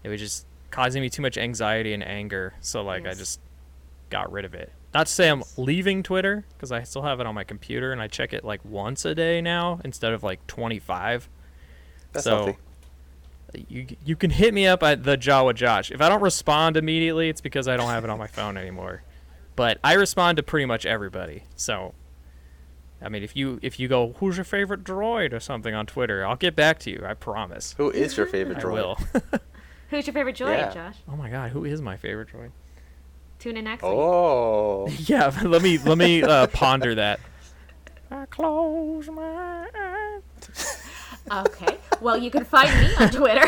[0.04, 3.40] It was just causing me too much anxiety and anger, so like I just
[4.10, 4.72] got rid of it.
[4.94, 8.02] Not to say I'm leaving Twitter because I still have it on my computer and
[8.02, 11.30] I check it like once a day now instead of like 25
[12.12, 12.58] That's so healthy.
[13.70, 15.92] you you can hit me up at the Jawa Josh.
[15.92, 19.04] If I don't respond immediately, it's because I don't have it on my phone anymore.
[19.56, 21.44] But I respond to pretty much everybody.
[21.56, 21.94] So
[23.04, 26.26] I mean, if you if you go, who's your favorite droid or something on Twitter,
[26.26, 27.04] I'll get back to you.
[27.06, 27.74] I promise.
[27.78, 28.74] Who is your favorite I droid?
[28.74, 28.98] will.
[29.90, 30.74] Who's your favorite droid, Yeah.
[30.74, 30.96] Josh?
[31.10, 32.52] oh my god, who is my favorite droid?
[33.40, 33.92] Tune in next week.
[33.92, 34.88] Oh.
[35.00, 37.20] Yeah, let me let me uh, ponder that.
[38.10, 40.78] I close my eyes.
[41.32, 41.78] Okay.
[42.02, 43.48] Well, you can find me on Twitter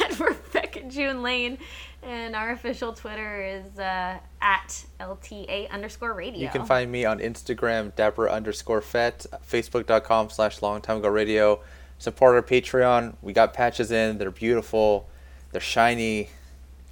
[0.00, 1.58] at Rebecca June Lane,
[2.02, 6.40] and our official Twitter is uh, at LTA underscore radio.
[6.40, 11.60] You can find me on Instagram, Deborah underscore Fett, Facebook.com slash Long Time Ago Radio.
[11.98, 13.14] Support our Patreon.
[13.20, 14.18] We got patches in.
[14.18, 15.08] They're beautiful.
[15.52, 16.30] They're shiny.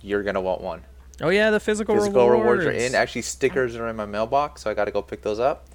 [0.03, 0.83] You're gonna want one.
[1.21, 2.65] Oh yeah, the physical, Physical rewards.
[2.65, 2.95] rewards are in.
[2.95, 5.67] Actually, stickers are in my mailbox, so I got to go pick those up.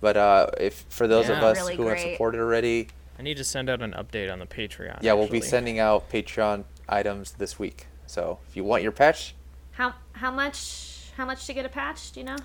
[0.00, 2.88] But uh, if for those of us Really who have supported already,
[3.18, 4.98] I need to send out an update on the Patreon.
[5.02, 7.86] yeah, we'll be sending out Patreon items this week.
[8.06, 9.34] So if you want your patch,
[9.72, 12.12] How how much how much to get a patch?
[12.12, 12.36] Do you know?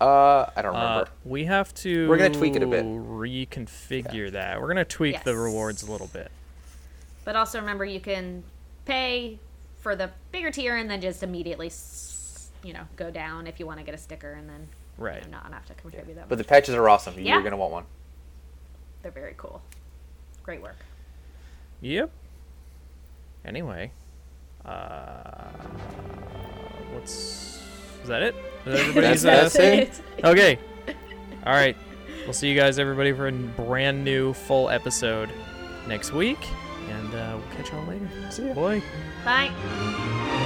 [0.00, 1.10] uh, I don't Uh, remember.
[1.24, 2.08] we have to.
[2.08, 2.84] We're gonna tweak it a bit.
[2.84, 4.60] Reconfigure that.
[4.60, 6.30] We're gonna tweak the rewards a little bit.
[7.24, 8.42] But also remember, you can
[8.84, 9.38] pay
[9.80, 13.66] for the bigger tier and then just immediately, s- you know, go down if you
[13.66, 15.22] want to get a sticker and then Right.
[15.24, 16.28] you know, not have to contribute that.
[16.28, 17.14] but the patches are awesome.
[17.18, 17.34] Yeah.
[17.34, 17.84] You're gonna want one.
[19.02, 19.62] They're very cool.
[20.42, 20.76] Great work.
[21.80, 22.10] Yep.
[23.44, 23.92] Anyway,
[24.68, 25.50] Uh,
[26.92, 27.60] what's
[28.02, 28.34] is that it?
[28.66, 30.24] Is that everybody's, That's- uh, that's it.
[30.24, 30.58] Okay.
[31.46, 31.76] All right.
[32.24, 35.30] We'll see you guys, everybody, for a brand new full episode
[35.86, 36.38] next week,
[36.90, 38.08] and uh, we'll catch y'all later.
[38.30, 38.52] See ya.
[38.54, 38.82] Boy.
[39.24, 40.44] Bye.